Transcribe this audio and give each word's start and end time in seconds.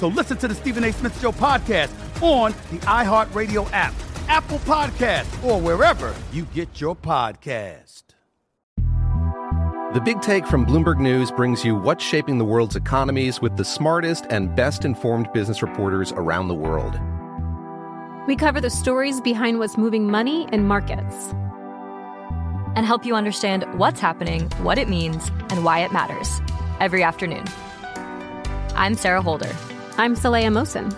So 0.00 0.08
listen 0.08 0.38
to 0.38 0.48
the 0.48 0.54
Stephen 0.54 0.82
A. 0.84 0.94
Smith 0.94 1.20
Show 1.20 1.30
podcast 1.30 1.90
on 2.22 2.52
the 2.70 2.78
iHeartRadio 2.86 3.70
app, 3.70 3.92
Apple 4.28 4.58
Podcast, 4.60 5.44
or 5.44 5.60
wherever 5.60 6.14
you 6.32 6.46
get 6.54 6.80
your 6.80 6.96
podcast. 6.96 8.04
The 9.92 10.00
Big 10.02 10.22
Take 10.22 10.46
from 10.46 10.64
Bloomberg 10.64 11.00
News 11.00 11.30
brings 11.30 11.66
you 11.66 11.76
what's 11.76 12.02
shaping 12.02 12.38
the 12.38 12.46
world's 12.46 12.76
economies 12.76 13.42
with 13.42 13.58
the 13.58 13.64
smartest 13.64 14.24
and 14.30 14.56
best 14.56 14.86
informed 14.86 15.30
business 15.34 15.60
reporters 15.60 16.12
around 16.12 16.48
the 16.48 16.54
world. 16.54 16.98
We 18.26 18.36
cover 18.36 18.62
the 18.62 18.70
stories 18.70 19.20
behind 19.20 19.58
what's 19.58 19.76
moving 19.76 20.10
money 20.10 20.48
and 20.50 20.66
markets 20.66 21.34
and 22.74 22.86
help 22.86 23.04
you 23.04 23.14
understand 23.14 23.66
what's 23.78 24.00
happening, 24.00 24.48
what 24.62 24.78
it 24.78 24.88
means, 24.88 25.30
and 25.50 25.62
why 25.62 25.80
it 25.80 25.92
matters 25.92 26.40
every 26.80 27.02
afternoon. 27.02 27.44
I'm 28.74 28.94
Sarah 28.94 29.20
Holder. 29.20 29.54
I'm 30.00 30.16
Saleha 30.16 30.46
Mohsin. 30.46 30.90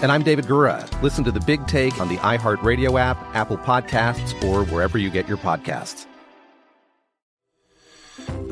And 0.00 0.12
I'm 0.12 0.22
David 0.22 0.44
Gura. 0.44 0.86
Listen 1.02 1.24
to 1.24 1.32
The 1.32 1.40
Big 1.40 1.66
Take 1.66 2.00
on 2.00 2.06
the 2.06 2.18
iHeartRadio 2.18 3.00
app, 3.00 3.18
Apple 3.34 3.58
Podcasts, 3.58 4.32
or 4.44 4.64
wherever 4.66 4.96
you 4.96 5.10
get 5.10 5.26
your 5.26 5.38
podcasts. 5.38 6.06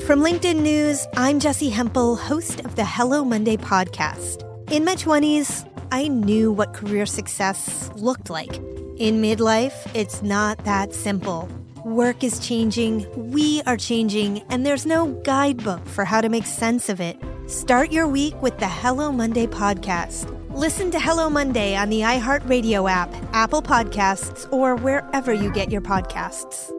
From 0.04 0.18
LinkedIn 0.18 0.60
News, 0.60 1.06
I'm 1.16 1.38
Jessi 1.38 1.70
Hempel, 1.70 2.16
host 2.16 2.64
of 2.64 2.74
the 2.74 2.84
Hello 2.84 3.24
Monday 3.24 3.56
podcast. 3.56 4.42
In 4.72 4.84
my 4.84 4.96
20s, 4.96 5.70
I 5.92 6.08
knew 6.08 6.50
what 6.50 6.74
career 6.74 7.06
success 7.06 7.88
looked 7.94 8.28
like. 8.28 8.56
In 8.96 9.22
midlife, 9.22 9.88
it's 9.94 10.20
not 10.20 10.64
that 10.64 10.92
simple. 10.92 11.48
Work 11.84 12.24
is 12.24 12.40
changing, 12.40 13.06
we 13.30 13.62
are 13.66 13.76
changing, 13.76 14.40
and 14.48 14.66
there's 14.66 14.84
no 14.84 15.12
guidebook 15.22 15.86
for 15.86 16.04
how 16.04 16.20
to 16.20 16.28
make 16.28 16.46
sense 16.46 16.88
of 16.88 17.00
it. 17.00 17.16
Start 17.48 17.90
your 17.90 18.06
week 18.06 18.40
with 18.40 18.58
the 18.58 18.68
Hello 18.68 19.10
Monday 19.10 19.46
podcast. 19.46 20.30
Listen 20.50 20.90
to 20.92 21.00
Hello 21.00 21.28
Monday 21.28 21.74
on 21.74 21.90
the 21.90 22.00
iHeartRadio 22.00 22.90
app, 22.90 23.12
Apple 23.32 23.62
Podcasts, 23.62 24.50
or 24.52 24.76
wherever 24.76 25.32
you 25.32 25.52
get 25.52 25.70
your 25.70 25.80
podcasts. 25.80 26.70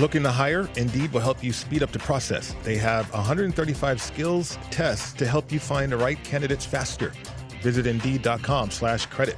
Looking 0.00 0.22
to 0.22 0.30
hire? 0.30 0.66
Indeed 0.76 1.12
will 1.12 1.20
help 1.20 1.44
you 1.44 1.52
speed 1.52 1.82
up 1.82 1.92
the 1.92 1.98
process. 1.98 2.56
They 2.62 2.78
have 2.78 3.12
135 3.12 4.00
skills 4.00 4.56
tests 4.70 5.12
to 5.18 5.26
help 5.26 5.52
you 5.52 5.60
find 5.60 5.92
the 5.92 5.98
right 5.98 6.18
candidates 6.24 6.64
faster. 6.64 7.12
Visit 7.60 7.86
Indeed.com 7.86 8.70
slash 8.70 9.04
credit. 9.04 9.36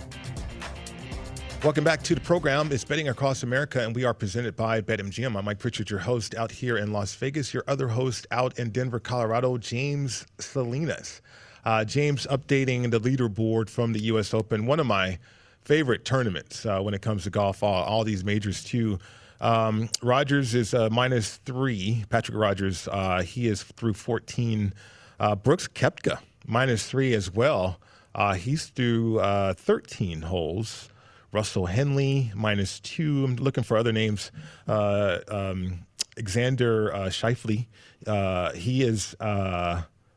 Welcome 1.65 1.83
back 1.83 2.05
to 2.05 2.15
the 2.15 2.21
program. 2.21 2.71
It's 2.71 2.85
Betting 2.85 3.09
Across 3.09 3.43
America, 3.43 3.85
and 3.85 3.93
we 3.93 4.05
are 4.05 4.15
presented 4.15 4.55
by 4.55 4.81
BetMGM. 4.81 5.37
I'm 5.37 5.45
Mike 5.45 5.59
Pritchard, 5.59 5.91
your 5.91 5.99
host 5.99 6.37
out 6.37 6.53
here 6.53 6.77
in 6.77 6.93
Las 6.93 7.13
Vegas. 7.17 7.53
Your 7.53 7.65
other 7.67 7.89
host 7.89 8.29
out 8.31 8.57
in 8.57 8.71
Denver, 8.71 9.01
Colorado, 9.01 9.59
James 9.59 10.27
Salinas. 10.39 11.23
Uh, 11.65 11.85
James 11.85 12.25
updating 12.29 12.89
the 12.93 13.01
leaderboard 13.01 13.69
from 13.69 13.93
the 13.93 14.01
U.S. 14.03 14.33
Open, 14.33 14.67
one 14.67 14.79
of 14.79 14.87
my 14.87 15.19
favorite 15.65 16.05
tournaments 16.05 16.65
uh, 16.65 16.81
when 16.81 16.95
it 16.95 17.03
comes 17.03 17.25
to 17.25 17.31
golf, 17.31 17.65
all, 17.65 17.83
all 17.83 18.05
these 18.05 18.23
majors 18.23 18.63
too. 18.63 19.01
Um, 19.43 19.89
Rodgers 20.01 20.55
is 20.55 20.73
uh, 20.73 20.89
minus 20.91 21.37
three. 21.39 22.05
Patrick 22.09 22.39
Rodgers, 22.39 22.89
uh, 22.91 23.23
he 23.23 23.49
is 23.49 23.65
through 23.65 23.95
14. 23.95 24.73
Uh, 25.19 25.35
Brooks 25.35 25.67
Koepka, 25.67 26.21
minus 26.47 26.89
three 26.89 27.13
as 27.13 27.31
well. 27.31 27.81
Uh, 28.15 28.35
he's 28.35 28.67
through 28.67 29.19
uh, 29.19 29.55
13 29.55 30.23
holes. 30.23 30.89
Russell 31.33 31.67
Henley, 31.67 32.31
minus 32.37 32.79
two. 32.79 33.25
I'm 33.25 33.37
looking 33.37 33.65
for 33.65 33.77
other 33.77 33.93
names. 33.93 34.31
Uh, 34.69 35.19
um, 35.29 35.87
Xander 36.19 36.95
uh, 36.95 37.09
Schauffele, 37.09 37.67
he 38.55 38.83
is 38.83 39.17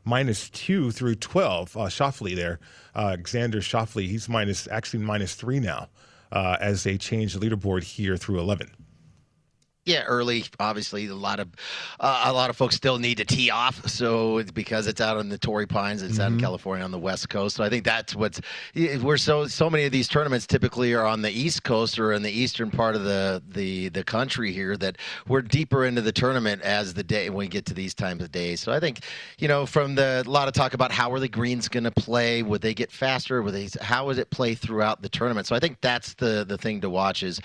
minus 0.04 0.50
two 0.50 0.92
through 0.92 1.16
12. 1.16 1.76
Uh, 1.76 1.80
Schauffele 1.86 2.36
there. 2.36 2.60
Xander 2.94 3.56
Schauffele, 3.56 4.06
he's 4.06 4.28
minus, 4.28 4.68
actually 4.70 5.00
minus 5.00 5.34
three 5.34 5.58
now 5.58 5.88
as 6.30 6.84
they 6.84 6.96
change 6.96 7.34
the 7.34 7.40
leaderboard 7.40 7.82
here 7.82 8.16
through 8.16 8.38
11. 8.38 8.75
Yeah, 9.86 10.02
early. 10.02 10.44
Obviously, 10.58 11.06
a 11.06 11.14
lot 11.14 11.38
of 11.38 11.48
uh, 12.00 12.24
a 12.26 12.32
lot 12.32 12.50
of 12.50 12.56
folks 12.56 12.74
still 12.74 12.98
need 12.98 13.18
to 13.18 13.24
tee 13.24 13.50
off. 13.50 13.88
So 13.88 14.38
it's 14.38 14.50
because 14.50 14.88
it's 14.88 15.00
out 15.00 15.16
in 15.18 15.28
the 15.28 15.38
Torrey 15.38 15.66
Pines, 15.66 16.02
it's 16.02 16.14
mm-hmm. 16.14 16.22
out 16.22 16.26
in 16.26 16.32
mm-hmm. 16.32 16.40
California 16.40 16.84
on 16.84 16.90
the 16.90 16.98
West 16.98 17.28
Coast. 17.28 17.54
So 17.54 17.62
I 17.62 17.68
think 17.68 17.84
that's 17.84 18.16
what's 18.16 18.40
we're 18.74 19.16
so 19.16 19.46
so 19.46 19.70
many 19.70 19.84
of 19.84 19.92
these 19.92 20.08
tournaments 20.08 20.44
typically 20.44 20.92
are 20.92 21.06
on 21.06 21.22
the 21.22 21.30
East 21.30 21.62
Coast 21.62 22.00
or 22.00 22.12
in 22.12 22.22
the 22.22 22.30
eastern 22.32 22.68
part 22.72 22.96
of 22.96 23.04
the 23.04 23.40
the 23.48 23.88
the 23.90 24.02
country 24.02 24.52
here 24.52 24.76
that 24.76 24.98
we're 25.28 25.40
deeper 25.42 25.84
into 25.84 26.02
the 26.02 26.12
tournament 26.12 26.62
as 26.62 26.92
the 26.92 27.04
day 27.04 27.30
when 27.30 27.38
we 27.38 27.48
get 27.48 27.64
to 27.66 27.74
these 27.74 27.94
times 27.94 28.24
of 28.24 28.32
day. 28.32 28.56
So 28.56 28.72
I 28.72 28.80
think 28.80 29.04
you 29.38 29.46
know 29.46 29.66
from 29.66 29.94
the 29.94 30.24
a 30.26 30.28
lot 30.28 30.48
of 30.48 30.54
talk 30.54 30.74
about 30.74 30.90
how 30.90 31.12
are 31.12 31.20
the 31.20 31.28
greens 31.28 31.68
going 31.68 31.84
to 31.84 31.92
play? 31.92 32.42
Would 32.42 32.60
they 32.60 32.74
get 32.74 32.90
faster? 32.90 33.40
Would 33.40 33.54
they? 33.54 33.68
How 33.80 34.06
would 34.06 34.18
it 34.18 34.30
play 34.30 34.56
throughout 34.56 35.00
the 35.00 35.08
tournament? 35.08 35.46
So 35.46 35.54
I 35.54 35.60
think 35.60 35.80
that's 35.80 36.14
the 36.14 36.44
the 36.44 36.58
thing 36.58 36.80
to 36.80 36.90
watch 36.90 37.22
is 37.22 37.40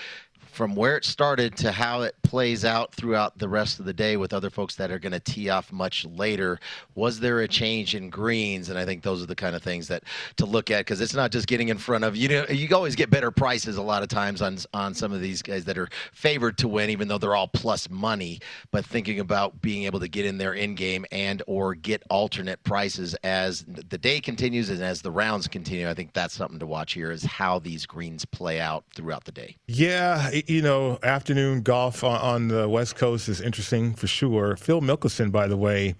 from 0.51 0.75
where 0.75 0.97
it 0.97 1.05
started 1.05 1.55
to 1.57 1.71
how 1.71 2.01
it 2.01 2.15
plays 2.23 2.65
out 2.65 2.93
throughout 2.93 3.37
the 3.37 3.47
rest 3.47 3.79
of 3.79 3.85
the 3.85 3.93
day 3.93 4.17
with 4.17 4.33
other 4.33 4.49
folks 4.49 4.75
that 4.75 4.91
are 4.91 4.99
going 4.99 5.11
to 5.11 5.19
tee 5.19 5.49
off 5.49 5.71
much 5.71 6.05
later. 6.05 6.59
Was 6.95 7.19
there 7.19 7.39
a 7.39 7.47
change 7.47 7.95
in 7.95 8.09
greens? 8.09 8.69
And 8.69 8.77
I 8.77 8.85
think 8.85 9.03
those 9.03 9.23
are 9.23 9.25
the 9.25 9.35
kind 9.35 9.55
of 9.55 9.63
things 9.63 9.87
that 9.87 10.03
to 10.37 10.45
look 10.45 10.71
at 10.71 10.79
because 10.79 11.01
it's 11.01 11.13
not 11.13 11.31
just 11.31 11.47
getting 11.47 11.69
in 11.69 11.77
front 11.77 12.03
of 12.03 12.15
you 12.15 12.27
know 12.27 12.45
you 12.49 12.67
always 12.75 12.95
get 12.95 13.09
better 13.09 13.31
prices 13.31 13.77
a 13.77 13.81
lot 13.81 14.03
of 14.03 14.09
times 14.09 14.41
on 14.41 14.57
on 14.73 14.93
some 14.93 15.11
of 15.11 15.21
these 15.21 15.41
guys 15.41 15.65
that 15.65 15.77
are 15.77 15.89
favored 16.13 16.57
to 16.57 16.67
win 16.67 16.89
even 16.89 17.07
though 17.07 17.17
they're 17.17 17.35
all 17.35 17.47
plus 17.47 17.89
money 17.89 18.39
but 18.71 18.85
thinking 18.85 19.19
about 19.19 19.61
being 19.61 19.83
able 19.83 19.99
to 19.99 20.07
get 20.07 20.25
in 20.25 20.37
there 20.37 20.53
in 20.53 20.75
game 20.75 21.05
and 21.11 21.41
or 21.47 21.75
get 21.75 22.03
alternate 22.09 22.61
prices 22.63 23.15
as 23.23 23.65
the 23.89 23.97
day 23.97 24.19
continues 24.19 24.69
and 24.69 24.81
as 24.81 25.01
the 25.01 25.11
rounds 25.11 25.47
continue 25.47 25.89
I 25.89 25.93
think 25.93 26.13
that's 26.13 26.33
something 26.33 26.59
to 26.59 26.67
watch 26.67 26.93
here 26.93 27.11
is 27.11 27.23
how 27.23 27.59
these 27.59 27.85
greens 27.85 28.25
play 28.25 28.59
out 28.59 28.83
throughout 28.95 29.25
the 29.25 29.31
day. 29.31 29.55
Yeah, 29.67 30.29
you 30.47 30.61
know, 30.61 30.99
afternoon 31.03 31.61
golf 31.61 32.03
on, 32.03 32.47
the 32.47 32.67
West 32.67 32.95
Coast 32.95 33.29
is 33.29 33.41
interesting 33.41 33.93
for 33.93 34.07
sure. 34.07 34.55
Phil 34.55 34.81
Mickelson, 34.81 35.31
by 35.31 35.47
the 35.47 35.57
way, 35.57 35.95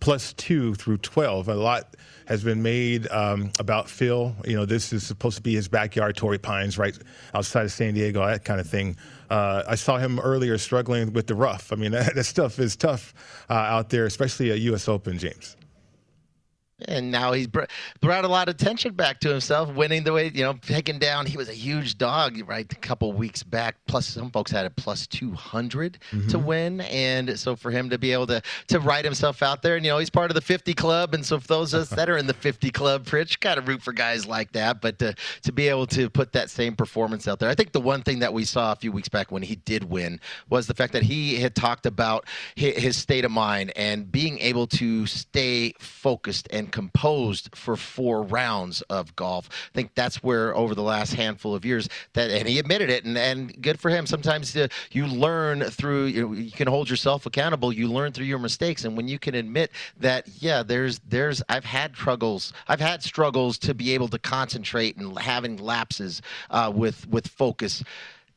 plus 0.00 0.32
two 0.34 0.74
through 0.74 0.98
12. 0.98 1.48
A 1.48 1.54
lot 1.54 1.96
has 2.26 2.42
been 2.42 2.62
made 2.62 3.10
um, 3.10 3.50
about 3.58 3.88
Phil. 3.88 4.34
You 4.44 4.56
know, 4.56 4.64
this 4.64 4.92
is 4.92 5.06
supposed 5.06 5.36
to 5.36 5.42
be 5.42 5.54
his 5.54 5.68
backyard, 5.68 6.16
Torrey 6.16 6.38
Pines, 6.38 6.78
right 6.78 6.96
outside 7.34 7.64
of 7.64 7.72
San 7.72 7.94
Diego, 7.94 8.24
that 8.24 8.44
kind 8.44 8.60
of 8.60 8.68
thing. 8.68 8.96
Uh, 9.30 9.62
I 9.66 9.74
saw 9.74 9.98
him 9.98 10.18
earlier 10.20 10.58
struggling 10.58 11.12
with 11.12 11.26
the 11.26 11.34
rough. 11.34 11.72
I 11.72 11.76
mean, 11.76 11.92
that, 11.92 12.14
that 12.16 12.24
stuff 12.24 12.58
is 12.58 12.76
tough 12.76 13.14
uh, 13.50 13.54
out 13.54 13.90
there, 13.90 14.06
especially 14.06 14.50
at 14.50 14.60
U.S. 14.60 14.88
Open, 14.88 15.18
James. 15.18 15.56
And 16.88 17.10
now 17.10 17.32
he's 17.32 17.46
br- 17.46 17.64
brought 18.00 18.24
a 18.24 18.28
lot 18.28 18.48
of 18.48 18.54
attention 18.54 18.94
back 18.94 19.20
to 19.20 19.28
himself, 19.28 19.74
winning 19.74 20.04
the 20.04 20.12
way 20.12 20.30
you 20.34 20.42
know, 20.42 20.54
taking 20.62 20.98
down. 20.98 21.26
He 21.26 21.36
was 21.36 21.48
a 21.48 21.54
huge 21.54 21.98
dog, 21.98 22.40
right? 22.46 22.70
A 22.70 22.76
couple 22.76 23.12
weeks 23.12 23.42
back. 23.42 23.76
Plus, 23.86 24.06
some 24.06 24.30
folks 24.30 24.50
had 24.50 24.66
a 24.66 24.70
plus 24.70 25.06
two 25.06 25.32
hundred 25.32 25.98
mm 26.10 26.20
mm-hmm. 26.20 26.28
to 26.28 26.38
win, 26.38 26.80
and 26.82 27.38
so 27.38 27.56
for 27.56 27.70
him 27.70 27.90
to 27.90 27.98
be 27.98 28.12
able 28.12 28.26
to 28.26 28.42
to 28.68 28.80
write 28.80 29.04
himself 29.04 29.42
out 29.42 29.62
there, 29.62 29.76
and 29.76 29.84
you 29.84 29.90
know, 29.90 29.98
he's 29.98 30.10
part 30.10 30.30
of 30.30 30.34
the 30.34 30.40
fifty 30.40 30.74
club, 30.74 31.14
and 31.14 31.24
so 31.24 31.38
for 31.38 31.46
those 31.46 31.74
of 31.74 31.82
us 31.82 31.90
that 31.90 32.08
are 32.08 32.16
in 32.16 32.26
the 32.26 32.34
fifty 32.34 32.70
club, 32.70 33.10
Rich, 33.12 33.40
kind 33.40 33.58
of 33.58 33.68
root 33.68 33.82
for 33.82 33.92
guys 33.92 34.26
like 34.26 34.52
that. 34.52 34.80
But 34.80 34.98
to 34.98 35.14
to 35.42 35.52
be 35.52 35.68
able 35.68 35.86
to 35.88 36.10
put 36.10 36.32
that 36.32 36.50
same 36.50 36.74
performance 36.74 37.28
out 37.28 37.38
there, 37.38 37.48
I 37.48 37.54
think 37.54 37.72
the 37.72 37.80
one 37.80 38.02
thing 38.02 38.20
that 38.20 38.32
we 38.32 38.44
saw 38.44 38.72
a 38.72 38.76
few 38.76 38.92
weeks 38.92 39.08
back 39.08 39.30
when 39.30 39.42
he 39.42 39.56
did 39.56 39.84
win 39.84 40.20
was 40.48 40.66
the 40.66 40.74
fact 40.74 40.92
that 40.92 41.02
he 41.02 41.36
had 41.36 41.54
talked 41.54 41.86
about 41.86 42.26
his, 42.54 42.76
his 42.76 42.96
state 42.96 43.24
of 43.24 43.30
mind 43.30 43.72
and 43.76 44.10
being 44.10 44.38
able 44.38 44.66
to 44.66 45.06
stay 45.06 45.72
focused 45.78 46.48
and 46.50 46.72
composed 46.74 47.50
for 47.54 47.76
four 47.76 48.24
rounds 48.24 48.82
of 48.90 49.14
golf. 49.14 49.48
I 49.48 49.74
think 49.74 49.94
that's 49.94 50.24
where 50.24 50.56
over 50.56 50.74
the 50.74 50.82
last 50.82 51.14
handful 51.14 51.54
of 51.54 51.64
years 51.64 51.88
that, 52.14 52.32
and 52.32 52.48
he 52.48 52.58
admitted 52.58 52.90
it, 52.90 53.04
and, 53.04 53.16
and 53.16 53.62
good 53.62 53.78
for 53.78 53.90
him. 53.90 54.06
Sometimes 54.06 54.56
uh, 54.56 54.66
you 54.90 55.06
learn 55.06 55.62
through, 55.62 56.06
you, 56.06 56.28
know, 56.28 56.34
you 56.34 56.50
can 56.50 56.66
hold 56.66 56.90
yourself 56.90 57.26
accountable. 57.26 57.72
You 57.72 57.86
learn 57.86 58.10
through 58.10 58.26
your 58.26 58.40
mistakes, 58.40 58.84
and 58.84 58.96
when 58.96 59.06
you 59.06 59.20
can 59.20 59.36
admit 59.36 59.70
that, 60.00 60.26
yeah, 60.40 60.64
there's, 60.64 60.98
there's, 61.08 61.44
I've 61.48 61.64
had 61.64 61.94
struggles, 61.94 62.52
I've 62.66 62.80
had 62.80 63.04
struggles 63.04 63.56
to 63.58 63.72
be 63.72 63.94
able 63.94 64.08
to 64.08 64.18
concentrate 64.18 64.96
and 64.96 65.16
having 65.16 65.58
lapses 65.58 66.22
uh, 66.50 66.72
with 66.74 67.06
with 67.08 67.28
focus 67.28 67.84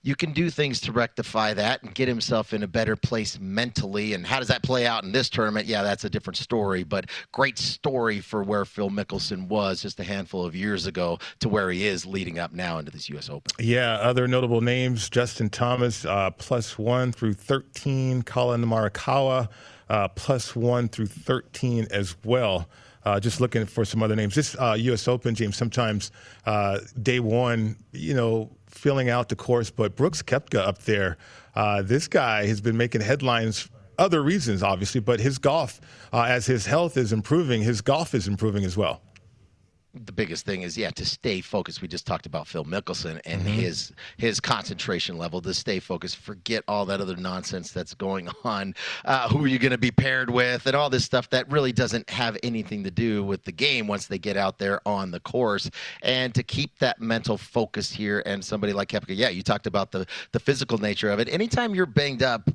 you 0.04 0.16
can 0.16 0.32
do 0.32 0.50
things 0.50 0.80
to 0.82 0.92
rectify 0.92 1.54
that 1.54 1.84
and 1.84 1.94
get 1.94 2.08
himself 2.08 2.54
in 2.54 2.64
a 2.64 2.68
better 2.68 2.96
place 2.96 3.40
mentally. 3.40 4.14
And 4.14 4.26
how 4.26 4.40
does 4.40 4.48
that 4.48 4.64
play 4.64 4.86
out 4.86 5.04
in 5.04 5.12
this 5.12 5.30
tournament? 5.30 5.66
Yeah, 5.66 5.84
that's 5.84 6.04
a 6.06 6.10
different 6.10 6.38
story, 6.38 6.84
but 6.84 7.06
great 7.32 7.58
story 7.58 8.20
for 8.20 8.44
where 8.44 8.66
Phil 8.66 8.90
Mickelson 8.90 9.48
was 9.48 9.82
just 9.82 10.00
a 10.00 10.04
handful 10.04 10.46
of 10.46 10.56
years 10.56 10.86
ago 10.86 11.20
to 11.40 11.50
where 11.50 11.70
he 11.72 11.86
is 11.86 12.06
leading 12.06 12.40
up 12.40 12.54
now 12.54 12.78
into 12.78 12.92
this 12.92 13.10
U.S. 13.10 13.30
Open. 13.30 13.52
Yeah, 13.60 13.94
other 13.96 14.28
notable 14.28 14.62
names 14.62 15.10
Justin 15.10 15.50
Thomas, 15.50 16.06
uh, 16.06 16.32
plus 16.32 16.78
one 16.78 17.12
through 17.12 17.34
13, 17.34 18.22
Collin 18.22 18.64
Morikawa, 18.64 19.50
uh, 19.90 20.08
plus 20.10 20.56
one 20.56 20.88
through 20.88 21.08
13 21.08 21.88
as 21.92 22.16
well. 22.24 22.70
Uh, 23.04 23.20
just 23.20 23.40
looking 23.40 23.66
for 23.66 23.86
some 23.86 24.04
other 24.04 24.18
names. 24.18 24.36
This 24.36 24.54
uh, 24.60 24.76
U.S. 24.78 25.08
Open, 25.08 25.34
James, 25.34 25.56
sometimes 25.56 26.12
uh, 26.46 26.80
day 27.02 27.22
one, 27.22 27.78
you 27.94 28.14
know, 28.14 28.50
filling 28.78 29.10
out 29.10 29.30
the 29.30 29.36
course, 29.36 29.70
but 29.70 29.96
Brooks 29.96 30.22
Koepka 30.22 30.60
up 30.60 30.80
there, 30.84 31.18
uh, 31.56 31.82
this 31.82 32.08
guy 32.08 32.46
has 32.46 32.62
been 32.62 32.78
making 32.78 33.02
headlines. 33.02 33.70
Other 33.98 34.22
reasons, 34.22 34.62
obviously, 34.62 35.02
but 35.02 35.20
his 35.20 35.40
golf, 35.40 35.82
uh, 36.14 36.22
as 36.24 36.46
his 36.46 36.68
health 36.68 36.98
is 36.98 37.12
improving, 37.12 37.64
his 37.64 37.82
golf 37.82 38.14
is 38.14 38.28
improving 38.28 38.64
as 38.64 38.78
well 38.78 39.02
the 40.06 40.12
biggest 40.12 40.45
thing 40.45 40.62
is 40.62 40.78
yeah 40.78 40.89
to 40.92 41.06
stay 41.06 41.42
focused. 41.42 41.81
We 41.81 41.88
just 41.88 42.06
talked 42.06 42.25
about 42.25 42.48
Phil 42.48 42.66
Mickelson 42.66 43.19
and 43.25 43.42
mm-hmm. 43.42 43.54
his 43.54 43.92
his 44.18 44.39
concentration 44.39 45.18
level 45.18 45.42
to 45.42 45.54
stay 45.54 45.80
focused. 45.80 46.18
Forget 46.18 46.63
all 46.68 46.86
that 46.86 47.01
other 47.01 47.16
nonsense 47.16 47.72
that's 47.72 47.94
going 47.94 48.30
on. 48.44 48.75
Uh, 49.06 49.30
who 49.30 49.44
are 49.44 49.48
you 49.48 49.60
going 49.60 49.72
to 49.72 49.78
be 49.78 49.92
paired 49.92 50.30
with 50.30 50.66
and 50.68 50.75
all 50.75 50.89
this 50.89 51.06
stuff 51.06 51.30
that 51.30 51.50
really 51.51 51.72
doesn't 51.72 52.10
have 52.10 52.38
anything 52.44 52.84
to 52.84 52.92
do 52.92 53.24
with 53.24 53.44
the 53.44 53.51
game 53.51 53.88
once 53.88 54.07
they 54.07 54.18
get 54.18 54.38
out 54.38 54.57
there 54.60 54.86
on 54.88 55.12
the 55.12 55.19
course. 55.22 55.69
And 56.04 56.33
to 56.36 56.44
keep 56.44 56.78
that 56.80 57.01
mental 57.01 57.38
focus 57.38 57.92
here 57.92 58.22
and 58.25 58.44
somebody 58.44 58.74
like 58.74 58.90
Koepka, 58.90 59.16
yeah, 59.16 59.30
you 59.30 59.42
talked 59.42 59.68
about 59.68 59.92
the 59.92 60.06
the 60.31 60.40
physical 60.40 60.78
nature 60.78 61.10
of 61.10 61.19
it. 61.19 61.30
Anytime 61.30 61.74
you're 61.74 61.86
banged 61.86 62.24
up, 62.24 62.50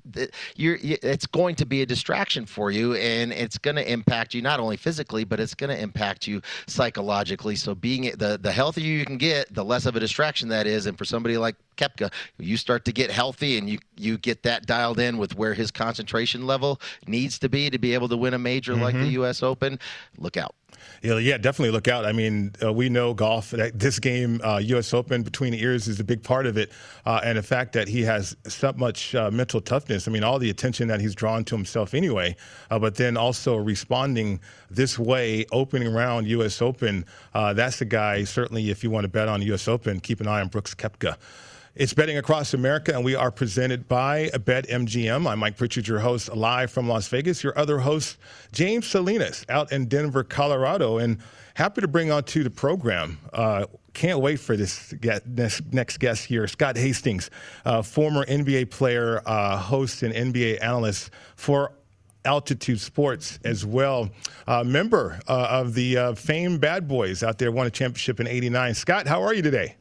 you're 0.56 0.78
it's 0.82 1.26
going 1.26 1.54
to 1.56 1.66
be 1.66 1.82
a 1.82 1.86
distraction 1.86 2.46
for 2.46 2.70
you 2.70 2.94
and 2.94 3.32
it's 3.32 3.58
going 3.58 3.76
to 3.76 3.90
impact 3.90 4.34
you 4.34 4.42
not 4.42 4.60
only 4.60 4.76
physically 4.76 5.24
but 5.24 5.40
it's 5.40 5.54
going 5.54 5.70
to 5.70 5.80
impact 5.80 6.26
you 6.26 6.40
psychologically 6.66 7.31
so 7.40 7.74
being 7.74 8.02
the 8.16 8.38
the 8.40 8.52
healthier 8.52 8.84
you 8.84 9.04
can 9.04 9.18
get, 9.18 9.52
the 9.52 9.64
less 9.64 9.86
of 9.86 9.96
a 9.96 10.00
distraction 10.00 10.48
that 10.48 10.66
is. 10.66 10.86
And 10.86 10.96
for 10.96 11.04
somebody 11.04 11.36
like 11.36 11.56
Koepka, 11.76 12.12
you 12.38 12.56
start 12.56 12.84
to 12.84 12.92
get 12.92 13.10
healthy 13.10 13.58
and 13.58 13.68
you 13.68 13.78
you 13.96 14.18
get 14.18 14.42
that 14.42 14.66
dialed 14.66 14.98
in 14.98 15.18
with 15.18 15.36
where 15.36 15.54
his 15.54 15.70
concentration 15.70 16.46
level 16.46 16.80
needs 17.06 17.38
to 17.40 17.48
be 17.48 17.70
to 17.70 17.78
be 17.78 17.94
able 17.94 18.08
to 18.08 18.16
win 18.16 18.34
a 18.34 18.38
major 18.38 18.72
mm-hmm. 18.72 18.82
like 18.82 18.94
the 18.94 19.00
mm-hmm. 19.00 19.22
U.S. 19.22 19.42
Open. 19.42 19.78
Look 20.18 20.36
out. 20.36 20.54
Yeah, 21.02 21.18
yeah, 21.18 21.38
definitely 21.38 21.72
look 21.72 21.88
out. 21.88 22.04
I 22.04 22.12
mean, 22.12 22.52
uh, 22.62 22.72
we 22.72 22.88
know 22.88 23.14
golf. 23.14 23.50
This 23.50 23.98
game, 23.98 24.40
uh, 24.44 24.58
U.S. 24.58 24.94
Open, 24.94 25.22
between 25.22 25.52
the 25.52 25.62
ears 25.62 25.88
is 25.88 26.00
a 26.00 26.04
big 26.04 26.22
part 26.22 26.46
of 26.46 26.56
it, 26.56 26.70
uh, 27.06 27.20
and 27.24 27.38
the 27.38 27.42
fact 27.42 27.72
that 27.72 27.88
he 27.88 28.02
has 28.02 28.36
so 28.46 28.72
much 28.76 29.14
uh, 29.14 29.30
mental 29.30 29.60
toughness. 29.60 30.06
I 30.06 30.10
mean, 30.10 30.24
all 30.24 30.38
the 30.38 30.50
attention 30.50 30.88
that 30.88 31.00
he's 31.00 31.14
drawn 31.14 31.44
to 31.44 31.56
himself 31.56 31.94
anyway, 31.94 32.36
uh, 32.70 32.78
but 32.78 32.94
then 32.94 33.16
also 33.16 33.56
responding 33.56 34.40
this 34.70 34.98
way, 34.98 35.46
opening 35.52 35.92
round 35.92 36.26
U.S. 36.28 36.62
Open. 36.62 37.04
Uh, 37.34 37.52
that's 37.52 37.78
the 37.78 37.84
guy. 37.84 38.24
Certainly, 38.24 38.70
if 38.70 38.84
you 38.84 38.90
want 38.90 39.04
to 39.04 39.08
bet 39.08 39.28
on 39.28 39.42
U.S. 39.42 39.68
Open, 39.68 40.00
keep 40.00 40.20
an 40.20 40.28
eye 40.28 40.40
on 40.40 40.48
Brooks 40.48 40.74
Koepka. 40.74 41.16
It's 41.74 41.94
Betting 41.94 42.18
Across 42.18 42.52
America, 42.52 42.94
and 42.94 43.02
we 43.02 43.14
are 43.14 43.30
presented 43.30 43.88
by 43.88 44.28
BetMGM. 44.28 45.26
I'm 45.26 45.38
Mike 45.38 45.56
Pritchard, 45.56 45.88
your 45.88 46.00
host, 46.00 46.30
live 46.36 46.70
from 46.70 46.86
Las 46.86 47.08
Vegas. 47.08 47.42
Your 47.42 47.58
other 47.58 47.78
host, 47.78 48.18
James 48.52 48.86
Salinas, 48.86 49.46
out 49.48 49.72
in 49.72 49.86
Denver, 49.86 50.22
Colorado. 50.22 50.98
And 50.98 51.16
happy 51.54 51.80
to 51.80 51.88
bring 51.88 52.10
on 52.10 52.24
to 52.24 52.44
the 52.44 52.50
program. 52.50 53.18
Uh, 53.32 53.64
can't 53.94 54.18
wait 54.18 54.38
for 54.38 54.54
this 54.54 54.92
get, 55.00 55.26
next, 55.26 55.72
next, 55.72 55.96
guest 55.96 56.26
here, 56.26 56.46
Scott 56.46 56.76
Hastings, 56.76 57.30
uh, 57.64 57.80
former 57.80 58.26
NBA 58.26 58.70
player, 58.70 59.22
uh, 59.24 59.56
host, 59.56 60.02
and 60.02 60.12
NBA 60.12 60.62
analyst 60.62 61.08
for 61.36 61.72
Altitude 62.26 62.80
Sports 62.82 63.38
as 63.46 63.64
well. 63.64 64.10
Uh, 64.46 64.62
member 64.62 65.18
uh, 65.26 65.46
of 65.48 65.72
the 65.72 65.96
uh, 65.96 66.14
famed 66.16 66.60
Bad 66.60 66.86
Boys 66.86 67.22
out 67.22 67.38
there, 67.38 67.50
won 67.50 67.66
a 67.66 67.70
championship 67.70 68.20
in 68.20 68.26
89. 68.26 68.74
Scott, 68.74 69.06
how 69.06 69.22
are 69.22 69.32
you 69.32 69.40
today? 69.40 69.76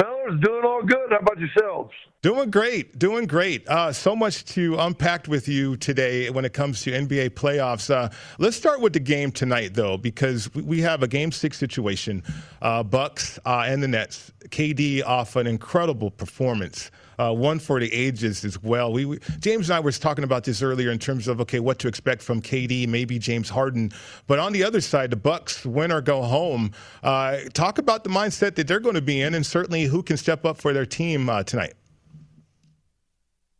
Fellas, 0.00 0.40
doing 0.40 0.64
all 0.64 0.82
good. 0.82 1.10
How 1.10 1.18
about 1.18 1.38
yourselves? 1.38 1.92
Doing 2.22 2.50
great, 2.50 2.98
doing 2.98 3.26
great. 3.26 3.68
Uh, 3.68 3.92
so 3.92 4.16
much 4.16 4.44
to 4.46 4.76
unpack 4.78 5.26
with 5.26 5.48
you 5.48 5.76
today 5.76 6.30
when 6.30 6.44
it 6.44 6.52
comes 6.52 6.82
to 6.82 6.90
NBA 6.90 7.30
playoffs. 7.30 7.90
Uh, 7.94 8.08
let's 8.38 8.56
start 8.56 8.80
with 8.80 8.92
the 8.92 9.00
game 9.00 9.30
tonight, 9.30 9.74
though, 9.74 9.96
because 9.98 10.52
we 10.54 10.80
have 10.80 11.02
a 11.02 11.08
Game 11.08 11.32
Six 11.32 11.58
situation. 11.58 12.22
Uh, 12.62 12.82
Bucks 12.82 13.38
uh, 13.44 13.64
and 13.66 13.82
the 13.82 13.88
Nets. 13.88 14.32
KD 14.48 15.04
off 15.04 15.36
an 15.36 15.46
incredible 15.46 16.10
performance 16.10 16.90
uh, 17.20 17.32
one 17.32 17.58
for 17.58 17.78
the 17.78 17.92
ages 17.92 18.44
as 18.44 18.62
well. 18.62 18.92
We, 18.92 19.04
we, 19.04 19.18
James 19.40 19.68
and 19.68 19.76
I 19.76 19.80
were 19.80 19.92
talking 19.92 20.24
about 20.24 20.44
this 20.44 20.62
earlier 20.62 20.90
in 20.90 20.98
terms 20.98 21.28
of 21.28 21.40
okay, 21.42 21.60
what 21.60 21.78
to 21.80 21.88
expect 21.88 22.22
from 22.22 22.40
KD, 22.40 22.88
maybe 22.88 23.18
James 23.18 23.50
Harden, 23.50 23.92
but 24.26 24.38
on 24.38 24.52
the 24.52 24.64
other 24.64 24.80
side, 24.80 25.10
the 25.10 25.16
Bucks 25.16 25.66
win 25.66 25.92
or 25.92 26.00
go 26.00 26.22
home. 26.22 26.72
Uh, 27.02 27.38
talk 27.52 27.78
about 27.78 28.04
the 28.04 28.10
mindset 28.10 28.54
that 28.54 28.66
they're 28.66 28.80
going 28.80 28.94
to 28.94 29.02
be 29.02 29.20
in, 29.20 29.34
and 29.34 29.44
certainly 29.44 29.84
who 29.84 30.02
can 30.02 30.16
step 30.16 30.46
up 30.46 30.58
for 30.58 30.72
their 30.72 30.86
team 30.86 31.28
uh, 31.28 31.42
tonight. 31.42 31.74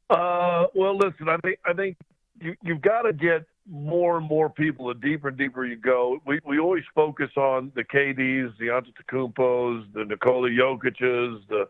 Uh, 0.08 0.66
well, 0.74 0.96
listen, 0.96 1.28
I 1.28 1.36
think 1.38 1.58
I 1.66 1.74
think 1.74 1.98
you, 2.40 2.56
you've 2.62 2.80
got 2.80 3.02
to 3.02 3.12
get 3.12 3.44
more 3.68 4.16
and 4.16 4.26
more 4.26 4.48
people, 4.48 4.88
the 4.88 4.94
deeper 4.94 5.28
and 5.28 5.36
deeper 5.36 5.66
you 5.66 5.76
go. 5.76 6.18
We 6.26 6.40
we 6.46 6.58
always 6.58 6.84
focus 6.94 7.30
on 7.36 7.72
the 7.74 7.84
KDs, 7.84 8.56
the 8.58 8.68
Antetokounmpos, 8.68 9.92
the 9.92 10.06
Nikola 10.06 10.48
Jokic's, 10.48 11.46
the 11.48 11.68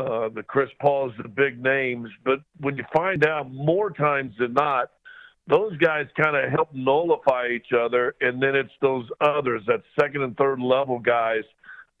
uh, 0.00 0.28
the 0.30 0.42
Chris 0.42 0.70
Pauls, 0.80 1.12
the 1.22 1.28
big 1.28 1.62
names. 1.62 2.08
But 2.24 2.40
when 2.60 2.76
you 2.76 2.84
find 2.92 3.26
out 3.26 3.52
more 3.52 3.90
times 3.90 4.34
than 4.38 4.54
not, 4.54 4.90
those 5.46 5.76
guys 5.78 6.06
kind 6.20 6.36
of 6.36 6.50
help 6.50 6.72
nullify 6.72 7.48
each 7.48 7.72
other, 7.78 8.14
and 8.20 8.42
then 8.42 8.54
it's 8.54 8.72
those 8.80 9.06
others, 9.20 9.62
that 9.66 9.82
second 10.00 10.22
and 10.22 10.36
third 10.36 10.60
level 10.60 10.98
guys 10.98 11.42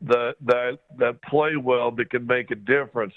that 0.02 0.34
that 0.46 0.78
that 0.98 1.20
play 1.22 1.56
well 1.56 1.90
that 1.90 2.10
can 2.10 2.26
make 2.26 2.50
a 2.50 2.54
difference. 2.54 3.12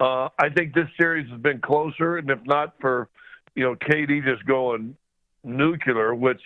Uh, 0.00 0.28
I 0.38 0.48
think 0.56 0.74
this 0.74 0.88
series 0.98 1.30
has 1.30 1.40
been 1.40 1.60
closer, 1.60 2.16
and 2.16 2.28
if 2.30 2.40
not 2.44 2.74
for 2.80 3.08
you 3.54 3.62
know 3.62 3.76
KD 3.76 4.24
just 4.24 4.44
going 4.46 4.96
nuclear, 5.44 6.14
which 6.14 6.40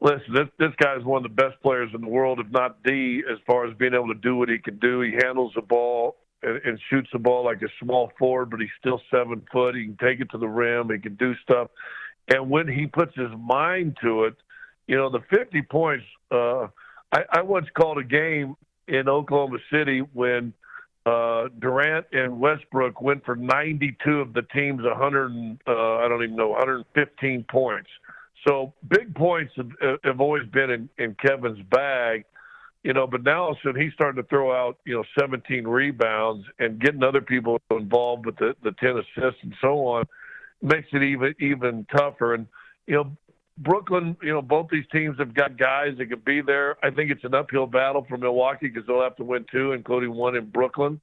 listen, 0.00 0.34
this 0.34 0.48
this 0.58 0.72
guy 0.78 0.96
is 0.96 1.04
one 1.04 1.24
of 1.24 1.30
the 1.30 1.42
best 1.42 1.60
players 1.62 1.90
in 1.94 2.00
the 2.00 2.08
world, 2.08 2.40
if 2.40 2.50
not 2.50 2.82
the, 2.84 3.22
as 3.30 3.38
far 3.46 3.66
as 3.66 3.76
being 3.76 3.94
able 3.94 4.08
to 4.08 4.20
do 4.20 4.34
what 4.34 4.48
he 4.48 4.58
can 4.58 4.78
do. 4.78 5.02
He 5.02 5.12
handles 5.12 5.52
the 5.54 5.62
ball 5.62 6.16
and, 6.44 6.60
and 6.64 6.80
shoots 6.90 7.08
the 7.12 7.18
ball 7.18 7.44
like 7.44 7.62
a 7.62 7.68
small 7.82 8.12
forward, 8.18 8.50
but 8.50 8.60
he's 8.60 8.68
still 8.78 9.00
seven 9.10 9.42
foot. 9.52 9.74
He 9.74 9.84
can 9.84 9.96
take 9.96 10.20
it 10.20 10.30
to 10.30 10.38
the 10.38 10.48
rim. 10.48 10.90
He 10.90 10.98
can 10.98 11.16
do 11.16 11.34
stuff. 11.42 11.68
And 12.28 12.50
when 12.50 12.68
he 12.68 12.86
puts 12.86 13.14
his 13.16 13.30
mind 13.38 13.96
to 14.02 14.24
it, 14.24 14.34
you 14.86 14.96
know, 14.96 15.10
the 15.10 15.20
50 15.30 15.62
points. 15.62 16.04
Uh, 16.30 16.68
I, 17.12 17.22
I 17.32 17.42
once 17.42 17.66
called 17.76 17.98
a 17.98 18.04
game 18.04 18.56
in 18.88 19.08
Oklahoma 19.08 19.58
City 19.72 20.00
when 20.12 20.52
uh, 21.06 21.48
Durant 21.58 22.06
and 22.12 22.40
Westbrook 22.40 23.00
went 23.00 23.24
for 23.24 23.36
92 23.36 24.20
of 24.20 24.32
the 24.32 24.42
team's 24.42 24.82
100. 24.82 25.58
Uh, 25.66 25.96
I 25.96 26.08
don't 26.08 26.22
even 26.22 26.36
know 26.36 26.48
115 26.48 27.44
points. 27.50 27.88
So 28.46 28.74
big 28.88 29.14
points 29.14 29.52
have, 29.56 29.70
have 30.04 30.20
always 30.20 30.46
been 30.48 30.70
in, 30.70 30.88
in 30.98 31.14
Kevin's 31.14 31.64
bag 31.70 32.24
you 32.84 32.92
know, 32.92 33.06
but 33.06 33.24
now 33.24 33.56
so 33.62 33.72
he's 33.72 33.92
starting 33.94 34.22
to 34.22 34.28
throw 34.28 34.52
out, 34.52 34.78
you 34.84 34.94
know, 34.94 35.04
17 35.18 35.66
rebounds 35.66 36.46
and 36.58 36.78
getting 36.78 37.02
other 37.02 37.22
people 37.22 37.58
involved 37.70 38.26
with 38.26 38.36
the, 38.36 38.54
the 38.62 38.72
10 38.72 38.98
assists 38.98 39.42
and 39.42 39.54
so 39.60 39.86
on 39.86 40.04
makes 40.62 40.88
it 40.92 41.02
even 41.02 41.34
even 41.40 41.86
tougher. 41.96 42.34
And 42.34 42.46
you 42.86 42.96
know, 42.96 43.16
Brooklyn, 43.56 44.16
you 44.22 44.32
know, 44.32 44.42
both 44.42 44.68
these 44.70 44.84
teams 44.92 45.18
have 45.18 45.34
got 45.34 45.56
guys 45.56 45.96
that 45.96 46.10
could 46.10 46.24
be 46.24 46.42
there. 46.42 46.76
I 46.84 46.90
think 46.90 47.10
it's 47.10 47.24
an 47.24 47.34
uphill 47.34 47.66
battle 47.66 48.04
for 48.06 48.18
Milwaukee 48.18 48.68
because 48.68 48.86
they'll 48.86 49.02
have 49.02 49.16
to 49.16 49.24
win 49.24 49.46
two, 49.50 49.72
including 49.72 50.12
one 50.12 50.36
in 50.36 50.50
Brooklyn. 50.50 51.00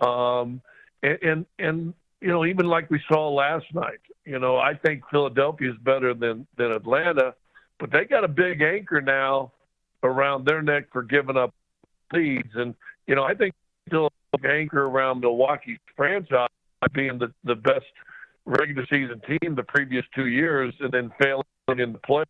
Um, 0.00 0.62
and, 1.02 1.18
and 1.22 1.46
and 1.58 1.94
you 2.22 2.28
know, 2.28 2.46
even 2.46 2.66
like 2.66 2.90
we 2.90 3.00
saw 3.12 3.28
last 3.28 3.66
night, 3.74 4.00
you 4.24 4.38
know, 4.38 4.56
I 4.56 4.74
think 4.74 5.02
Philadelphia 5.10 5.70
is 5.70 5.76
better 5.82 6.14
than 6.14 6.46
than 6.56 6.72
Atlanta, 6.72 7.34
but 7.78 7.90
they 7.90 8.06
got 8.06 8.24
a 8.24 8.28
big 8.28 8.62
anchor 8.62 9.02
now 9.02 9.52
around 10.02 10.46
their 10.46 10.62
neck 10.62 10.84
for 10.92 11.02
giving 11.02 11.36
up 11.36 11.54
leads, 12.12 12.54
and 12.54 12.74
you 13.06 13.14
know, 13.14 13.24
I 13.24 13.34
think 13.34 13.54
still 13.88 14.10
anchor 14.44 14.86
around 14.86 15.20
Milwaukee's 15.20 15.78
franchise 15.96 16.48
being 16.92 17.18
the 17.18 17.32
the 17.44 17.54
best 17.54 17.86
regular 18.46 18.86
season 18.90 19.20
team 19.26 19.54
the 19.54 19.62
previous 19.62 20.04
two 20.14 20.26
years, 20.26 20.74
and 20.80 20.92
then 20.92 21.10
failing 21.20 21.44
in 21.68 21.92
the 21.92 21.98
play. 21.98 22.24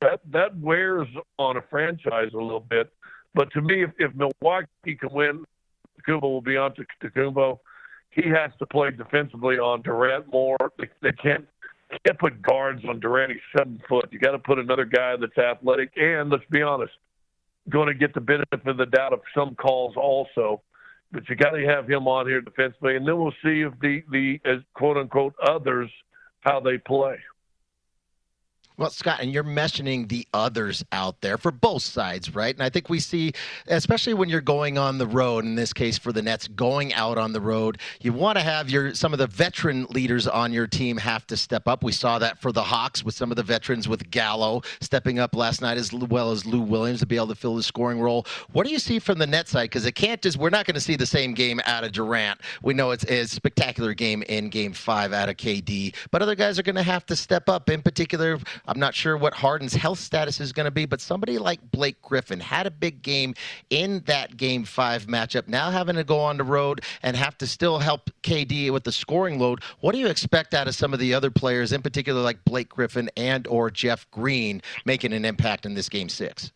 That 0.00 0.20
that 0.30 0.56
wears 0.58 1.08
on 1.38 1.56
a 1.56 1.62
franchise 1.70 2.30
a 2.34 2.38
little 2.38 2.60
bit. 2.60 2.92
But 3.34 3.50
to 3.52 3.62
me, 3.62 3.82
if, 3.82 3.90
if 3.98 4.12
Milwaukee 4.14 4.96
can 4.98 5.10
win, 5.10 5.44
Kubo 6.04 6.28
will 6.28 6.42
be 6.42 6.56
on 6.56 6.74
to 6.74 6.84
Tacumbo 7.02 7.60
he 8.12 8.28
has 8.28 8.50
to 8.58 8.66
play 8.66 8.90
defensively 8.90 9.56
on 9.56 9.82
Durant 9.82 10.30
more. 10.30 10.56
They, 10.78 10.88
they 11.00 11.12
can't 11.12 11.46
can't 12.06 12.18
put 12.18 12.40
guards 12.40 12.82
on 12.88 13.00
Durant. 13.00 13.32
He's 13.32 13.40
seven 13.56 13.80
foot. 13.88 14.08
You 14.10 14.18
got 14.18 14.32
to 14.32 14.38
put 14.38 14.58
another 14.58 14.84
guy 14.84 15.16
that's 15.16 15.36
athletic 15.36 15.92
and 15.96 16.30
let's 16.30 16.44
be 16.50 16.62
honest, 16.62 16.92
going 17.68 17.88
to 17.88 17.94
get 17.94 18.14
the 18.14 18.20
benefit 18.20 18.66
of 18.66 18.76
the 18.76 18.86
doubt 18.86 19.12
of 19.12 19.20
some 19.34 19.54
calls 19.54 19.94
also. 19.96 20.62
But 21.12 21.28
you 21.28 21.36
got 21.36 21.50
to 21.50 21.64
have 21.66 21.88
him 21.88 22.08
on 22.08 22.26
here 22.26 22.40
defensively, 22.40 22.96
and 22.96 23.06
then 23.06 23.18
we'll 23.18 23.34
see 23.44 23.60
if 23.60 23.72
the 23.80 24.02
the 24.10 24.40
quote 24.74 24.96
unquote 24.96 25.34
others 25.46 25.90
how 26.40 26.60
they 26.60 26.78
play. 26.78 27.16
Well, 28.78 28.90
Scott, 28.90 29.20
and 29.20 29.32
you're 29.32 29.42
mentioning 29.42 30.06
the 30.06 30.26
others 30.32 30.82
out 30.92 31.20
there 31.20 31.36
for 31.36 31.50
both 31.52 31.82
sides, 31.82 32.34
right? 32.34 32.54
And 32.54 32.62
I 32.62 32.70
think 32.70 32.88
we 32.88 33.00
see, 33.00 33.32
especially 33.66 34.14
when 34.14 34.30
you're 34.30 34.40
going 34.40 34.78
on 34.78 34.96
the 34.96 35.06
road, 35.06 35.44
in 35.44 35.54
this 35.54 35.72
case 35.74 35.98
for 35.98 36.10
the 36.10 36.22
Nets, 36.22 36.48
going 36.48 36.94
out 36.94 37.18
on 37.18 37.32
the 37.32 37.40
road, 37.40 37.78
you 38.00 38.12
want 38.14 38.38
to 38.38 38.44
have 38.44 38.70
your 38.70 38.94
some 38.94 39.12
of 39.12 39.18
the 39.18 39.26
veteran 39.26 39.86
leaders 39.90 40.26
on 40.26 40.52
your 40.52 40.66
team 40.66 40.96
have 40.96 41.26
to 41.26 41.36
step 41.36 41.68
up. 41.68 41.84
We 41.84 41.92
saw 41.92 42.18
that 42.20 42.40
for 42.40 42.50
the 42.50 42.62
Hawks 42.62 43.04
with 43.04 43.14
some 43.14 43.30
of 43.30 43.36
the 43.36 43.42
veterans 43.42 43.88
with 43.88 44.10
Gallo 44.10 44.62
stepping 44.80 45.18
up 45.18 45.36
last 45.36 45.60
night, 45.60 45.76
as 45.76 45.92
well 45.92 46.30
as 46.30 46.46
Lou 46.46 46.60
Williams 46.60 47.00
to 47.00 47.06
be 47.06 47.16
able 47.16 47.28
to 47.28 47.34
fill 47.34 47.56
the 47.56 47.62
scoring 47.62 48.00
role. 48.00 48.26
What 48.52 48.66
do 48.66 48.72
you 48.72 48.78
see 48.78 48.98
from 48.98 49.18
the 49.18 49.26
net 49.26 49.48
side? 49.48 49.64
Because 49.64 49.84
it 49.84 49.94
can't 49.94 50.22
just 50.22 50.38
we're 50.38 50.50
not 50.50 50.64
going 50.64 50.74
to 50.74 50.80
see 50.80 50.96
the 50.96 51.06
same 51.06 51.34
game 51.34 51.60
out 51.66 51.84
of 51.84 51.92
Durant. 51.92 52.40
We 52.62 52.72
know 52.72 52.90
it's, 52.92 53.04
it's 53.04 53.32
a 53.32 53.36
spectacular 53.36 53.92
game 53.92 54.22
in 54.22 54.48
Game 54.48 54.72
Five 54.72 55.12
out 55.12 55.28
of 55.28 55.36
KD, 55.36 55.94
but 56.10 56.22
other 56.22 56.34
guys 56.34 56.58
are 56.58 56.62
going 56.62 56.76
to 56.76 56.82
have 56.82 57.04
to 57.06 57.16
step 57.16 57.48
up. 57.50 57.68
In 57.68 57.82
particular. 57.82 58.38
I'm 58.72 58.80
not 58.80 58.94
sure 58.94 59.18
what 59.18 59.34
Harden's 59.34 59.74
health 59.74 59.98
status 59.98 60.40
is 60.40 60.50
going 60.50 60.64
to 60.64 60.70
be, 60.70 60.86
but 60.86 60.98
somebody 60.98 61.36
like 61.36 61.60
Blake 61.72 62.00
Griffin 62.00 62.40
had 62.40 62.66
a 62.66 62.70
big 62.70 63.02
game 63.02 63.34
in 63.68 64.00
that 64.06 64.38
game 64.38 64.64
five 64.64 65.04
matchup. 65.04 65.46
Now 65.46 65.70
having 65.70 65.96
to 65.96 66.04
go 66.04 66.18
on 66.18 66.38
the 66.38 66.44
road 66.44 66.80
and 67.02 67.14
have 67.14 67.36
to 67.38 67.46
still 67.46 67.80
help 67.80 68.08
KD 68.22 68.70
with 68.70 68.84
the 68.84 68.92
scoring 68.92 69.38
load. 69.38 69.62
What 69.80 69.92
do 69.92 69.98
you 69.98 70.06
expect 70.06 70.54
out 70.54 70.68
of 70.68 70.74
some 70.74 70.94
of 70.94 71.00
the 71.00 71.12
other 71.12 71.30
players, 71.30 71.70
in 71.70 71.82
particular 71.82 72.22
like 72.22 72.42
Blake 72.46 72.70
Griffin 72.70 73.10
and 73.14 73.46
or 73.46 73.70
Jeff 73.70 74.10
Green, 74.10 74.62
making 74.86 75.12
an 75.12 75.26
impact 75.26 75.66
in 75.66 75.74
this 75.74 75.90
game 75.90 76.08
six? 76.08 76.50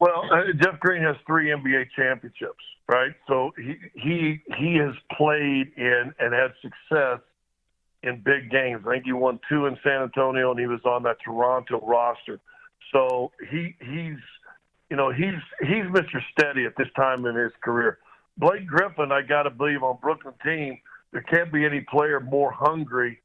Well, 0.00 0.24
uh, 0.32 0.52
Jeff 0.60 0.80
Green 0.80 1.04
has 1.04 1.14
three 1.28 1.50
NBA 1.50 1.90
championships, 1.94 2.64
right? 2.88 3.12
So 3.28 3.52
he 3.56 3.76
he 3.94 4.42
he 4.58 4.74
has 4.78 4.96
played 5.16 5.70
in 5.76 6.12
and 6.18 6.34
had 6.34 6.54
success 6.60 7.20
in 8.02 8.20
big 8.20 8.50
games. 8.50 8.82
I 8.86 8.92
think 8.92 9.04
he 9.04 9.12
won 9.12 9.38
two 9.48 9.66
in 9.66 9.78
San 9.82 10.02
Antonio, 10.02 10.50
and 10.50 10.60
he 10.60 10.66
was 10.66 10.80
on 10.84 11.02
that 11.04 11.18
Toronto 11.24 11.80
roster. 11.86 12.40
So 12.92 13.32
he 13.50 13.74
he's 13.80 14.18
you 14.90 14.96
know 14.96 15.10
he's 15.10 15.40
he's 15.60 15.84
Mr. 15.84 16.20
Steady 16.32 16.66
at 16.66 16.76
this 16.76 16.88
time 16.96 17.24
in 17.26 17.36
his 17.36 17.52
career. 17.62 17.98
Blake 18.38 18.66
Griffin, 18.66 19.12
I 19.12 19.22
got 19.22 19.44
to 19.44 19.50
believe 19.50 19.82
on 19.82 19.98
Brooklyn 20.00 20.34
team, 20.44 20.78
there 21.12 21.22
can't 21.22 21.52
be 21.52 21.64
any 21.64 21.80
player 21.80 22.18
more 22.18 22.50
hungry 22.50 23.20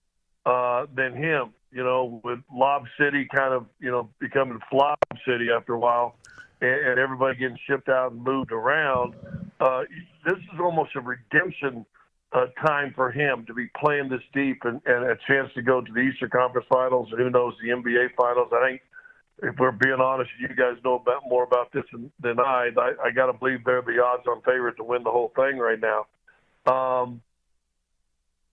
uh, 0.46 0.86
than 0.94 1.16
him. 1.16 1.54
You 1.72 1.84
know, 1.84 2.22
with 2.24 2.40
Lob 2.54 2.84
City 3.00 3.28
kind 3.34 3.54
of 3.54 3.66
you 3.80 3.92
know 3.92 4.10
becoming 4.20 4.60
Flop 4.70 5.00
City 5.28 5.48
after 5.56 5.74
a 5.74 5.80
while, 5.80 6.16
and, 6.62 6.70
and 6.70 7.00
everybody 7.00 7.38
getting 7.38 7.58
shipped 7.68 7.90
out 7.90 8.12
and 8.12 8.24
moved 8.24 8.52
around. 8.52 9.16
Uh, 9.60 9.84
this 10.26 10.38
is 10.38 10.60
almost 10.60 10.92
a 10.96 11.02
redemption 11.02 11.86
time 12.66 12.94
for 12.96 13.12
him 13.12 13.46
to 13.48 13.54
be 13.54 13.68
playing 13.80 14.10
this 14.10 14.22
deep 14.34 14.64
and, 14.64 14.82
and 14.86 15.06
a 15.06 15.18
chance 15.28 15.50
to 15.56 15.62
go 15.62 15.82
to 15.82 15.92
the 15.92 16.00
Eastern 16.00 16.30
Conference 16.30 16.68
Finals 16.70 17.10
and 17.12 17.20
who 17.20 17.30
knows 17.30 17.54
the 17.62 17.70
NBA 17.70 18.16
Finals. 18.16 18.50
I 18.54 18.70
think 18.70 18.82
if 19.44 19.56
we're 19.60 19.72
being 19.72 20.00
honest, 20.02 20.30
you 20.40 20.48
guys 20.50 20.78
know 20.84 20.96
about 20.96 21.24
more 21.28 21.44
about 21.44 21.72
this 21.72 21.84
than, 21.92 22.12
than 22.22 22.40
I. 22.40 22.70
I, 22.78 22.94
I 23.06 23.12
got 23.12 23.28
to 23.28 23.34
believe 23.34 23.64
they're 23.66 23.82
the 23.82 24.04
odds-on 24.04 24.42
favorite 24.42 24.78
to 24.78 24.84
win 24.84 25.04
the 25.04 25.12
whole 25.12 25.32
thing 25.36 25.58
right 25.58 25.80
now. 25.80 26.06
Um, 26.72 27.22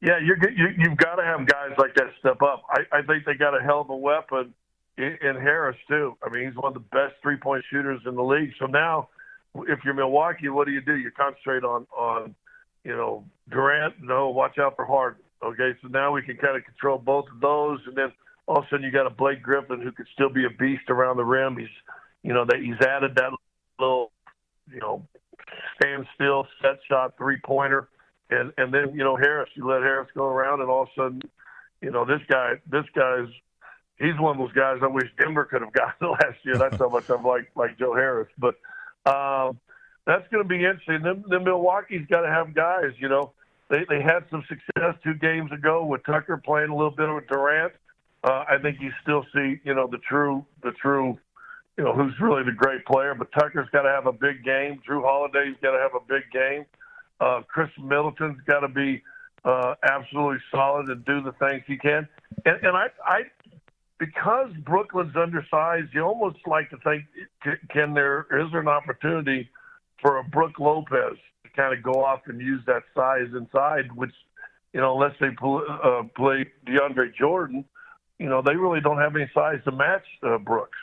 yeah, 0.01 0.19
you're, 0.23 0.37
you, 0.51 0.69
you've 0.79 0.99
got 0.99 1.17
to 1.17 1.25
have 1.25 1.47
guys 1.47 1.71
like 1.79 1.95
that 1.95 2.11
step 2.19 2.43
up. 2.43 2.63
I, 2.69 2.99
I 2.99 3.03
think 3.03 3.25
they 3.25 3.35
got 3.35 3.59
a 3.59 3.63
hell 3.63 3.81
of 3.81 3.91
a 3.91 3.97
weapon 3.97 4.53
in, 4.99 5.17
in 5.23 5.37
Harris 5.37 5.77
too. 5.89 6.17
I 6.23 6.29
mean, 6.29 6.47
he's 6.47 6.57
one 6.57 6.67
of 6.67 6.75
the 6.75 6.89
best 6.91 7.15
three-point 7.23 7.65
shooters 7.71 8.03
in 8.07 8.15
the 8.15 8.23
league. 8.23 8.53
So 8.59 8.67
now, 8.67 9.09
if 9.67 9.79
you're 9.85 9.95
Milwaukee, 9.95 10.49
what 10.49 10.67
do 10.67 10.73
you 10.73 10.81
do? 10.81 10.97
You 10.97 11.11
concentrate 11.11 11.65
on 11.65 11.87
on 11.97 12.35
you 12.85 12.93
know, 12.95 13.25
Durant, 13.51 13.95
no, 14.01 14.31
watch 14.31 14.59
out 14.59 14.77
for 14.77 14.85
Harden. 14.85 15.23
Okay, 15.43 15.73
so 15.83 15.89
now 15.89 16.13
we 16.13 16.23
can 16.23 16.37
kind 16.37 16.57
of 16.57 16.65
control 16.65 16.99
both 16.99 17.27
of 17.33 17.41
those, 17.41 17.81
and 17.87 17.97
then 17.97 18.13
all 18.47 18.59
of 18.59 18.65
a 18.65 18.69
sudden 18.69 18.85
you 18.85 18.91
got 18.91 19.07
a 19.07 19.11
Blake 19.11 19.43
Griffin 19.43 19.81
who 19.81 19.93
could 19.93 20.07
still 20.15 20.31
be 20.31 20.45
a 20.45 20.51
beast 20.51 20.89
around 20.89 21.17
the 21.17 21.25
rim. 21.25 21.57
He's, 21.59 21.69
you 22.23 22.33
know, 22.33 22.45
that 22.47 22.61
he's 22.61 22.81
added 22.87 23.15
that 23.17 23.31
little, 23.79 24.13
you 24.73 24.81
know, 24.81 25.07
stand 25.79 26.07
still, 26.15 26.47
set 26.63 26.79
shot, 26.89 27.17
three 27.19 27.39
pointer, 27.45 27.89
and 28.31 28.53
and 28.57 28.73
then 28.73 28.95
you 28.95 29.05
know 29.05 29.17
Harris, 29.17 29.51
you 29.55 29.69
let 29.69 29.83
Harris 29.83 30.09
go 30.15 30.25
around, 30.25 30.61
and 30.61 30.71
all 30.71 30.83
of 30.83 30.89
a 30.89 31.01
sudden, 31.01 31.21
you 31.83 31.91
know, 31.91 32.07
this 32.07 32.21
guy, 32.29 32.55
this 32.71 32.85
guy's, 32.95 33.29
he's 33.99 34.19
one 34.19 34.39
of 34.39 34.47
those 34.47 34.55
guys 34.55 34.79
I 34.83 34.87
wish 34.87 35.11
Denver 35.19 35.45
could 35.45 35.61
have 35.61 35.73
gotten 35.75 36.11
last 36.11 36.39
year. 36.43 36.57
That's 36.57 36.77
how 36.77 36.89
much 36.89 37.11
I'm 37.11 37.25
like 37.25 37.51
like 37.55 37.79
Joe 37.79 37.95
Harris, 37.95 38.29
but. 38.39 38.57
Um, 39.07 39.59
that's 40.07 40.27
going 40.31 40.43
to 40.43 40.49
be 40.49 40.57
interesting. 40.57 41.03
Then 41.03 41.45
Milwaukee's 41.45 42.07
got 42.09 42.23
to 42.23 42.29
have 42.29 42.55
guys. 42.55 42.93
You 42.99 43.09
know, 43.09 43.33
they 43.71 43.85
they 43.89 44.03
had 44.03 44.25
some 44.31 44.45
success 44.49 44.95
two 45.03 45.15
games 45.15 45.51
ago 45.53 45.85
with 45.85 46.05
Tucker 46.05 46.41
playing 46.45 46.71
a 46.71 46.75
little 46.75 46.91
bit 46.91 47.13
with 47.13 47.27
Durant. 47.29 47.73
Uh, 48.23 48.45
I 48.49 48.59
think 48.61 48.81
you 48.81 48.91
still 49.03 49.25
see, 49.35 49.61
you 49.65 49.75
know, 49.75 49.87
the 49.87 49.99
true 49.99 50.45
the 50.63 50.73
true, 50.73 51.19
you 51.77 51.85
know, 51.85 51.95
who's 51.95 52.15
really 52.21 52.45
the 52.45 52.53
great 52.53 52.85
player. 52.87 53.15
But 53.15 53.33
Tucker's 53.33 53.69
got 53.71 53.83
to 53.83 53.91
have 53.91 54.07
a 54.07 54.13
big 54.13 54.45
game. 54.45 54.81
Jrue 54.89 55.03
Holiday's 55.03 55.57
got 55.63 55.73
to 55.73 55.79
have 55.79 55.95
a 55.95 56.05
big 56.07 56.31
game. 56.33 56.67
Uh, 57.21 57.43
Khris 57.43 57.71
Middleton's 57.79 58.41
got 58.47 58.61
to 58.61 58.69
be 58.69 59.03
uh, 59.45 59.75
absolutely 59.83 60.39
solid 60.51 60.89
and 60.89 61.05
do 61.05 61.23
the 61.23 61.33
things 61.33 61.63
he 61.67 61.77
can. 61.77 62.09
And, 62.45 62.57
and 62.65 62.77
I, 62.77 62.87
I, 63.05 63.21
because 63.99 64.51
Brooklyn's 64.65 65.17
undersized, 65.17 65.95
you 65.95 66.03
almost 66.03 66.39
like 66.47 66.71
to 66.71 66.77
think, 66.79 67.05
can 67.71 67.95
there 67.95 68.27
is 68.31 68.51
there 68.51 68.61
an 68.61 68.69
opportunity? 68.69 69.49
For 70.05 70.19
a 70.19 70.25
Brook 70.25 70.61
Lopez 70.61 71.17
to 71.45 71.51
kind 71.57 71.73
of 71.77 71.83
go 71.83 72.05
off 72.05 72.21
and 72.27 72.39
use 72.39 72.61
that 72.67 72.83
size 72.95 73.29
inside, 73.35 73.91
which, 73.95 74.13
you 74.75 74.81
know, 74.81 74.93
unless 75.01 75.17
they 75.19 75.29
uh, 75.29 76.03
play 76.15 76.45
DeAndre 76.67 77.15
Jordan, 77.19 77.65
you 78.19 78.29
know, 78.29 78.43
they 78.43 78.55
really 78.55 78.83
don't 78.83 78.99
have 78.99 79.17
any 79.17 79.31
size 79.33 79.61
to 79.65 79.73
match 79.73 80.05
uh, 80.23 80.37
Brooks. 80.37 80.77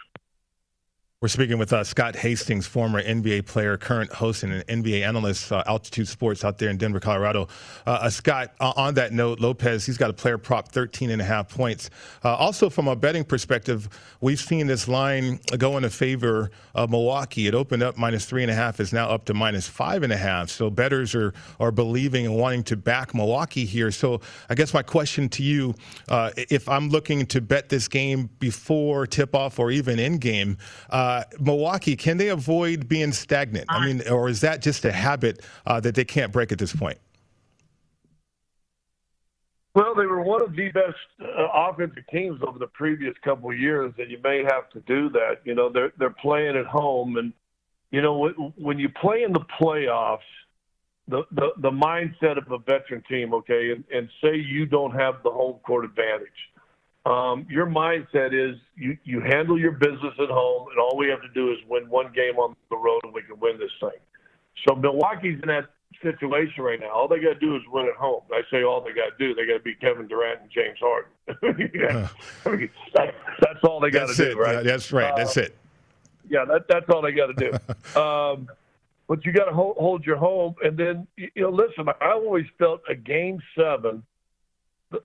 We're 1.21 1.27
speaking 1.27 1.59
with 1.59 1.71
uh, 1.71 1.83
Scott 1.83 2.15
Hastings, 2.15 2.65
former 2.65 2.99
NBA 2.99 3.45
player, 3.45 3.77
current 3.77 4.11
host 4.11 4.41
and 4.41 4.53
an 4.53 4.81
NBA 4.83 5.07
analyst, 5.07 5.51
uh, 5.51 5.63
Altitude 5.67 6.07
Sports 6.07 6.43
out 6.43 6.57
there 6.57 6.71
in 6.71 6.77
Denver, 6.77 6.99
Colorado. 6.99 7.47
Uh, 7.85 7.91
uh 7.91 8.09
Scott, 8.09 8.55
on 8.59 8.95
that 8.95 9.13
note, 9.13 9.39
Lopez, 9.39 9.85
he's 9.85 9.99
got 9.99 10.09
a 10.09 10.13
player 10.13 10.39
prop 10.39 10.69
13 10.69 11.11
and 11.11 11.21
a 11.21 11.23
half 11.23 11.47
points. 11.47 11.91
Uh, 12.23 12.33
also, 12.33 12.71
from 12.71 12.87
a 12.87 12.95
betting 12.95 13.23
perspective, 13.23 13.87
we've 14.19 14.39
seen 14.39 14.65
this 14.65 14.87
line 14.87 15.39
go 15.59 15.77
in 15.77 15.87
favor 15.89 16.49
of 16.73 16.89
Milwaukee. 16.89 17.45
It 17.45 17.53
opened 17.53 17.83
up 17.83 17.99
minus 17.99 18.25
three 18.25 18.41
and 18.41 18.49
a 18.49 18.55
half, 18.55 18.79
is 18.79 18.91
now 18.91 19.07
up 19.07 19.25
to 19.25 19.35
minus 19.35 19.67
five 19.67 20.01
and 20.01 20.11
a 20.11 20.17
half. 20.17 20.49
So 20.49 20.71
bettors 20.71 21.13
are, 21.13 21.35
are 21.59 21.71
believing 21.71 22.25
and 22.25 22.35
wanting 22.35 22.63
to 22.63 22.75
back 22.75 23.13
Milwaukee 23.13 23.65
here. 23.65 23.91
So 23.91 24.21
I 24.49 24.55
guess 24.55 24.73
my 24.73 24.81
question 24.81 25.29
to 25.29 25.43
you, 25.43 25.75
uh, 26.09 26.31
if 26.35 26.67
I'm 26.67 26.89
looking 26.89 27.27
to 27.27 27.41
bet 27.41 27.69
this 27.69 27.87
game 27.87 28.27
before 28.39 29.05
tip 29.05 29.35
off 29.35 29.59
or 29.59 29.69
even 29.69 29.99
in 29.99 30.17
game, 30.17 30.57
uh, 31.11 31.23
Milwaukee, 31.39 31.95
can 31.95 32.17
they 32.17 32.29
avoid 32.29 32.87
being 32.87 33.11
stagnant? 33.11 33.65
I 33.69 33.85
mean, 33.85 34.07
or 34.07 34.29
is 34.29 34.41
that 34.41 34.61
just 34.61 34.85
a 34.85 34.91
habit 34.91 35.45
uh, 35.65 35.79
that 35.81 35.95
they 35.95 36.05
can't 36.05 36.31
break 36.31 36.51
at 36.51 36.59
this 36.59 36.73
point? 36.73 36.97
Well, 39.73 39.95
they 39.95 40.05
were 40.05 40.21
one 40.21 40.41
of 40.41 40.55
the 40.55 40.69
best 40.71 40.95
uh, 41.21 41.47
offensive 41.53 42.03
teams 42.11 42.41
over 42.45 42.59
the 42.59 42.67
previous 42.67 43.13
couple 43.23 43.51
of 43.51 43.57
years, 43.57 43.93
and 43.97 44.09
you 44.11 44.19
may 44.23 44.43
have 44.43 44.69
to 44.71 44.79
do 44.81 45.09
that. 45.09 45.39
You 45.45 45.55
know, 45.55 45.69
they're 45.69 45.93
they're 45.97 46.09
playing 46.21 46.57
at 46.57 46.65
home, 46.65 47.17
and 47.17 47.31
you 47.89 48.01
know 48.01 48.29
when 48.57 48.79
you 48.79 48.89
play 48.89 49.23
in 49.23 49.31
the 49.31 49.45
playoffs, 49.61 50.19
the 51.07 51.23
the, 51.31 51.49
the 51.57 51.71
mindset 51.71 52.37
of 52.37 52.51
a 52.51 52.57
veteran 52.57 53.03
team, 53.09 53.33
okay, 53.33 53.71
and, 53.71 53.83
and 53.93 54.09
say 54.21 54.35
you 54.35 54.65
don't 54.65 54.91
have 54.91 55.23
the 55.23 55.31
home 55.31 55.59
court 55.65 55.85
advantage, 55.85 56.41
um, 57.05 57.47
your 57.49 57.65
mindset 57.65 58.33
is 58.33 58.59
you, 58.75 58.97
you 59.03 59.21
handle 59.21 59.59
your 59.59 59.71
business 59.71 60.13
at 60.19 60.29
home, 60.29 60.67
and 60.69 60.79
all 60.79 60.95
we 60.95 61.07
have 61.09 61.21
to 61.21 61.29
do 61.33 61.51
is 61.51 61.57
win 61.67 61.89
one 61.89 62.11
game 62.13 62.37
on 62.37 62.55
the 62.69 62.77
road, 62.77 63.01
and 63.03 63.13
we 63.13 63.23
can 63.23 63.39
win 63.39 63.57
this 63.57 63.71
thing. 63.79 63.99
So 64.67 64.75
Milwaukee's 64.75 65.39
in 65.41 65.47
that 65.47 65.69
situation 66.03 66.63
right 66.63 66.79
now. 66.79 66.91
All 66.91 67.07
they 67.07 67.19
got 67.19 67.33
to 67.33 67.39
do 67.39 67.55
is 67.55 67.61
win 67.71 67.87
at 67.87 67.95
home. 67.95 68.21
I 68.31 68.41
say 68.51 68.63
all 68.63 68.81
they 68.81 68.93
got 68.93 69.17
to 69.17 69.27
do. 69.27 69.33
They 69.33 69.47
got 69.47 69.53
to 69.53 69.59
beat 69.59 69.79
Kevin 69.79 70.07
Durant 70.07 70.41
and 70.41 70.51
James 70.51 70.77
Harden. 70.79 71.11
yeah. 71.73 72.07
I 72.45 72.49
mean, 72.49 72.69
that, 72.93 73.15
that's 73.39 73.63
all 73.63 73.79
they 73.79 73.89
got 73.89 74.07
to 74.07 74.15
do, 74.15 74.37
right? 74.37 74.63
That's 74.63 74.91
right. 74.91 75.11
Uh, 75.11 75.17
that's 75.17 75.37
it. 75.37 75.57
Yeah, 76.29 76.45
that, 76.45 76.67
that's 76.67 76.87
all 76.89 77.01
they 77.01 77.13
got 77.13 77.27
to 77.27 77.33
do. 77.33 77.99
um, 77.99 78.47
but 79.07 79.25
you 79.25 79.33
got 79.33 79.45
to 79.45 79.53
hold, 79.53 79.75
hold 79.77 80.05
your 80.05 80.17
home, 80.17 80.55
and 80.63 80.77
then 80.77 81.07
you 81.17 81.29
know. 81.35 81.49
Listen, 81.49 81.89
I 81.89 82.11
always 82.11 82.45
felt 82.57 82.81
a 82.87 82.95
game 82.95 83.41
seven 83.57 84.03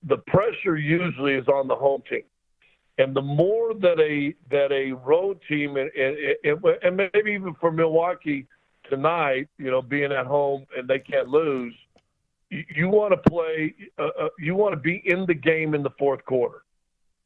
the 0.04 0.18
pressure 0.18 0.76
usually 0.76 1.34
is 1.34 1.46
on 1.48 1.68
the 1.68 1.74
home 1.74 2.02
team. 2.08 2.22
And 2.98 3.14
the 3.14 3.22
more 3.22 3.74
that 3.74 4.00
a 4.00 4.34
that 4.50 4.72
a 4.72 4.92
road 4.92 5.38
team 5.48 5.76
and, 5.76 5.90
and, 5.94 6.64
and 6.82 6.96
maybe 6.96 7.32
even 7.32 7.54
for 7.60 7.70
Milwaukee 7.70 8.46
tonight, 8.88 9.48
you 9.58 9.70
know, 9.70 9.82
being 9.82 10.12
at 10.12 10.26
home 10.26 10.66
and 10.76 10.88
they 10.88 10.98
can't 10.98 11.28
lose, 11.28 11.74
you, 12.50 12.64
you 12.74 12.88
want 12.88 13.12
to 13.12 13.30
play, 13.30 13.74
uh, 13.98 14.08
uh, 14.24 14.28
you 14.38 14.54
want 14.54 14.72
to 14.72 14.80
be 14.80 15.02
in 15.04 15.26
the 15.26 15.34
game 15.34 15.74
in 15.74 15.82
the 15.82 15.90
fourth 15.98 16.24
quarter, 16.24 16.62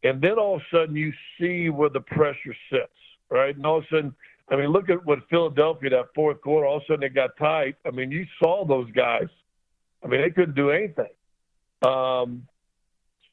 and 0.03 0.21
then 0.21 0.39
all 0.39 0.57
of 0.57 0.63
a 0.63 0.77
sudden 0.77 0.97
you 0.97 1.13
see 1.39 1.69
where 1.69 1.91
the 1.91 2.01
pressure 2.01 2.57
sits, 2.71 2.93
right? 3.31 3.55
And 3.55 3.65
all 3.65 3.79
of 3.79 3.85
a 3.85 3.95
sudden, 3.95 4.15
I 4.51 4.57
mean, 4.57 4.71
look 4.71 4.91
at 4.91 5.05
what 5.07 5.21
Philadelphia 5.29 5.91
that 5.91 6.07
fourth 6.15 6.41
quarter. 6.41 6.67
All 6.67 6.79
of 6.79 6.83
a 6.83 6.87
sudden 6.87 7.05
it 7.05 7.15
got 7.15 7.37
tight. 7.39 7.77
I 7.87 7.91
mean, 7.91 8.11
you 8.11 8.27
saw 8.43 8.65
those 8.65 8.91
guys. 8.91 9.29
I 10.05 10.09
mean, 10.09 10.23
they 10.23 10.31
couldn't 10.31 10.57
do 10.57 10.71
anything. 10.71 11.11
Um, 11.83 12.47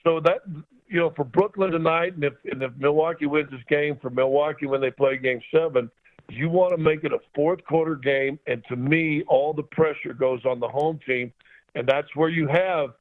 so 0.03 0.19
that 0.21 0.41
you 0.89 0.99
know, 0.99 1.11
for 1.15 1.25
Brooklyn 1.25 1.71
tonight, 1.71 2.13
and 2.13 2.23
if 2.23 2.33
and 2.45 2.63
if 2.63 2.71
Milwaukee 2.77 3.25
wins 3.25 3.51
this 3.51 3.59
game, 3.69 3.97
for 4.01 4.09
Milwaukee 4.09 4.65
when 4.65 4.81
they 4.81 4.91
play 4.91 5.17
Game 5.17 5.41
Seven, 5.53 5.91
you 6.29 6.49
want 6.49 6.71
to 6.71 6.77
make 6.77 7.03
it 7.03 7.11
a 7.11 7.19
fourth 7.35 7.63
quarter 7.65 7.95
game. 7.95 8.39
And 8.47 8.63
to 8.69 8.75
me, 8.75 9.23
all 9.27 9.53
the 9.53 9.63
pressure 9.63 10.13
goes 10.13 10.45
on 10.45 10.59
the 10.59 10.67
home 10.67 10.99
team, 11.05 11.33
and 11.75 11.87
that's 11.87 12.07
where 12.15 12.29
you 12.29 12.47
have 12.47 12.91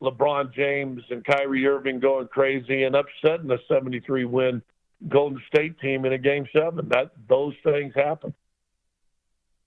LeBron 0.00 0.54
James 0.54 1.02
and 1.10 1.24
Kyrie 1.24 1.66
Irving 1.66 1.98
going 1.98 2.28
crazy 2.28 2.84
and 2.84 2.94
upsetting 2.94 3.48
the 3.48 3.58
73 3.68 4.24
win 4.24 4.62
Golden 5.08 5.42
State 5.48 5.78
team 5.80 6.04
in 6.04 6.12
a 6.12 6.18
Game 6.18 6.46
Seven. 6.52 6.88
That 6.88 7.10
those 7.28 7.54
things 7.64 7.92
happen. 7.96 8.32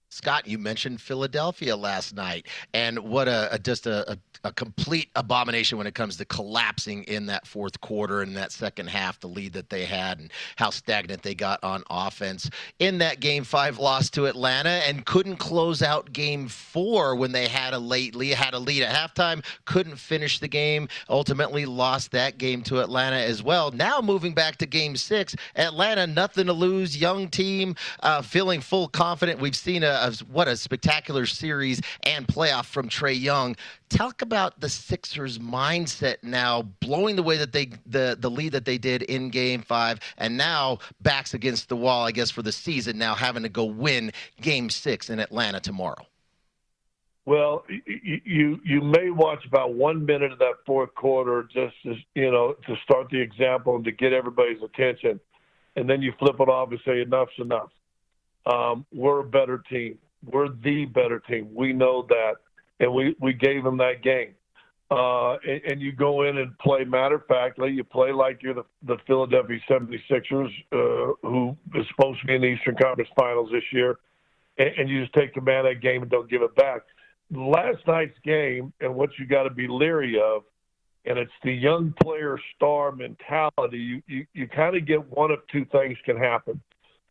Scott, 0.10 0.48
you 0.48 0.58
mentioned 0.58 1.02
Philadelphia 1.02 1.76
last 1.76 2.16
night, 2.16 2.48
and 2.74 2.98
what 3.00 3.28
a, 3.28 3.54
a 3.54 3.60
just 3.60 3.88
a, 3.88 4.10
a, 4.14 4.18
a, 4.46 4.54
complete 4.54 5.10
abomination 5.18 5.78
when 5.78 5.86
it 5.86 5.96
comes 5.96 6.16
to 6.16 6.24
collapsing 6.24 7.04
in 7.04 7.26
that 7.26 7.46
fourth 7.46 7.82
quarter 7.82 8.22
and 8.22 8.36
that 8.38 8.54
second 8.54 8.88
half, 8.88 9.20
the 9.20 9.28
lead 9.28 9.52
that 9.52 9.70
they 9.70 9.84
had, 9.84 10.20
and 10.20 10.32
how 10.56 10.70
stagnant 10.70 11.24
they 11.24 11.36
got 11.36 11.62
on 11.62 11.84
offense. 11.90 12.50
In 12.80 13.00
that 13.00 13.20
game 13.20 13.44
five 13.44 13.80
loss 13.80 14.10
to 14.12 14.28
Atlanta, 14.28 14.82
and 14.88 15.06
couldn't 15.06 15.38
close 15.38 15.82
out 15.82 16.14
game 16.14 16.48
four 16.48 17.18
when 17.18 17.34
they 17.34 17.48
had 17.48 17.74
a 17.74 17.80
late 17.80 18.16
lead, 18.16 18.36
had 18.36 18.54
a 18.54 18.60
lead 18.60 18.84
at 18.84 18.96
halftime, 18.96 19.44
couldn't 19.66 19.98
finish 19.98 20.40
the 20.40 20.48
game, 20.48 20.88
ultimately 21.10 21.66
lost 21.66 22.12
that 22.12 22.38
game 22.38 22.62
to 22.62 22.80
Atlanta 22.80 23.18
as 23.18 23.44
well. 23.44 23.72
Now 23.72 24.00
moving 24.00 24.34
back 24.34 24.56
to 24.58 24.66
game 24.66 24.96
six, 24.96 25.36
Atlanta, 25.58 26.08
nothing 26.08 26.48
to 26.48 26.54
lose, 26.54 26.96
young 26.96 27.28
team, 27.28 27.76
uh, 28.04 28.22
feeling 28.22 28.62
full 28.62 28.88
confident. 28.88 29.42
We've 29.42 29.56
seen 29.56 29.84
a 29.84 29.97
of 29.98 30.20
what 30.32 30.48
a 30.48 30.56
spectacular 30.58 31.26
series 31.26 31.82
and 32.04 32.28
playoff 32.28 32.66
from 32.66 32.90
Trae 32.90 33.20
Young. 33.20 33.56
Talk 33.90 34.22
about 34.22 34.60
the 34.60 34.70
Sixers' 34.70 35.40
mindset 35.40 36.18
now, 36.24 36.62
blowing 36.62 37.16
the 37.16 37.24
way 37.24 37.38
that 37.38 37.52
they 37.52 37.72
the 37.86 38.18
the 38.20 38.30
lead 38.30 38.52
that 38.54 38.66
they 38.66 38.78
did 38.78 39.04
in 39.04 39.30
Game 39.30 39.62
Five, 39.62 40.00
and 40.18 40.38
now 40.38 40.80
backs 41.02 41.34
against 41.34 41.70
the 41.70 41.76
wall. 41.76 42.06
I 42.06 42.12
guess 42.12 42.32
for 42.32 42.42
the 42.42 42.52
season 42.52 42.98
now, 42.98 43.16
having 43.16 43.44
to 43.44 43.50
go 43.50 43.66
win 43.66 44.12
Game 44.42 44.70
Six 44.70 45.10
in 45.10 45.20
Atlanta 45.20 45.60
tomorrow. 45.60 46.06
Well, 47.28 47.66
you 47.68 48.58
you 48.64 48.82
may 48.82 49.10
watch 49.10 49.46
about 49.46 49.74
one 49.74 50.06
minute 50.06 50.32
of 50.32 50.40
that 50.40 50.56
fourth 50.66 50.96
quarter 50.96 51.44
just 51.44 51.76
as 51.86 51.98
you 52.16 52.32
know 52.32 52.56
to 52.66 52.76
start 52.84 53.10
the 53.10 53.20
example 53.20 53.76
and 53.76 53.84
to 53.84 53.92
get 53.92 54.14
everybody's 54.14 54.64
attention, 54.64 55.20
and 55.76 55.90
then 55.90 56.02
you 56.02 56.14
flip 56.20 56.40
it 56.40 56.48
off 56.48 56.72
and 56.72 56.80
say 56.86 57.02
enough's 57.02 57.28
enough. 57.38 57.70
Um, 58.48 58.86
we're 58.94 59.20
a 59.20 59.24
better 59.24 59.64
team. 59.70 59.98
We're 60.26 60.50
the 60.50 60.86
better 60.86 61.20
team. 61.20 61.50
We 61.54 61.74
know 61.74 62.06
that, 62.10 62.36
and 62.80 62.94
we 62.94 63.16
we 63.20 63.34
gave 63.34 63.64
them 63.64 63.78
that 63.78 64.04
game. 64.04 64.34
Uh, 64.90 65.34
and, 65.46 65.62
and, 65.70 65.82
you 65.82 65.92
go 65.92 66.24
in 66.24 66.38
and 66.38 66.58
play 66.60 66.86
matter 66.86 67.16
of 67.16 67.26
factly. 67.28 67.70
You 67.72 67.84
play 67.84 68.14
like 68.14 68.42
you're 68.42 68.54
the, 68.54 68.64
the 68.84 68.96
Philadelphia 69.06 69.60
76ers, 69.70 70.48
uh, 70.72 71.14
who 71.24 71.58
is 71.76 71.86
supposed 71.90 72.22
to 72.22 72.28
be 72.28 72.36
in 72.36 72.42
the 72.42 72.48
Eastern 72.48 72.78
Conference 72.78 73.10
Finals 73.20 73.50
this 73.52 73.66
year, 73.74 73.98
and, 74.58 74.70
and 74.78 74.90
you 74.90 75.02
just 75.02 75.14
take 75.14 75.34
command 75.34 75.68
of 75.68 75.74
that 75.74 75.82
game 75.82 76.04
and 76.04 76.10
don't 76.10 76.30
give 76.30 76.42
it 76.42 76.56
back. 76.56 76.84
Last 77.36 77.86
night's 77.86 78.18
game, 78.24 78.72
and 78.80 78.96
what 78.96 79.10
you 79.20 79.26
got 79.26 79.44
to 79.44 79.50
be 79.50 79.68
leery 79.68 80.22
of, 80.22 80.44
and 81.04 81.20
it's 81.20 81.34
the 81.44 81.52
young 81.52 81.94
player 82.02 82.40
star 82.56 82.94
mentality. 82.94 83.78
You 83.78 84.02
you, 84.08 84.26
you 84.34 84.48
kind 84.48 84.78
of 84.78 84.86
get 84.86 85.06
one 85.12 85.32
of 85.32 85.40
two 85.52 85.66
things 85.66 85.98
can 86.06 86.16
happen. 86.16 86.62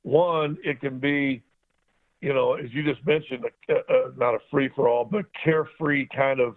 One, 0.07 0.57
it 0.63 0.81
can 0.81 1.01
be, 1.01 1.43
you 2.21 2.33
know, 2.33 2.55
as 2.55 2.73
you 2.73 2.85
just 2.85 3.05
mentioned, 3.05 3.45
a, 3.69 3.73
a, 3.73 4.13
not 4.17 4.37
a 4.37 4.39
free 4.53 4.71
for 4.77 4.89
all, 4.89 5.05
but 5.05 5.25
carefree 5.43 6.07
kind 6.15 6.39
of 6.39 6.55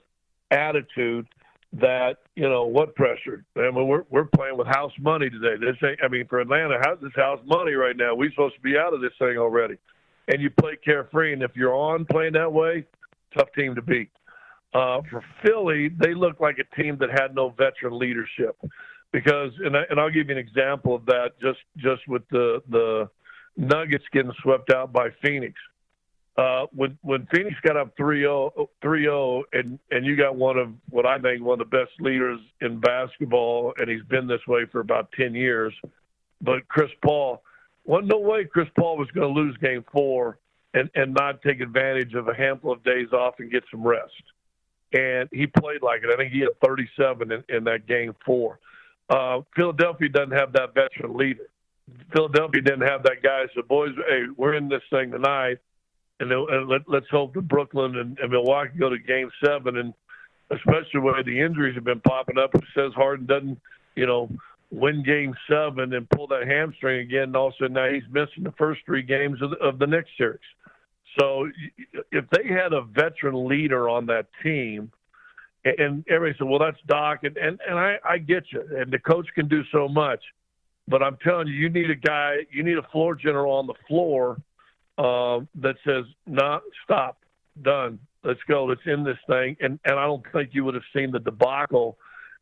attitude 0.51 1.25
that 1.73 2.17
you 2.35 2.47
know 2.47 2.65
what 2.65 2.93
pressure. 2.93 3.45
I 3.57 3.71
mean, 3.71 3.87
we're 3.87 4.03
we're 4.11 4.25
playing 4.25 4.55
with 4.55 4.67
house 4.67 4.91
money 4.99 5.31
today. 5.31 5.55
This 5.59 5.75
ain't. 5.83 5.99
I 6.03 6.09
mean, 6.09 6.27
for 6.27 6.39
Atlanta, 6.39 6.77
how's 6.83 6.99
this 7.01 7.11
house 7.15 7.39
money 7.43 7.73
right 7.73 7.97
now? 7.97 8.13
We're 8.13 8.29
supposed 8.29 8.53
to 8.53 8.61
be 8.61 8.77
out 8.77 8.93
of 8.93 9.01
this 9.01 9.13
thing 9.17 9.37
already, 9.37 9.77
and 10.27 10.39
you 10.39 10.51
play 10.51 10.77
carefree. 10.85 11.33
And 11.33 11.41
if 11.41 11.55
you're 11.55 11.73
on 11.73 12.05
playing 12.05 12.33
that 12.33 12.53
way, 12.53 12.85
tough 13.35 13.49
team 13.55 13.73
to 13.73 13.81
beat. 13.81 14.11
Uh, 14.75 15.01
for 15.09 15.23
Philly, 15.43 15.89
they 15.89 16.13
look 16.13 16.39
like 16.39 16.57
a 16.59 16.75
team 16.79 16.99
that 16.99 17.09
had 17.09 17.33
no 17.33 17.49
veteran 17.49 17.97
leadership, 17.97 18.55
because 19.11 19.51
and 19.65 19.75
I, 19.75 19.85
and 19.89 19.99
I'll 19.99 20.11
give 20.11 20.29
you 20.29 20.35
an 20.35 20.37
example 20.37 20.93
of 20.93 21.07
that 21.07 21.31
just 21.41 21.61
just 21.77 22.07
with 22.07 22.29
the 22.29 22.61
the 22.69 23.09
Nuggets 23.57 24.05
getting 24.11 24.31
swept 24.41 24.71
out 24.71 24.93
by 24.93 25.09
Phoenix. 25.21 25.53
Uh, 26.37 26.67
when 26.73 26.97
when 27.01 27.27
Phoenix 27.33 27.55
got 27.63 27.75
up 27.75 27.97
3-0, 27.97 29.41
and 29.51 29.77
and 29.91 30.05
you 30.05 30.15
got 30.15 30.35
one 30.37 30.57
of 30.57 30.69
what 30.89 31.05
I 31.05 31.19
think 31.19 31.43
one 31.43 31.59
of 31.59 31.69
the 31.69 31.77
best 31.77 31.91
leaders 31.99 32.39
in 32.61 32.79
basketball, 32.79 33.73
and 33.77 33.89
he's 33.89 34.03
been 34.03 34.25
this 34.27 34.45
way 34.47 34.65
for 34.71 34.79
about 34.79 35.11
ten 35.11 35.35
years. 35.35 35.73
But 36.41 36.65
Chris 36.69 36.91
Paul, 37.03 37.43
well, 37.83 38.01
no 38.01 38.19
way 38.19 38.45
Chris 38.45 38.69
Paul 38.77 38.97
was 38.97 39.09
going 39.11 39.33
to 39.33 39.41
lose 39.41 39.57
Game 39.57 39.83
Four 39.91 40.37
and 40.73 40.89
and 40.95 41.13
not 41.13 41.41
take 41.41 41.59
advantage 41.59 42.13
of 42.13 42.29
a 42.29 42.33
handful 42.33 42.71
of 42.71 42.83
days 42.83 43.11
off 43.11 43.35
and 43.39 43.51
get 43.51 43.63
some 43.69 43.83
rest. 43.83 44.13
And 44.93 45.27
he 45.33 45.45
played 45.45 45.81
like 45.81 46.03
it. 46.03 46.09
I 46.11 46.15
think 46.15 46.31
he 46.31 46.39
had 46.39 46.59
37 46.65 47.31
in, 47.31 47.43
in 47.49 47.63
that 47.65 47.85
Game 47.85 48.15
Four. 48.25 48.59
Uh, 49.09 49.41
Philadelphia 49.55 50.09
doesn't 50.09 50.31
have 50.31 50.53
that 50.53 50.73
veteran 50.73 51.17
leader. 51.17 51.49
Philadelphia 52.13 52.61
didn't 52.61 52.87
have 52.87 53.03
that 53.03 53.21
guy. 53.23 53.43
So, 53.55 53.61
boys, 53.61 53.91
hey, 54.07 54.23
we're 54.35 54.55
in 54.55 54.69
this 54.69 54.81
thing 54.89 55.11
tonight, 55.11 55.57
and, 56.19 56.31
and 56.31 56.67
let, 56.67 56.81
let's 56.87 57.09
hope 57.09 57.33
that 57.35 57.47
Brooklyn 57.47 57.95
and, 57.97 58.17
and 58.19 58.31
Milwaukee 58.31 58.77
go 58.79 58.89
to 58.89 58.97
Game 58.97 59.29
Seven, 59.43 59.77
and 59.77 59.93
especially 60.51 61.01
where 61.01 61.23
the 61.23 61.39
injuries 61.39 61.75
have 61.75 61.83
been 61.83 62.01
popping 62.01 62.37
up. 62.37 62.55
It 62.55 62.63
says 62.75 62.91
Harden 62.95 63.25
doesn't, 63.25 63.59
you 63.95 64.05
know, 64.05 64.29
win 64.71 65.03
Game 65.03 65.35
Seven 65.49 65.93
and 65.93 66.09
pull 66.09 66.27
that 66.27 66.47
hamstring 66.47 67.01
again, 67.01 67.23
and 67.23 67.35
also 67.35 67.67
now 67.67 67.89
he's 67.89 68.03
missing 68.11 68.43
the 68.43 68.53
first 68.57 68.81
three 68.85 69.03
games 69.03 69.41
of 69.41 69.51
the, 69.51 69.57
of 69.57 69.79
the 69.79 69.87
next 69.87 70.11
series. 70.17 70.39
So, 71.19 71.49
if 72.11 72.25
they 72.29 72.47
had 72.47 72.73
a 72.73 72.81
veteran 72.81 73.47
leader 73.47 73.89
on 73.89 74.05
that 74.07 74.27
team, 74.43 74.91
and 75.65 76.05
everybody 76.07 76.37
said, 76.37 76.47
"Well, 76.47 76.59
that's 76.59 76.79
Doc," 76.87 77.23
and 77.23 77.35
and, 77.37 77.59
and 77.67 77.77
I, 77.77 77.97
I 78.07 78.17
get 78.19 78.43
you, 78.51 78.63
and 78.77 78.91
the 78.91 78.99
coach 78.99 79.27
can 79.35 79.47
do 79.47 79.63
so 79.71 79.87
much 79.87 80.21
but 80.89 81.03
I'm 81.03 81.17
telling 81.23 81.47
you, 81.47 81.53
you 81.53 81.69
need 81.69 81.89
a 81.91 81.95
guy, 81.95 82.37
you 82.51 82.63
need 82.63 82.77
a 82.77 82.87
floor 82.91 83.15
general 83.15 83.53
on 83.53 83.67
the 83.67 83.75
floor 83.87 84.41
uh, 84.97 85.39
that 85.55 85.75
says, 85.85 86.05
"Nah, 86.25 86.59
stop, 86.83 87.17
done, 87.61 87.99
let's 88.23 88.39
go, 88.47 88.65
let's 88.65 88.81
end 88.87 89.05
this 89.05 89.17
thing." 89.27 89.55
And 89.61 89.79
and 89.85 89.99
I 89.99 90.05
don't 90.05 90.25
think 90.33 90.49
you 90.53 90.65
would 90.65 90.73
have 90.73 90.83
seen 90.95 91.11
the 91.11 91.19
debacle 91.19 91.97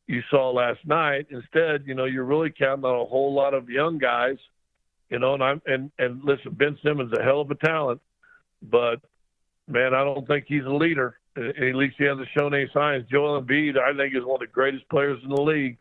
you 0.07 0.21
saw 0.29 0.49
last 0.49 0.79
night. 0.86 1.27
Instead, 1.29 1.83
you 1.86 1.93
know, 1.93 2.05
you're 2.05 2.23
really 2.23 2.49
counting 2.49 2.86
on 2.86 2.99
a 2.99 3.05
whole 3.05 3.33
lot 3.33 3.53
of 3.53 3.69
young 3.69 3.97
guys. 3.97 4.38
You 5.10 5.19
know, 5.19 5.33
and 5.33 5.43
I'm 5.43 5.62
and 5.65 5.91
and 5.99 6.23
listen, 6.23 6.53
Ben 6.53 6.77
Simmons 6.83 7.12
is 7.12 7.19
a 7.19 7.23
hell 7.23 7.41
of 7.41 7.51
a 7.51 7.55
talent, 7.55 8.01
but 8.62 9.01
man, 9.67 9.93
I 9.93 10.03
don't 10.03 10.25
think 10.25 10.45
he's 10.47 10.65
a 10.65 10.73
leader. 10.73 11.19
At 11.36 11.75
least 11.75 11.97
he 11.99 12.05
hasn't 12.05 12.27
shown 12.36 12.55
any 12.55 12.67
signs. 12.73 13.05
Joel 13.12 13.39
Embiid, 13.39 13.77
I 13.77 13.95
think, 13.95 14.15
is 14.15 14.23
one 14.23 14.41
of 14.41 14.47
the 14.47 14.51
greatest 14.51 14.89
players 14.89 15.19
in 15.23 15.29
the 15.29 15.39
league 15.39 15.77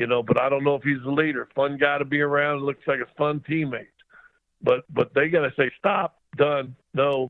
you 0.00 0.06
know, 0.06 0.22
but 0.22 0.40
I 0.40 0.48
don't 0.48 0.64
know 0.64 0.76
if 0.76 0.82
he's 0.82 1.02
a 1.06 1.10
leader. 1.10 1.46
Fun 1.54 1.76
guy 1.76 1.98
to 1.98 2.06
be 2.06 2.22
around. 2.22 2.62
Looks 2.62 2.86
like 2.86 3.00
a 3.00 3.18
fun 3.18 3.44
teammate. 3.46 3.92
But 4.62 4.84
but 4.88 5.12
they 5.14 5.28
got 5.28 5.40
to 5.40 5.52
say 5.58 5.70
stop, 5.78 6.16
done, 6.38 6.74
no, 6.94 7.28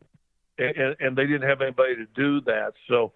and, 0.57 0.95
and 1.01 1.19
they 1.19 1.27
didn't 1.27 1.49
have 1.49 1.63
anybody 1.63 1.97
to 1.97 2.07
do 2.15 2.41
that. 2.43 2.75
So 2.89 3.13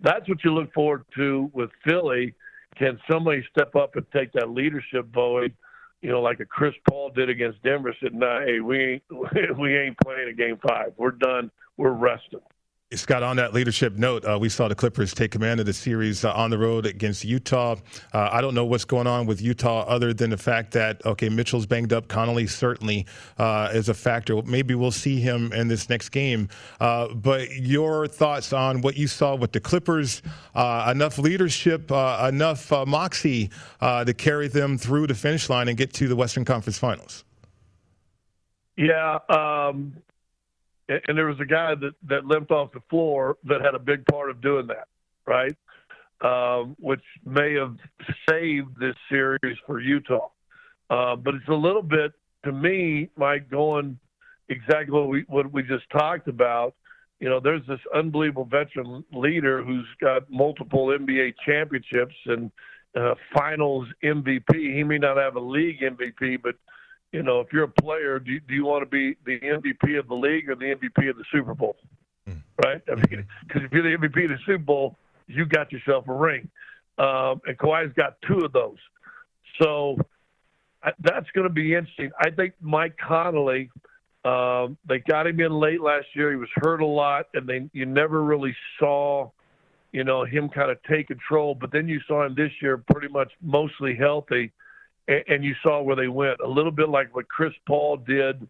that's 0.00 0.28
what 0.28 0.42
you 0.42 0.52
look 0.52 0.72
forward 0.72 1.04
to 1.14 1.48
with 1.52 1.70
Philly. 1.86 2.34
can 2.76 2.98
somebody 3.08 3.46
step 3.48 3.76
up 3.76 3.94
and 3.94 4.04
take 4.10 4.32
that 4.32 4.50
leadership 4.50 5.06
void? 5.14 5.54
You 6.02 6.10
know, 6.10 6.20
like 6.20 6.40
a 6.40 6.44
Chris 6.44 6.74
Paul 6.90 7.10
did 7.10 7.30
against 7.30 7.62
Denver, 7.62 7.94
said, 8.02 8.12
"Nah, 8.12 8.40
hey, 8.40 8.58
we 8.58 8.80
ain't 8.80 9.02
we 9.56 9.78
ain't 9.78 9.96
playing 10.00 10.30
a 10.30 10.32
game 10.32 10.58
five. 10.68 10.94
We're 10.96 11.12
done. 11.12 11.52
We're 11.76 11.92
resting." 11.92 12.40
Scott, 12.94 13.24
on 13.24 13.34
that 13.34 13.52
leadership 13.52 13.96
note, 13.96 14.24
uh, 14.24 14.38
we 14.40 14.48
saw 14.48 14.68
the 14.68 14.74
Clippers 14.76 15.12
take 15.12 15.32
command 15.32 15.58
of 15.58 15.66
the 15.66 15.72
series 15.72 16.24
uh, 16.24 16.32
on 16.32 16.50
the 16.50 16.58
road 16.58 16.86
against 16.86 17.24
Utah. 17.24 17.74
Uh, 18.14 18.28
I 18.30 18.40
don't 18.40 18.54
know 18.54 18.64
what's 18.64 18.84
going 18.84 19.08
on 19.08 19.26
with 19.26 19.42
Utah 19.42 19.80
other 19.88 20.14
than 20.14 20.30
the 20.30 20.36
fact 20.36 20.70
that, 20.74 21.04
okay, 21.04 21.28
Mitchell's 21.28 21.66
banged 21.66 21.92
up. 21.92 22.06
Conley 22.06 22.46
certainly 22.46 23.04
uh, 23.38 23.70
is 23.74 23.88
a 23.88 23.94
factor. 23.94 24.40
Maybe 24.42 24.76
we'll 24.76 24.92
see 24.92 25.18
him 25.18 25.52
in 25.52 25.66
this 25.66 25.88
next 25.88 26.10
game. 26.10 26.48
Uh, 26.78 27.12
but 27.12 27.50
your 27.56 28.06
thoughts 28.06 28.52
on 28.52 28.82
what 28.82 28.96
you 28.96 29.08
saw 29.08 29.34
with 29.34 29.50
the 29.50 29.58
Clippers, 29.58 30.22
uh, 30.54 30.88
enough 30.94 31.18
leadership, 31.18 31.90
enough 31.90 32.70
moxie 32.86 33.50
to 33.80 34.14
carry 34.16 34.46
them 34.46 34.78
through 34.78 35.08
the 35.08 35.14
finish 35.14 35.50
line 35.50 35.66
and 35.66 35.76
get 35.76 35.92
to 35.94 36.06
the 36.06 36.14
Western 36.14 36.44
Conference 36.44 36.78
Finals? 36.78 37.24
Yeah. 38.76 39.18
Um 39.28 39.94
and 40.88 41.18
there 41.18 41.26
was 41.26 41.40
a 41.40 41.44
guy 41.44 41.74
that 41.74 41.92
that 42.08 42.24
limped 42.24 42.50
off 42.50 42.72
the 42.72 42.82
floor 42.88 43.36
that 43.44 43.60
had 43.60 43.74
a 43.74 43.78
big 43.78 44.04
part 44.06 44.30
of 44.30 44.40
doing 44.40 44.66
that, 44.68 44.88
right? 45.26 45.56
Um, 46.22 46.76
which 46.78 47.02
may 47.24 47.54
have 47.54 47.76
saved 48.28 48.78
this 48.80 48.94
series 49.10 49.58
for 49.66 49.80
Utah. 49.80 50.28
Uh, 50.88 51.16
but 51.16 51.34
it's 51.34 51.48
a 51.48 51.54
little 51.54 51.82
bit 51.82 52.12
to 52.44 52.52
me, 52.52 53.10
Mike, 53.16 53.50
going 53.50 53.98
exactly 54.48 54.92
what 54.92 55.08
we 55.08 55.24
what 55.28 55.52
we 55.52 55.62
just 55.62 55.88
talked 55.90 56.28
about. 56.28 56.74
You 57.20 57.28
know, 57.28 57.40
there's 57.40 57.66
this 57.66 57.80
unbelievable 57.94 58.44
veteran 58.44 59.04
leader 59.12 59.64
who's 59.64 59.86
got 60.00 60.30
multiple 60.30 60.88
NBA 60.88 61.34
championships 61.44 62.14
and 62.26 62.50
uh, 62.94 63.14
Finals 63.34 63.88
MVP. 64.04 64.74
He 64.76 64.84
may 64.84 64.98
not 64.98 65.16
have 65.16 65.36
a 65.36 65.40
league 65.40 65.80
MVP, 65.80 66.42
but 66.42 66.56
you 67.12 67.22
know, 67.22 67.40
if 67.40 67.48
you're 67.52 67.64
a 67.64 67.68
player, 67.68 68.18
do 68.18 68.32
you, 68.32 68.40
do 68.40 68.54
you 68.54 68.64
want 68.64 68.82
to 68.82 68.90
be 68.90 69.16
the 69.24 69.38
MVP 69.40 69.98
of 69.98 70.08
the 70.08 70.14
league 70.14 70.48
or 70.50 70.54
the 70.54 70.74
MVP 70.74 71.08
of 71.08 71.16
the 71.16 71.24
Super 71.32 71.54
Bowl? 71.54 71.76
Mm. 72.28 72.42
Right? 72.64 72.82
I 72.90 72.94
mean, 72.94 73.26
because 73.46 73.62
if 73.62 73.72
you're 73.72 73.82
the 73.82 73.96
MVP 73.96 74.24
of 74.24 74.30
the 74.30 74.38
Super 74.44 74.58
Bowl, 74.58 74.96
you 75.26 75.46
got 75.46 75.72
yourself 75.72 76.08
a 76.08 76.12
ring. 76.12 76.48
Um, 76.98 77.40
and 77.46 77.56
Kawhi's 77.58 77.92
got 77.94 78.16
two 78.26 78.38
of 78.38 78.52
those. 78.52 78.78
So 79.60 79.96
I, 80.82 80.92
that's 81.00 81.30
going 81.34 81.46
to 81.46 81.52
be 81.52 81.74
interesting. 81.74 82.10
I 82.20 82.30
think 82.30 82.54
Mike 82.60 82.96
Conley, 82.96 83.70
um, 84.24 84.76
they 84.88 84.98
got 84.98 85.26
him 85.26 85.40
in 85.40 85.52
late 85.52 85.80
last 85.80 86.06
year. 86.14 86.30
He 86.30 86.36
was 86.36 86.48
hurt 86.56 86.80
a 86.80 86.86
lot, 86.86 87.26
and 87.34 87.46
they 87.46 87.68
you 87.72 87.86
never 87.86 88.22
really 88.22 88.54
saw, 88.78 89.30
you 89.92 90.04
know, 90.04 90.24
him 90.24 90.48
kind 90.48 90.70
of 90.70 90.78
take 90.84 91.08
control. 91.08 91.54
But 91.54 91.70
then 91.70 91.88
you 91.88 92.00
saw 92.08 92.24
him 92.24 92.34
this 92.34 92.50
year, 92.60 92.78
pretty 92.90 93.08
much 93.08 93.30
mostly 93.42 93.94
healthy 93.94 94.52
and, 95.08 95.24
and 95.28 95.44
you 95.44 95.54
saw 95.62 95.82
where 95.82 95.96
they 95.96 96.08
went. 96.08 96.40
A 96.40 96.48
little 96.48 96.72
bit 96.72 96.88
like 96.88 97.14
what 97.14 97.28
Chris 97.28 97.52
Paul 97.66 97.98
did 97.98 98.46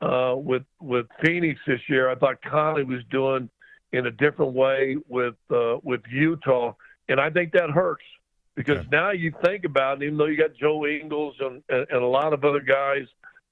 uh, 0.00 0.34
with 0.36 0.64
with 0.80 1.06
Phoenix 1.24 1.60
this 1.66 1.80
year. 1.88 2.10
I 2.10 2.14
thought 2.14 2.42
Conley 2.42 2.84
was 2.84 3.02
doing 3.10 3.48
in 3.92 4.06
a 4.06 4.10
different 4.10 4.52
way 4.52 4.96
with 5.08 5.34
uh, 5.50 5.76
with 5.82 6.00
Utah, 6.10 6.74
and 7.08 7.20
I 7.20 7.30
think 7.30 7.52
that 7.52 7.70
hurts 7.70 8.04
because 8.54 8.84
now 8.90 9.10
you 9.10 9.32
think 9.44 9.64
about 9.64 10.02
it, 10.02 10.06
even 10.06 10.18
though 10.18 10.26
you 10.26 10.36
got 10.36 10.54
Joe 10.54 10.86
Ingles 10.86 11.34
and, 11.40 11.62
and, 11.68 11.86
and 11.90 12.02
a 12.02 12.06
lot 12.06 12.32
of 12.32 12.44
other 12.44 12.60
guys, 12.60 13.06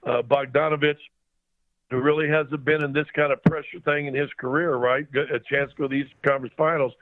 uh, 0.07 0.23
Bogdanovich, 0.23 0.99
who 1.91 1.99
really 1.99 2.29
hasn't 2.29 2.65
been 2.65 2.85
in 2.85 2.93
this 2.93 3.07
kind 3.15 3.33
of 3.33 3.43
pressure 3.45 3.81
thing 3.85 4.07
in 4.07 4.15
his 4.15 4.29
career, 4.39 4.75
right? 4.77 5.07
A 5.15 5.39
chance 5.39 5.71
to 5.71 5.77
go 5.77 5.83
to 5.85 5.89
the 5.89 5.95
Eastern 5.95 6.19
Conference 6.25 6.55
Finals. 6.57 6.93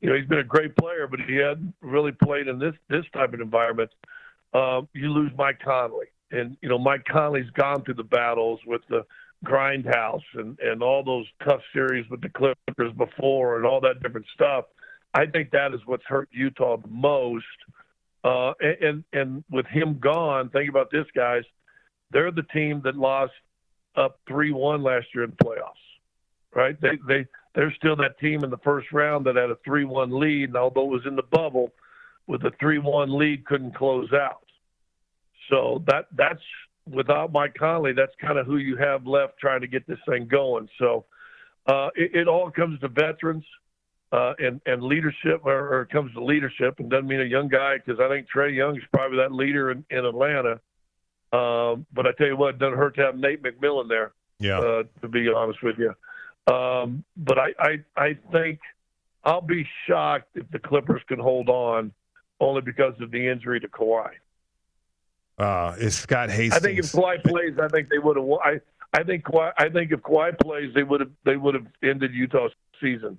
You 0.00 0.08
know, 0.08 0.16
he's 0.16 0.28
been 0.28 0.38
a 0.38 0.44
great 0.44 0.76
player, 0.76 1.08
but 1.08 1.20
he 1.20 1.36
hadn't 1.36 1.74
really 1.80 2.12
played 2.12 2.46
in 2.46 2.58
this 2.58 2.74
this 2.88 3.04
type 3.12 3.34
of 3.34 3.40
environment 3.40 3.90
uh, 4.52 4.82
you 4.94 5.10
lose 5.10 5.32
Mike 5.36 5.60
Conley. 5.64 6.06
And, 6.30 6.56
you 6.60 6.68
know, 6.68 6.78
Mike 6.78 7.04
Conley's 7.10 7.50
gone 7.50 7.84
through 7.84 7.94
the 7.94 8.04
battles 8.04 8.60
with 8.66 8.82
the 8.88 9.04
grindhouse 9.44 10.22
and, 10.34 10.58
and 10.60 10.82
all 10.82 11.02
those 11.02 11.26
tough 11.44 11.60
series 11.72 12.08
with 12.10 12.20
the 12.20 12.28
Clippers 12.28 12.92
before 12.96 13.56
and 13.56 13.66
all 13.66 13.80
that 13.80 14.02
different 14.02 14.26
stuff. 14.34 14.66
I 15.14 15.26
think 15.26 15.50
that 15.52 15.72
is 15.74 15.80
what's 15.86 16.04
hurt 16.06 16.28
Utah 16.32 16.76
the 16.76 16.88
most. 16.88 17.44
Uh, 18.24 18.52
and, 18.60 19.04
and 19.12 19.44
with 19.50 19.66
him 19.66 19.98
gone, 19.98 20.50
think 20.50 20.68
about 20.68 20.90
this, 20.90 21.06
guys. 21.14 21.44
They're 22.10 22.32
the 22.32 22.42
team 22.42 22.82
that 22.84 22.96
lost 22.96 23.32
up 23.96 24.18
3 24.28 24.52
1 24.52 24.82
last 24.82 25.06
year 25.14 25.24
in 25.24 25.30
the 25.30 25.44
playoffs, 25.44 25.72
right? 26.54 26.78
They, 26.80 26.98
they, 27.06 27.26
they're 27.54 27.74
still 27.76 27.96
that 27.96 28.18
team 28.18 28.44
in 28.44 28.50
the 28.50 28.58
first 28.58 28.92
round 28.92 29.26
that 29.26 29.36
had 29.36 29.50
a 29.50 29.58
3 29.64 29.84
1 29.84 30.18
lead. 30.18 30.50
And 30.50 30.56
although 30.56 30.84
it 30.84 30.90
was 30.90 31.06
in 31.06 31.16
the 31.16 31.22
bubble, 31.22 31.72
with 32.28 32.44
a 32.44 32.52
three-one 32.60 33.18
lead 33.18 33.44
couldn't 33.46 33.74
close 33.74 34.12
out. 34.12 34.44
So 35.50 35.82
that 35.86 36.06
that's 36.14 36.42
without 36.86 37.32
Mike 37.32 37.54
Conley, 37.58 37.92
that's 37.92 38.12
kind 38.20 38.38
of 38.38 38.46
who 38.46 38.58
you 38.58 38.76
have 38.76 39.06
left 39.06 39.38
trying 39.38 39.62
to 39.62 39.66
get 39.66 39.86
this 39.86 39.98
thing 40.08 40.26
going. 40.26 40.68
So 40.78 41.06
uh, 41.66 41.88
it, 41.96 42.14
it, 42.14 42.28
all 42.28 42.50
comes 42.50 42.80
to 42.80 42.88
veterans 42.88 43.44
uh, 44.12 44.34
and 44.38 44.60
and 44.66 44.82
leadership, 44.82 45.42
or, 45.44 45.74
or, 45.74 45.82
it 45.82 45.90
comes 45.90 46.12
to 46.14 46.24
leadership, 46.24 46.78
and 46.78 46.90
doesn't 46.90 47.06
mean 47.06 47.20
a 47.20 47.24
young 47.24 47.48
guy 47.48 47.76
because 47.76 48.00
I 48.00 48.08
think 48.08 48.26
Trae 48.34 48.54
Young 48.54 48.76
is 48.76 48.82
probably 48.92 49.18
that 49.18 49.32
leader 49.32 49.70
in, 49.70 49.84
in 49.90 50.04
Atlanta. 50.04 50.60
Um, 51.30 51.84
but 51.92 52.06
I 52.06 52.12
tell 52.16 52.26
you 52.26 52.36
what, 52.36 52.54
it 52.54 52.58
doesn't 52.58 52.78
hurt 52.78 52.94
to 52.96 53.02
have 53.02 53.16
Nate 53.16 53.42
McMillan 53.42 53.88
there. 53.88 54.12
Yeah. 54.38 54.60
Uh, 54.60 54.82
to 55.02 55.08
be 55.08 55.28
honest 55.28 55.62
with 55.62 55.76
you, 55.78 55.92
um, 56.52 57.04
but 57.16 57.38
I, 57.38 57.48
I 57.58 57.84
I 57.96 58.18
think 58.32 58.60
I'll 59.24 59.40
be 59.42 59.66
shocked 59.86 60.28
if 60.36 60.48
the 60.52 60.58
Clippers 60.58 61.02
can 61.08 61.18
hold 61.18 61.48
on 61.48 61.92
only 62.40 62.60
because 62.60 62.94
of 63.00 63.10
the 63.10 63.28
injury 63.28 63.60
to 63.60 63.68
Kawhi. 63.68 64.10
Uh, 65.38 65.76
is 65.78 65.96
Scott 65.96 66.30
Hastings? 66.30 66.54
I 66.54 66.58
think 66.60 66.78
if 66.78 66.86
Kawhi 66.86 67.22
plays, 67.22 67.54
I 67.60 67.68
think 67.68 67.88
they 67.88 67.98
would 67.98 68.16
have. 68.16 68.26
I 68.44 68.60
I 68.92 69.02
think 69.04 69.24
Kawhi, 69.24 69.52
I 69.56 69.68
think 69.68 69.92
if 69.92 70.00
Kawhi 70.00 70.38
plays, 70.38 70.72
they 70.74 70.82
would 70.82 71.00
have 71.00 71.10
they 71.24 71.36
would 71.36 71.54
have 71.54 71.66
ended 71.82 72.12
Utah's 72.14 72.52
season. 72.80 73.18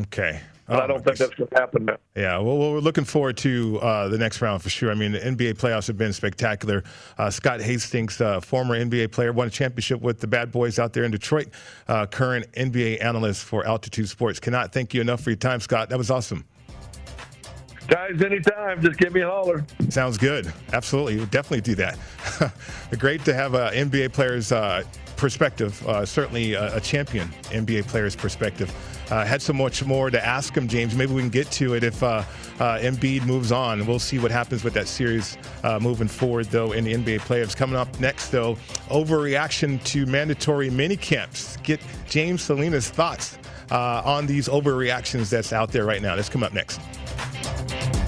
Okay. 0.00 0.40
But 0.66 0.80
oh, 0.80 0.84
I 0.84 0.86
don't 0.86 1.04
think 1.04 1.16
that's 1.16 1.34
going 1.34 1.48
to 1.48 1.56
happen 1.56 1.84
now. 1.86 1.96
Yeah, 2.14 2.38
well, 2.38 2.58
well, 2.58 2.72
we're 2.72 2.80
looking 2.80 3.04
forward 3.04 3.38
to 3.38 3.80
uh, 3.80 4.08
the 4.08 4.18
next 4.18 4.42
round 4.42 4.62
for 4.62 4.68
sure. 4.68 4.90
I 4.90 4.94
mean, 4.94 5.12
the 5.12 5.18
NBA 5.18 5.54
playoffs 5.54 5.86
have 5.86 5.96
been 5.96 6.12
spectacular. 6.12 6.84
Uh, 7.16 7.30
Scott 7.30 7.62
Hastings, 7.62 8.20
uh, 8.20 8.38
former 8.40 8.78
NBA 8.78 9.10
player, 9.10 9.32
won 9.32 9.48
a 9.48 9.50
championship 9.50 10.02
with 10.02 10.20
the 10.20 10.26
Bad 10.26 10.52
Boys 10.52 10.78
out 10.78 10.92
there 10.92 11.04
in 11.04 11.10
Detroit, 11.10 11.48
uh, 11.88 12.04
current 12.04 12.52
NBA 12.52 13.02
analyst 13.02 13.44
for 13.44 13.66
Altitude 13.66 14.10
Sports. 14.10 14.38
Cannot 14.38 14.72
thank 14.72 14.92
you 14.92 15.00
enough 15.00 15.22
for 15.22 15.30
your 15.30 15.38
time, 15.38 15.58
Scott. 15.58 15.88
That 15.88 15.98
was 15.98 16.10
awesome. 16.10 16.44
Guys, 17.88 18.20
anytime, 18.22 18.82
just 18.82 18.98
give 18.98 19.14
me 19.14 19.22
a 19.22 19.28
holler. 19.28 19.64
Sounds 19.88 20.18
good. 20.18 20.52
Absolutely. 20.74 21.16
We'll 21.16 21.26
definitely 21.26 21.62
do 21.62 21.74
that. 21.76 21.98
Great 22.98 23.24
to 23.24 23.32
have 23.32 23.54
uh, 23.54 23.70
NBA 23.70 24.12
players' 24.12 24.52
uh, 24.52 24.84
perspective, 25.16 25.86
uh, 25.86 26.06
certainly 26.06 26.52
a, 26.52 26.76
a, 26.76 26.80
champion 26.80 27.28
NBA 27.44 27.86
player's 27.88 28.14
perspective. 28.14 28.72
Uh, 29.10 29.24
had 29.24 29.42
so 29.42 29.52
much 29.52 29.84
more 29.84 30.10
to 30.10 30.24
ask 30.24 30.56
him, 30.56 30.68
James. 30.68 30.94
Maybe 30.94 31.12
we 31.12 31.22
can 31.22 31.30
get 31.30 31.50
to 31.52 31.74
it 31.74 31.82
if 31.82 32.02
uh, 32.02 32.22
uh, 32.60 32.78
Embiid 32.78 33.26
moves 33.26 33.50
on. 33.50 33.84
We'll 33.86 33.98
see 33.98 34.18
what 34.18 34.30
happens 34.30 34.64
with 34.64 34.74
that 34.74 34.86
series 34.86 35.36
uh, 35.64 35.78
moving 35.80 36.08
forward, 36.08 36.46
though, 36.46 36.72
in 36.72 36.84
the 36.84 36.94
NBA 36.94 37.20
playoffs. 37.20 37.56
Coming 37.56 37.76
up 37.76 37.98
next, 38.00 38.28
though, 38.28 38.56
overreaction 38.88 39.82
to 39.84 40.06
mandatory 40.06 40.70
mini 40.70 40.96
camps. 40.96 41.56
Get 41.62 41.80
James 42.08 42.42
Salinas' 42.42 42.90
thoughts 42.90 43.38
on 43.70 44.26
these 44.26 44.48
overreactions 44.48 45.30
that's 45.30 45.52
out 45.52 45.72
there 45.72 45.84
right 45.84 46.00
now. 46.00 46.16
That's 46.16 46.28
come 46.28 46.42
up 46.42 46.52
next. 46.52 46.80
Thank 47.66 47.96
you. 47.96 48.07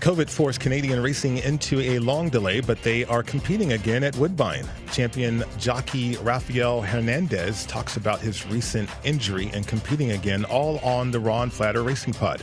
COVID 0.00 0.30
forced 0.30 0.60
Canadian 0.60 1.02
racing 1.02 1.38
into 1.38 1.78
a 1.78 1.98
long 1.98 2.30
delay, 2.30 2.60
but 2.60 2.82
they 2.82 3.04
are 3.04 3.22
competing 3.22 3.74
again 3.74 4.02
at 4.02 4.16
Woodbine. 4.16 4.64
Champion 4.90 5.44
jockey 5.58 6.16
Rafael 6.22 6.80
Hernandez 6.80 7.66
talks 7.66 7.98
about 7.98 8.18
his 8.18 8.46
recent 8.46 8.88
injury 9.04 9.50
and 9.52 9.66
competing 9.66 10.12
again, 10.12 10.46
all 10.46 10.78
on 10.78 11.10
the 11.10 11.20
Ron 11.20 11.50
Flatter 11.50 11.82
Racing 11.82 12.14
Pod. 12.14 12.42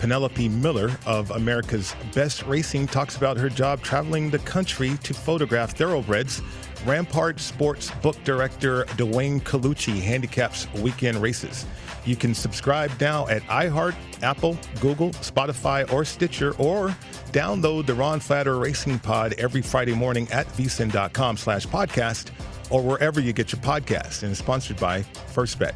Penelope 0.00 0.48
Miller 0.48 0.90
of 1.06 1.30
America's 1.30 1.94
Best 2.14 2.42
Racing 2.46 2.86
talks 2.86 3.16
about 3.18 3.36
her 3.36 3.50
job 3.50 3.82
traveling 3.82 4.30
the 4.30 4.38
country 4.40 4.96
to 5.02 5.12
photograph 5.12 5.76
thoroughbreds. 5.76 6.40
Rampart 6.86 7.38
Sports 7.38 7.90
book 8.02 8.16
director 8.24 8.84
Dwayne 8.96 9.42
Colucci 9.42 10.00
handicaps 10.00 10.66
weekend 10.74 11.20
races. 11.20 11.66
You 12.06 12.16
can 12.16 12.34
subscribe 12.34 12.90
now 12.98 13.28
at 13.28 13.42
iHeart, 13.42 13.94
Apple, 14.22 14.56
Google, 14.80 15.10
Spotify, 15.10 15.90
or 15.92 16.06
Stitcher, 16.06 16.54
or 16.56 16.96
download 17.32 17.84
the 17.84 17.94
Ron 17.94 18.20
Flatter 18.20 18.58
Racing 18.58 19.00
Pod 19.00 19.34
every 19.34 19.60
Friday 19.60 19.94
morning 19.94 20.26
at 20.32 20.46
vsin.com 20.48 21.36
slash 21.36 21.66
podcast 21.66 22.30
or 22.70 22.82
wherever 22.82 23.20
you 23.20 23.34
get 23.34 23.52
your 23.52 23.60
podcast 23.60 24.22
and 24.22 24.32
is 24.32 24.38
sponsored 24.38 24.78
by 24.78 25.02
First 25.02 25.58
Bet. 25.58 25.74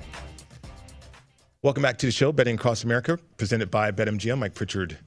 Welcome 1.65 1.83
back 1.83 1.97
to 1.97 2.07
the 2.07 2.13
show, 2.13 2.31
Betting 2.31 2.57
Across 2.57 2.85
America, 2.85 3.19
presented 3.39 3.71
by 3.71 3.91
BetMGM. 3.91 4.37
Mike 4.37 4.53
Pritchard, 4.53 4.99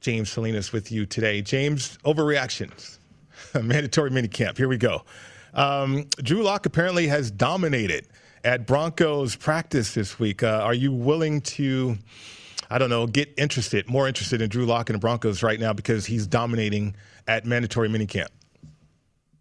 James 0.00 0.30
Salinas 0.30 0.72
with 0.72 0.90
you 0.90 1.04
today. 1.04 1.42
James, 1.42 1.98
overreactions. 2.06 2.96
Mandatory 3.62 4.10
minicamp. 4.10 4.56
Here 4.56 4.68
we 4.68 4.78
go. 4.78 5.04
Um, 5.52 6.06
Drew 6.22 6.42
Lock 6.42 6.64
apparently 6.64 7.08
has 7.08 7.30
dominated 7.30 8.08
at 8.42 8.66
Broncos 8.66 9.36
practice 9.36 9.92
this 9.92 10.18
week. 10.18 10.42
Uh, 10.42 10.62
are 10.64 10.72
you 10.72 10.92
willing 10.92 11.42
to, 11.42 11.98
I 12.70 12.78
don't 12.78 12.88
know, 12.88 13.06
get 13.06 13.30
interested, 13.36 13.86
more 13.86 14.08
interested 14.08 14.40
in 14.40 14.48
Drew 14.48 14.64
Lock 14.64 14.88
and 14.88 14.94
the 14.94 14.98
Broncos 14.98 15.42
right 15.42 15.60
now 15.60 15.74
because 15.74 16.06
he's 16.06 16.26
dominating 16.26 16.96
at 17.28 17.44
mandatory 17.44 17.90
minicamp? 17.90 18.28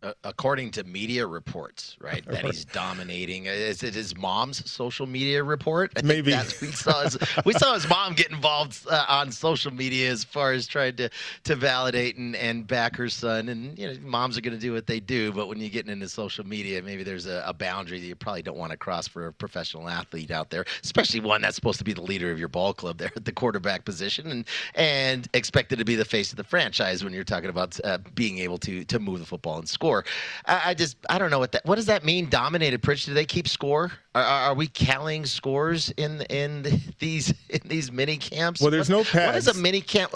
Uh, 0.03 0.13
according 0.23 0.71
to 0.71 0.83
media 0.83 1.27
reports, 1.27 1.95
right, 2.01 2.25
that 2.25 2.43
he's 2.43 2.65
dominating. 2.73 3.45
Is 3.45 3.83
it 3.83 3.93
his 3.93 4.17
mom's 4.17 4.67
social 4.67 5.05
media 5.05 5.43
report? 5.43 5.91
I 5.95 6.01
Maybe 6.01 6.31
we 6.59 6.71
saw 6.71 7.03
his, 7.03 7.19
we 7.45 7.53
saw 7.53 7.75
his 7.75 7.87
mom 7.87 8.15
get 8.15 8.31
involved 8.31 8.83
uh, 8.89 9.05
on 9.07 9.31
social 9.31 9.71
media 9.71 10.09
as 10.09 10.23
far 10.23 10.53
as 10.53 10.65
trying 10.65 10.95
to 10.95 11.09
to 11.43 11.55
validate 11.55 12.17
and, 12.17 12.35
and 12.35 12.65
back 12.65 12.95
her 12.95 13.09
son. 13.09 13.47
And 13.49 13.77
you 13.77 13.89
know, 13.89 13.95
moms 14.01 14.39
are 14.39 14.41
going 14.41 14.55
to 14.57 14.59
do 14.59 14.73
what 14.73 14.87
they 14.87 14.99
do, 14.99 15.31
but 15.33 15.47
when 15.47 15.59
you're 15.59 15.69
getting 15.69 15.91
into 15.91 16.09
social 16.09 16.47
media, 16.47 16.81
maybe 16.81 17.03
there's 17.03 17.27
a, 17.27 17.43
a 17.45 17.53
boundary 17.53 17.99
that 17.99 18.07
you 18.07 18.15
probably 18.15 18.41
don't 18.41 18.57
want 18.57 18.71
to 18.71 18.77
cross 18.77 19.07
for 19.07 19.27
a 19.27 19.33
professional 19.33 19.87
athlete 19.87 20.31
out 20.31 20.49
there, 20.49 20.65
especially 20.83 21.19
one 21.19 21.43
that's 21.43 21.55
supposed 21.55 21.77
to 21.77 21.85
be 21.85 21.93
the 21.93 22.01
leader 22.01 22.31
of 22.31 22.39
your 22.39 22.47
ball 22.47 22.73
club 22.73 22.97
there 22.97 23.11
at 23.15 23.25
the 23.25 23.31
quarterback 23.31 23.85
position, 23.85 24.31
and 24.31 24.47
and 24.73 25.27
expected 25.35 25.77
to 25.77 25.85
be 25.85 25.95
the 25.95 26.05
face 26.05 26.31
of 26.31 26.37
the 26.37 26.43
franchise 26.43 27.03
when 27.03 27.13
you're 27.13 27.23
talking 27.23 27.51
about 27.51 27.79
uh, 27.83 27.99
being 28.15 28.39
able 28.39 28.57
to 28.57 28.83
to 28.85 28.97
move 28.97 29.19
the 29.19 29.27
football 29.27 29.59
and 29.59 29.69
score 29.69 29.90
score. 29.91 30.05
I, 30.45 30.71
I, 30.71 30.73
just 30.73 30.97
I 31.09 31.17
don't 31.17 31.31
know 31.31 31.39
what 31.39 31.51
that 31.51 31.65
what 31.65 31.75
does 31.75 31.87
that 31.87 32.03
mean. 32.03 32.29
Dominated 32.29 32.81
Pritch? 32.81 33.05
Do 33.05 33.13
they 33.13 33.25
keep 33.25 33.47
score 33.47 33.91
Are, 34.13 34.23
are 34.23 34.53
we 34.53 34.67
counting 34.67 35.25
scores 35.25 35.89
in 35.91 36.21
in 36.29 36.65
these 36.99 37.33
in 37.49 37.61
these 37.65 37.91
mini 37.91 38.17
camps? 38.17 38.61
Well, 38.61 38.69
there's 38.71 38.89
what, 38.89 38.97
no 38.97 39.03
pads. 39.05 39.27
What 39.27 39.35
is 39.35 39.47
a 39.47 39.61
mini 39.61 39.79
camp? 39.81 40.11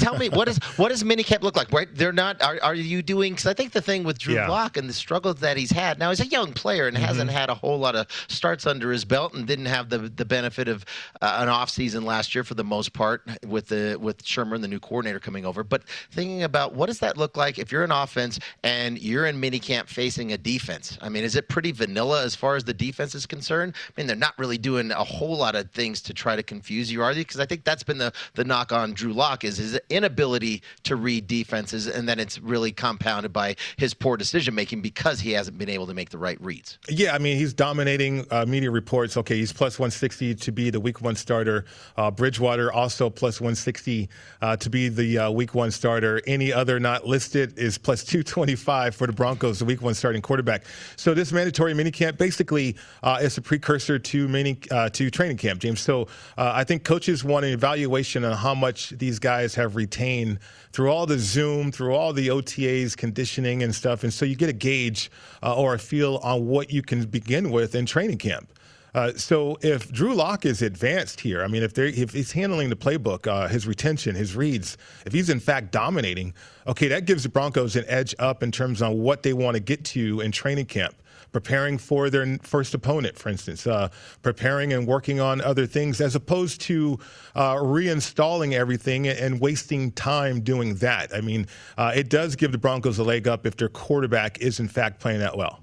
Tell 0.00 0.18
me 0.18 0.28
what 0.28 0.48
is 0.48 0.58
what 0.76 0.88
does 0.88 1.04
mini 1.04 1.22
camp 1.22 1.44
look 1.44 1.56
like? 1.56 1.70
Right? 1.72 1.88
They're 1.94 2.12
not. 2.12 2.42
Are, 2.42 2.58
are 2.62 2.74
you 2.74 3.02
doing? 3.02 3.32
Because 3.34 3.46
I 3.46 3.54
think 3.54 3.72
the 3.72 3.80
thing 3.80 4.02
with 4.02 4.18
Drew 4.18 4.34
Yeah. 4.34 4.48
Lock 4.48 4.76
and 4.76 4.88
the 4.88 4.92
struggles 4.92 5.36
that 5.36 5.56
he's 5.56 5.70
had 5.70 5.98
now, 5.98 6.10
he's 6.10 6.20
a 6.20 6.26
young 6.26 6.52
player 6.52 6.88
and 6.88 6.96
hasn't 6.96 7.30
Mm-hmm. 7.30 7.38
had 7.38 7.50
a 7.50 7.54
whole 7.54 7.78
lot 7.78 7.96
of 7.96 8.06
starts 8.28 8.66
under 8.66 8.90
his 8.92 9.04
belt 9.04 9.32
and 9.34 9.46
didn't 9.46 9.66
have 9.66 9.88
the 9.90 9.98
the 9.98 10.24
benefit 10.24 10.66
of 10.68 10.84
uh, 11.22 11.38
an 11.40 11.48
off 11.48 11.70
season 11.70 12.04
last 12.04 12.34
year 12.34 12.42
for 12.44 12.54
the 12.54 12.64
most 12.64 12.92
part 12.92 13.22
with 13.46 13.68
the 13.68 13.96
with 14.00 14.24
Shurmur, 14.24 14.56
and 14.56 14.64
the 14.64 14.68
new 14.68 14.80
coordinator 14.80 15.20
coming 15.20 15.46
over. 15.46 15.62
But 15.62 15.84
thinking 16.10 16.42
about 16.42 16.74
what 16.74 16.86
does 16.86 16.98
that 16.98 17.16
look 17.16 17.36
like 17.36 17.58
if 17.60 17.70
you're 17.70 17.84
an 17.84 17.92
offense 17.92 18.40
and 18.64 18.98
you're 19.00 19.26
in 19.26 19.38
mini 19.38 19.58
camp 19.60 19.88
facing 19.88 20.32
a 20.32 20.38
defense? 20.38 20.98
I 21.00 21.08
mean, 21.08 21.22
is 21.22 21.36
it 21.36 21.48
pretty 21.48 21.70
vanilla 21.72 22.24
as 22.24 22.34
far 22.34 22.56
as 22.56 22.64
the 22.64 22.74
defense 22.74 23.14
is 23.14 23.24
concerned? 23.24 23.35
I 23.40 23.72
mean, 23.96 24.06
they're 24.06 24.16
not 24.16 24.38
really 24.38 24.58
doing 24.58 24.90
a 24.90 25.04
whole 25.04 25.36
lot 25.36 25.54
of 25.54 25.70
things 25.70 26.00
to 26.02 26.14
try 26.14 26.36
to 26.36 26.42
confuse 26.42 26.90
you, 26.90 27.02
are 27.02 27.14
they? 27.14 27.20
Because 27.20 27.40
I 27.40 27.46
think 27.46 27.64
that's 27.64 27.82
been 27.82 27.98
the 27.98 28.12
the 28.34 28.44
knock 28.44 28.72
on 28.72 28.94
Drew 28.94 29.12
Lock 29.12 29.44
is 29.44 29.56
his 29.56 29.78
inability 29.90 30.62
to 30.84 30.96
read 30.96 31.26
defenses, 31.26 31.86
and 31.86 32.08
then 32.08 32.18
it's 32.18 32.38
really 32.38 32.72
compounded 32.72 33.32
by 33.32 33.56
his 33.76 33.94
poor 33.94 34.16
decision 34.16 34.54
making 34.54 34.82
because 34.82 35.20
he 35.20 35.32
hasn't 35.32 35.58
been 35.58 35.68
able 35.68 35.86
to 35.86 35.94
make 35.94 36.10
the 36.10 36.18
right 36.18 36.40
reads. 36.40 36.78
Yeah, 36.88 37.14
I 37.14 37.18
mean, 37.18 37.36
he's 37.36 37.54
dominating 37.54 38.26
uh, 38.30 38.44
media 38.46 38.70
reports. 38.70 39.16
Okay, 39.16 39.36
he's 39.36 39.52
plus 39.52 39.78
160 39.78 40.34
to 40.34 40.52
be 40.52 40.70
the 40.70 40.80
week 40.80 41.00
one 41.00 41.16
starter. 41.16 41.64
Uh, 41.96 42.10
Bridgewater 42.10 42.72
also 42.72 43.10
plus 43.10 43.40
160 43.40 44.08
uh, 44.40 44.56
to 44.56 44.70
be 44.70 44.88
the 44.88 45.18
uh, 45.18 45.30
week 45.30 45.54
one 45.54 45.70
starter. 45.70 46.20
Any 46.26 46.52
other 46.52 46.78
not 46.80 47.06
listed 47.06 47.58
is 47.58 47.78
plus 47.78 48.04
225 48.04 48.94
for 48.94 49.06
the 49.06 49.12
Broncos, 49.12 49.58
the 49.58 49.64
week 49.64 49.82
one 49.82 49.94
starting 49.94 50.22
quarterback. 50.22 50.64
So 50.96 51.14
this 51.14 51.32
mandatory 51.32 51.74
minicamp 51.74 52.18
basically 52.18 52.76
uh, 53.02 53.18
is 53.32 53.38
a 53.38 53.42
precursor 53.42 53.98
to 53.98 54.28
mini 54.28 54.58
uh, 54.70 54.88
to 54.90 55.10
training 55.10 55.36
camp, 55.36 55.60
James. 55.60 55.80
So 55.80 56.02
uh, 56.36 56.52
I 56.54 56.64
think 56.64 56.84
coaches 56.84 57.24
want 57.24 57.44
an 57.44 57.52
evaluation 57.52 58.24
on 58.24 58.36
how 58.36 58.54
much 58.54 58.90
these 58.90 59.18
guys 59.18 59.54
have 59.54 59.76
retained 59.76 60.38
through 60.72 60.90
all 60.90 61.06
the 61.06 61.18
Zoom, 61.18 61.72
through 61.72 61.94
all 61.94 62.12
the 62.12 62.28
OTAs, 62.28 62.96
conditioning 62.96 63.62
and 63.62 63.74
stuff, 63.74 64.04
and 64.04 64.12
so 64.12 64.24
you 64.24 64.36
get 64.36 64.48
a 64.48 64.54
gauge 64.54 65.10
uh, 65.42 65.54
or 65.54 65.74
a 65.74 65.78
feel 65.78 66.16
on 66.22 66.46
what 66.46 66.70
you 66.70 66.82
can 66.82 67.04
begin 67.06 67.50
with 67.50 67.74
in 67.74 67.86
training 67.86 68.18
camp. 68.18 68.52
Uh, 68.96 69.12
so 69.12 69.58
if 69.60 69.92
Drew 69.92 70.14
Lock 70.14 70.46
is 70.46 70.62
advanced 70.62 71.20
here, 71.20 71.44
I 71.44 71.48
mean, 71.48 71.62
if 71.62 71.76
if 71.76 72.14
he's 72.14 72.32
handling 72.32 72.70
the 72.70 72.76
playbook, 72.76 73.26
uh, 73.26 73.46
his 73.46 73.66
retention, 73.66 74.14
his 74.14 74.34
reads, 74.34 74.78
if 75.04 75.12
he's 75.12 75.28
in 75.28 75.38
fact 75.38 75.70
dominating, 75.70 76.32
okay, 76.66 76.88
that 76.88 77.04
gives 77.04 77.24
the 77.24 77.28
Broncos 77.28 77.76
an 77.76 77.84
edge 77.88 78.14
up 78.18 78.42
in 78.42 78.50
terms 78.50 78.80
on 78.80 78.98
what 78.98 79.22
they 79.22 79.34
want 79.34 79.54
to 79.54 79.60
get 79.60 79.84
to 79.86 80.22
in 80.22 80.32
training 80.32 80.64
camp. 80.64 80.94
Preparing 81.36 81.76
for 81.76 82.08
their 82.08 82.38
first 82.38 82.72
opponent, 82.72 83.18
for 83.18 83.28
instance, 83.28 83.66
uh, 83.66 83.90
preparing 84.22 84.72
and 84.72 84.86
working 84.86 85.20
on 85.20 85.42
other 85.42 85.66
things, 85.66 86.00
as 86.00 86.14
opposed 86.14 86.62
to 86.62 86.98
uh, 87.34 87.56
reinstalling 87.56 88.54
everything 88.54 89.06
and 89.06 89.38
wasting 89.38 89.92
time 89.92 90.40
doing 90.40 90.76
that. 90.76 91.14
I 91.14 91.20
mean, 91.20 91.46
uh, 91.76 91.92
it 91.94 92.08
does 92.08 92.36
give 92.36 92.52
the 92.52 92.58
Broncos 92.58 92.98
a 92.98 93.04
leg 93.04 93.28
up 93.28 93.44
if 93.44 93.54
their 93.54 93.68
quarterback 93.68 94.40
is 94.40 94.60
in 94.60 94.66
fact 94.66 94.98
playing 94.98 95.20
that 95.20 95.36
well. 95.36 95.62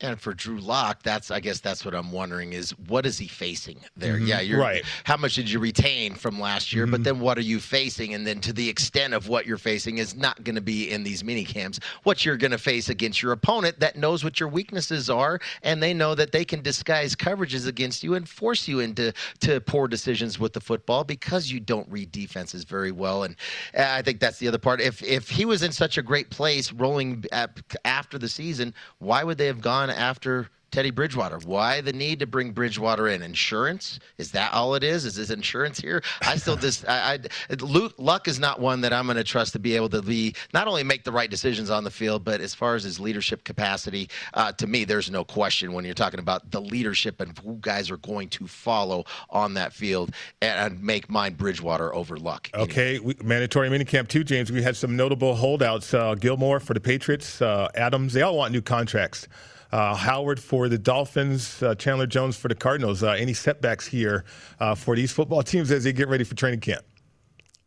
And 0.00 0.20
for 0.20 0.32
Drew 0.32 0.60
Lock, 0.60 1.02
that's 1.02 1.30
I 1.30 1.40
guess 1.40 1.58
that's 1.58 1.84
what 1.84 1.92
I'm 1.92 2.12
wondering 2.12 2.52
is 2.52 2.70
what 2.86 3.04
is 3.04 3.18
he 3.18 3.26
facing 3.26 3.80
there? 3.96 4.16
Mhm. 4.16 4.28
Yeah, 4.28 4.40
you're 4.40 4.60
Right. 4.60 4.84
How 5.04 5.16
much 5.16 5.34
did 5.34 5.50
you 5.50 5.58
retain 5.58 6.14
from 6.14 6.38
last 6.38 6.72
year? 6.72 6.86
But 6.86 7.02
then 7.02 7.18
what 7.18 7.36
are 7.36 7.42
you 7.42 7.58
facing? 7.58 8.14
And 8.14 8.24
then 8.24 8.40
to 8.42 8.52
the 8.52 8.68
extent 8.68 9.12
of 9.12 9.26
what 9.26 9.44
you're 9.44 9.58
facing 9.58 9.98
is 9.98 10.14
not 10.14 10.44
going 10.44 10.54
to 10.54 10.60
be 10.60 10.90
in 10.90 11.02
these 11.02 11.24
mini 11.24 11.44
camps. 11.44 11.80
What 12.04 12.24
you're 12.24 12.36
going 12.36 12.52
to 12.52 12.58
face 12.58 12.88
against 12.88 13.22
your 13.22 13.32
opponent 13.32 13.80
that 13.80 13.96
knows 13.96 14.22
what 14.22 14.38
your 14.38 14.48
weaknesses 14.48 15.10
are, 15.10 15.40
and 15.62 15.82
they 15.82 15.92
know 15.94 16.14
that 16.14 16.30
they 16.30 16.44
can 16.44 16.62
disguise 16.62 17.16
coverages 17.16 17.66
against 17.66 18.04
you 18.04 18.14
and 18.14 18.28
force 18.28 18.68
you 18.68 18.78
into 18.78 19.12
to 19.40 19.60
poor 19.62 19.88
decisions 19.88 20.38
with 20.38 20.52
the 20.52 20.60
football 20.60 21.02
because 21.02 21.50
you 21.50 21.58
don't 21.58 21.88
read 21.90 22.12
defenses 22.12 22.62
very 22.62 22.92
well. 22.92 23.24
And 23.24 23.34
uh, 23.76 23.86
I 23.88 24.02
think 24.02 24.20
that's 24.20 24.38
the 24.38 24.46
other 24.46 24.58
part. 24.58 24.80
If 24.80 25.02
if 25.02 25.28
he 25.28 25.44
was 25.44 25.64
in 25.64 25.72
such 25.72 25.98
a 25.98 26.02
great 26.02 26.30
place 26.30 26.72
rolling 26.72 27.24
at, 27.32 27.58
after 27.84 28.16
the 28.16 28.28
season, 28.28 28.74
why 28.98 29.24
would 29.24 29.38
they 29.38 29.46
have 29.46 29.60
gone 29.60 29.87
after? 29.90 30.48
Teddy 30.70 30.90
Bridgewater. 30.90 31.38
Why 31.38 31.80
the 31.80 31.92
need 31.92 32.18
to 32.18 32.26
bring 32.26 32.52
Bridgewater 32.52 33.08
in? 33.08 33.22
Insurance? 33.22 33.98
Is 34.18 34.30
that 34.32 34.52
all 34.52 34.74
it 34.74 34.84
is? 34.84 35.04
Is 35.06 35.16
this 35.16 35.30
insurance 35.30 35.80
here? 35.80 36.02
I 36.22 36.36
still 36.36 36.56
just, 36.68 36.86
I, 36.86 37.14
I 37.14 37.54
Luke, 37.60 37.94
Lock 37.96 38.28
is 38.28 38.38
not 38.38 38.60
one 38.60 38.82
that 38.82 38.92
I'm 38.92 39.06
going 39.06 39.16
to 39.16 39.24
trust 39.24 39.54
to 39.54 39.58
be 39.58 39.76
able 39.76 39.88
to 39.90 40.02
be 40.02 40.34
not 40.52 40.68
only 40.68 40.84
make 40.84 41.04
the 41.04 41.12
right 41.12 41.30
decisions 41.30 41.70
on 41.70 41.84
the 41.84 41.90
field, 41.90 42.22
but 42.22 42.40
as 42.40 42.54
far 42.54 42.74
as 42.74 42.84
his 42.84 43.00
leadership 43.00 43.44
capacity, 43.44 44.10
uh, 44.34 44.52
to 44.52 44.66
me, 44.66 44.84
there's 44.84 45.10
no 45.10 45.24
question 45.24 45.72
when 45.72 45.84
you're 45.84 45.94
talking 45.94 46.20
about 46.20 46.50
the 46.50 46.60
leadership 46.60 47.20
and 47.20 47.36
who 47.38 47.56
guys 47.60 47.90
are 47.90 47.96
going 47.98 48.28
to 48.28 48.46
follow 48.46 49.04
on 49.30 49.54
that 49.54 49.72
field 49.72 50.12
and, 50.42 50.72
and 50.72 50.82
make 50.82 51.08
mine 51.08 51.32
Bridgewater 51.32 51.94
over 51.94 52.18
Lock. 52.18 52.50
Okay, 52.54 52.98
we, 52.98 53.14
mandatory 53.24 53.70
minicamp 53.70 54.08
too, 54.08 54.22
James. 54.22 54.52
We 54.52 54.62
had 54.62 54.76
some 54.76 54.96
notable 54.96 55.34
holdouts. 55.34 55.94
Uh, 55.94 56.14
Gilmore 56.14 56.60
for 56.60 56.74
the 56.74 56.80
Patriots, 56.80 57.40
uh, 57.40 57.68
Adams. 57.74 58.12
They 58.12 58.22
all 58.22 58.36
want 58.36 58.52
new 58.52 58.60
contracts. 58.60 59.26
Uh, 59.70 59.94
Howard 59.94 60.40
for 60.40 60.68
the 60.68 60.78
Dolphins, 60.78 61.62
uh, 61.62 61.74
Chandler 61.74 62.06
Jones 62.06 62.36
for 62.36 62.48
the 62.48 62.54
Cardinals. 62.54 63.02
Uh, 63.02 63.10
any 63.10 63.34
setbacks 63.34 63.86
here 63.86 64.24
uh, 64.60 64.74
for 64.74 64.96
these 64.96 65.12
football 65.12 65.42
teams 65.44 65.70
as 65.70 65.84
they 65.84 65.92
get 65.92 66.08
ready 66.08 66.24
for 66.24 66.34
training 66.34 66.60
camp? 66.60 66.84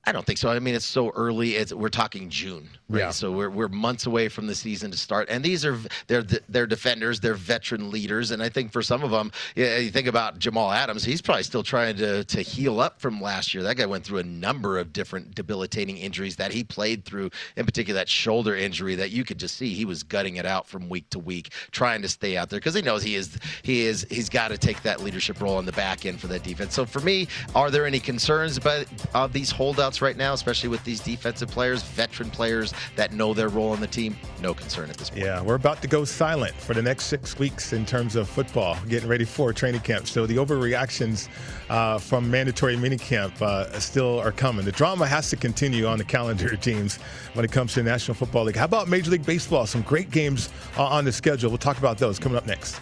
I 0.06 0.12
don't 0.12 0.26
think 0.26 0.40
so. 0.40 0.50
I 0.50 0.60
mean, 0.60 0.74
it's 0.74 0.86
so 0.86 1.12
early. 1.12 1.56
It's 1.56 1.74
we're 1.74 1.90
talking 1.90 2.30
June, 2.30 2.70
right? 2.92 3.00
Yeah. 3.00 3.10
So 3.12 3.32
we're 3.32 3.50
we're 3.50 3.68
months 3.68 4.06
away 4.06 4.30
from 4.30 4.48
the 4.48 4.56
season 4.56 4.92
to 4.92 4.98
start, 4.98 5.28
and 5.30 5.44
these 5.44 5.66
are 5.66 5.80
they're 6.08 6.24
they're 6.50 6.68
defenders, 6.68 7.20
they're 7.20 7.34
veteran 7.34 7.90
leaders, 7.90 8.32
and 8.32 8.44
I 8.44 8.50
think 8.50 8.72
for 8.72 8.82
some 8.82 9.04
of 9.04 9.12
them, 9.12 9.32
yeah, 9.56 9.78
you 9.78 9.90
think 9.92 10.08
about 10.08 10.40
Jamal 10.40 10.72
Adams, 10.72 11.04
he's 11.04 11.22
probably 11.22 11.44
still 11.44 11.64
trying 11.64 11.96
to 11.98 12.24
to 12.24 12.42
heal 12.42 12.80
up 12.80 13.00
from 13.00 13.22
last 13.22 13.54
year. 13.54 13.64
That 13.64 13.78
guy 13.78 13.86
went 13.86 14.04
through 14.04 14.20
a 14.20 14.24
number 14.24 14.78
of 14.78 14.94
different 14.94 15.36
debilitating 15.36 15.98
injuries 15.98 16.36
that 16.38 16.52
he 16.52 16.64
played 16.64 17.06
through, 17.06 17.32
in 17.56 17.66
particular 17.66 18.00
that 18.00 18.10
shoulder 18.10 18.56
injury 18.56 18.96
that 18.96 19.12
you 19.12 19.24
could 19.24 19.38
just 19.38 19.56
see 19.56 19.74
he 19.74 19.86
was 19.86 20.04
gutting 20.04 20.36
it 20.36 20.46
out 20.46 20.68
from 20.68 20.90
week 20.90 21.10
to 21.12 21.20
week, 21.20 21.54
trying 21.72 22.02
to 22.02 22.10
stay 22.10 22.38
out 22.38 22.50
there 22.50 22.60
because 22.60 22.76
he 22.76 22.82
knows 22.82 23.04
he 23.04 23.16
is 23.16 23.38
he 23.64 23.86
is 23.86 24.06
he's 24.10 24.30
got 24.30 24.50
to 24.50 24.58
take 24.58 24.82
that 24.84 25.02
leadership 25.02 25.42
role 25.42 25.58
on 25.58 25.66
the 25.66 25.72
back 25.72 26.06
end 26.06 26.20
for 26.20 26.28
that 26.28 26.44
defense. 26.44 26.74
So 26.74 26.86
for 26.86 27.00
me, 27.00 27.28
are 27.56 27.72
there 27.72 27.86
any 27.86 28.00
concerns 28.00 28.58
about 28.58 28.86
uh, 29.14 29.28
these 29.28 29.52
holdouts 29.52 30.02
right 30.02 30.18
now, 30.18 30.34
especially 30.34 30.70
with 30.70 30.84
these 30.84 31.00
defensive 31.00 31.50
players, 31.50 31.84
veteran 31.84 32.30
players 32.30 32.74
that 32.96 33.14
know 33.14 33.34
their 33.34 33.50
role 33.50 33.72
on 33.72 33.80
the 33.80 33.88
team? 33.88 34.16
No 34.42 34.54
concern 34.54 34.90
at 34.90 34.98
this 34.98 35.10
point. 35.10 35.24
Yeah, 35.24 35.42
we're 35.42 35.56
about 35.56 35.82
to 35.82 35.88
go 35.88 36.06
silent 36.06 36.54
for 36.56 36.74
the 36.74 36.82
next 36.82 37.06
six 37.06 37.38
weeks 37.38 37.74
in 37.74 37.86
terms 37.86 38.16
of 38.16 38.30
football, 38.30 38.78
getting 38.88 39.10
ready 39.10 39.26
for 39.26 39.54
training 39.54 39.82
camp. 39.82 40.08
So 40.08 40.26
the 40.26 40.38
overreactions 40.38 41.28
uh, 41.70 41.98
from 41.98 42.30
mandatory 42.30 42.76
minicamp 42.76 43.42
uh, 43.42 43.80
still 43.80 44.20
are 44.20 44.32
coming. 44.32 44.66
The 44.66 44.72
drama 44.72 45.08
has 45.08 45.30
to 45.30 45.36
continue 45.36 45.86
on 45.86 45.98
the 45.98 46.04
calendar, 46.04 46.56
teams, 46.56 46.98
when 47.34 47.46
it 47.46 47.52
comes 47.52 47.74
to 47.74 47.84
the 47.84 47.90
National 47.90 48.16
Football 48.16 48.46
League. 48.46 48.56
How 48.56 48.66
about 48.66 48.88
Major 48.88 49.12
League 49.12 49.26
Baseball? 49.26 49.66
Some 49.66 49.82
great 49.82 50.12
games 50.12 50.50
uh, 50.78 50.86
on 50.86 51.06
the 51.06 51.12
schedule. 51.12 51.50
We'll 51.50 51.58
talk 51.58 51.78
about 51.78 51.98
those 51.98 52.20
coming 52.20 52.38
up 52.38 52.46
next. 52.46 52.80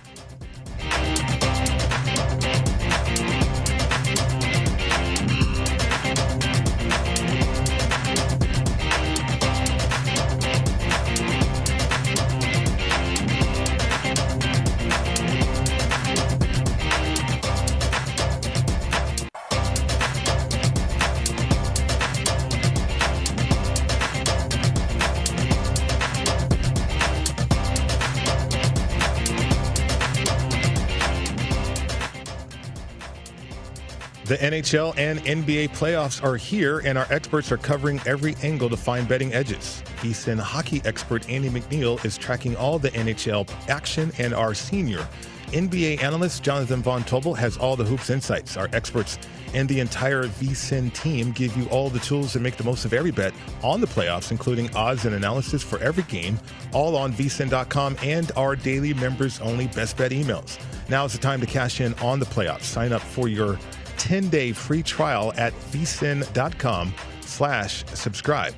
The 34.30 34.38
NHL 34.38 34.96
and 34.96 35.18
NBA 35.22 35.70
playoffs 35.70 36.24
are 36.24 36.38
here, 36.38 36.84
and 36.86 37.00
our 37.00 37.08
experts 37.12 37.52
are 37.52 37.58
covering 37.58 38.00
every 38.06 38.36
angle 38.44 38.70
to 38.70 38.78
find 38.78 39.08
betting 39.08 39.34
edges. 39.34 39.82
VSIN 40.02 40.38
hockey 40.38 40.84
expert 40.86 41.28
Andy 41.28 41.50
McNeil 41.50 42.06
is 42.06 42.16
tracking 42.16 42.56
all 42.56 42.78
the 42.78 42.92
NHL 42.92 43.50
action, 43.70 44.12
and 44.20 44.36
our 44.36 44.54
senior 44.54 45.08
NBA 45.48 46.04
analyst 46.04 46.44
Jonathan 46.44 46.84
Von 46.84 47.04
Tobel 47.06 47.34
has 47.36 47.58
all 47.58 47.76
the 47.76 47.84
hoops 47.84 48.12
insights. 48.12 48.56
Our 48.56 48.70
experts 48.72 49.18
and 49.56 49.68
the 49.68 49.80
entire 49.80 50.26
VSIN 50.26 50.94
team 50.94 51.32
give 51.32 51.58
you 51.58 51.66
all 51.70 51.90
the 51.90 51.98
tools 51.98 52.34
to 52.34 52.40
make 52.40 52.56
the 52.56 52.64
most 52.64 52.86
of 52.86 52.94
every 52.94 53.10
bet 53.10 53.34
on 53.64 53.82
the 53.82 53.88
playoffs, 53.88 54.30
including 54.30 54.70
odds 54.76 55.06
and 55.06 55.16
analysis 55.16 55.64
for 55.64 55.80
every 55.80 56.04
game, 56.04 56.40
all 56.72 56.96
on 56.96 57.12
vsin.com 57.14 57.98
and 58.04 58.32
our 58.36 58.56
daily 58.56 58.94
members 58.94 59.42
only 59.42 59.66
best 59.70 59.98
bet 59.98 60.12
emails. 60.12 60.60
Now 60.88 61.06
is 61.06 61.14
the 61.14 61.18
time 61.18 61.42
to 61.42 61.48
cash 61.48 61.82
in 61.82 61.96
on 61.96 62.20
the 62.20 62.28
playoffs. 62.28 62.66
Sign 62.66 62.94
up 62.94 63.02
for 63.02 63.28
your 63.28 63.58
10-day 64.00 64.54
free 64.54 64.82
trial 64.82 65.34
at 65.38 65.54
vsin.com 65.72 66.94
slash 67.22 67.86
subscribe. 67.94 68.56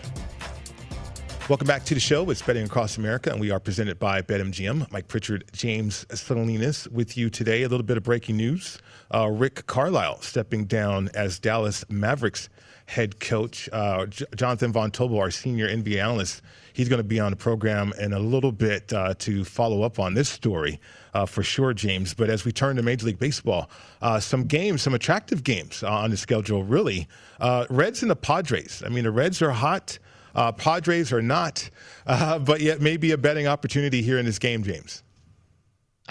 Welcome 1.50 1.68
back 1.68 1.84
to 1.86 1.94
the 1.94 2.00
show. 2.00 2.30
It's 2.30 2.42
Betting 2.42 2.64
Across 2.64 2.98
America, 2.98 3.30
and 3.32 3.42
we 3.42 3.52
are 3.52 3.60
presented 3.60 4.00
by 4.00 4.22
BetMGM. 4.22 4.90
Mike 4.90 5.10
Pritchard, 5.10 5.44
James 5.52 6.06
Salinas 6.14 6.88
with 6.88 7.18
you 7.18 7.30
today. 7.30 7.64
A 7.64 7.68
little 7.68 7.86
bit 7.86 7.98
of 7.98 8.04
breaking 8.04 8.38
news. 8.38 8.80
Uh, 9.14 9.28
Rick 9.28 9.66
Carlisle 9.66 10.22
stepping 10.22 10.64
down 10.64 11.10
as 11.14 11.40
Dallas 11.40 11.84
Mavericks 11.90 12.48
head 12.86 13.20
coach. 13.20 13.68
Uh, 13.74 14.06
Jonathan 14.36 14.72
Von 14.72 14.92
Tobel, 14.92 15.18
our 15.18 15.32
senior 15.32 15.68
NBA 15.68 16.02
analyst, 16.02 16.42
he's 16.74 16.90
going 16.90 17.00
to 17.00 17.04
be 17.04 17.20
on 17.20 17.32
the 17.32 17.38
program 17.38 17.94
in 18.00 18.14
a 18.14 18.20
little 18.20 18.52
bit 18.52 18.92
uh, 18.94 19.14
to 19.20 19.44
follow 19.44 19.84
up 19.84 20.00
on 20.00 20.14
this 20.14 20.30
story 20.30 20.80
uh, 21.14 21.26
for 21.26 21.44
sure, 21.44 21.74
James. 21.74 22.14
But 22.14 22.30
as 22.30 22.46
we 22.46 22.52
turn 22.52 22.76
to 22.78 22.84
Major 22.84 23.08
League 23.08 23.20
Baseball, 23.20 23.70
uh, 24.02 24.20
some 24.20 24.44
games, 24.44 24.82
some 24.82 24.94
attractive 24.94 25.44
games 25.44 25.84
on 25.84 26.10
the 26.12 26.18
schedule, 26.18 26.64
really. 26.64 27.08
Uh, 27.40 27.66
Reds 27.70 28.02
and 28.02 28.12
the 28.12 28.16
Padres. 28.16 28.84
I 28.86 28.90
mean, 28.90 29.04
the 29.04 29.12
Reds 29.12 29.42
are 29.42 29.52
hot. 29.52 29.98
Uh, 30.34 30.52
Padres 30.52 31.12
are 31.12 31.22
not, 31.22 31.70
uh, 32.08 32.40
but 32.40 32.62
yet 32.62 32.82
maybe 32.82 33.12
a 33.12 33.18
betting 33.18 33.48
opportunity 33.48 34.02
here 34.02 34.18
in 34.18 34.26
this 34.26 34.40
game, 34.40 34.64
James. 34.64 35.04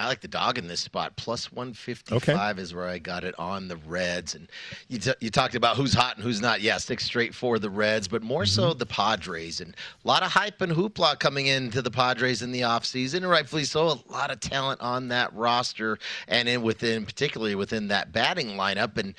I 0.01 0.07
like 0.07 0.21
the 0.21 0.29
dog 0.29 0.59
in 0.59 0.67
this 0.67 0.81
spot. 0.81 1.17
Plus 1.17 1.53
155 1.53 2.59
is 2.59 2.75
where 2.75 2.89
I 2.89 2.99
got 2.99 3.23
it 3.25 3.35
on 3.39 3.69
the 3.69 3.77
Reds. 3.77 4.35
And 4.35 4.49
you, 4.89 4.99
t- 4.99 5.15
you 5.21 5.31
talked 5.31 5.55
about 5.55 5.77
who's 5.77 5.93
hot 5.93 6.17
and 6.17 6.25
who's 6.25 6.41
not. 6.41 6.61
Yeah, 6.61 6.79
six 6.79 7.05
straight 7.05 7.35
for 7.35 7.59
the 7.59 7.71
Reds, 7.71 8.09
but 8.09 8.23
more 8.23 8.47
so 8.47 8.71
mm-hmm. 8.71 8.79
the 8.79 8.87
Padres. 8.87 9.61
And 9.61 9.77
a 10.05 10.09
lot 10.09 10.23
of 10.23 10.31
hype 10.31 10.61
and 10.61 10.73
hoopla 10.73 11.19
coming 11.19 11.47
into 11.47 11.83
the 11.83 11.91
Padres 11.91 12.43
in 12.43 12.51
the 12.53 12.63
offseason, 12.63 13.17
and 13.17 13.31
rightfully 13.31 13.65
so. 13.65 13.89
A 13.89 14.13
lot 14.13 14.31
of 14.31 14.41
talent 14.41 14.81
on 14.81 15.09
that 15.09 15.35
roster 15.35 15.99
and 16.29 16.49
in 16.49 16.63
within, 16.63 17.05
particularly 17.05 17.55
within 17.55 17.89
that 17.89 18.13
batting 18.13 18.51
lineup. 18.51 18.97
And 18.97 19.15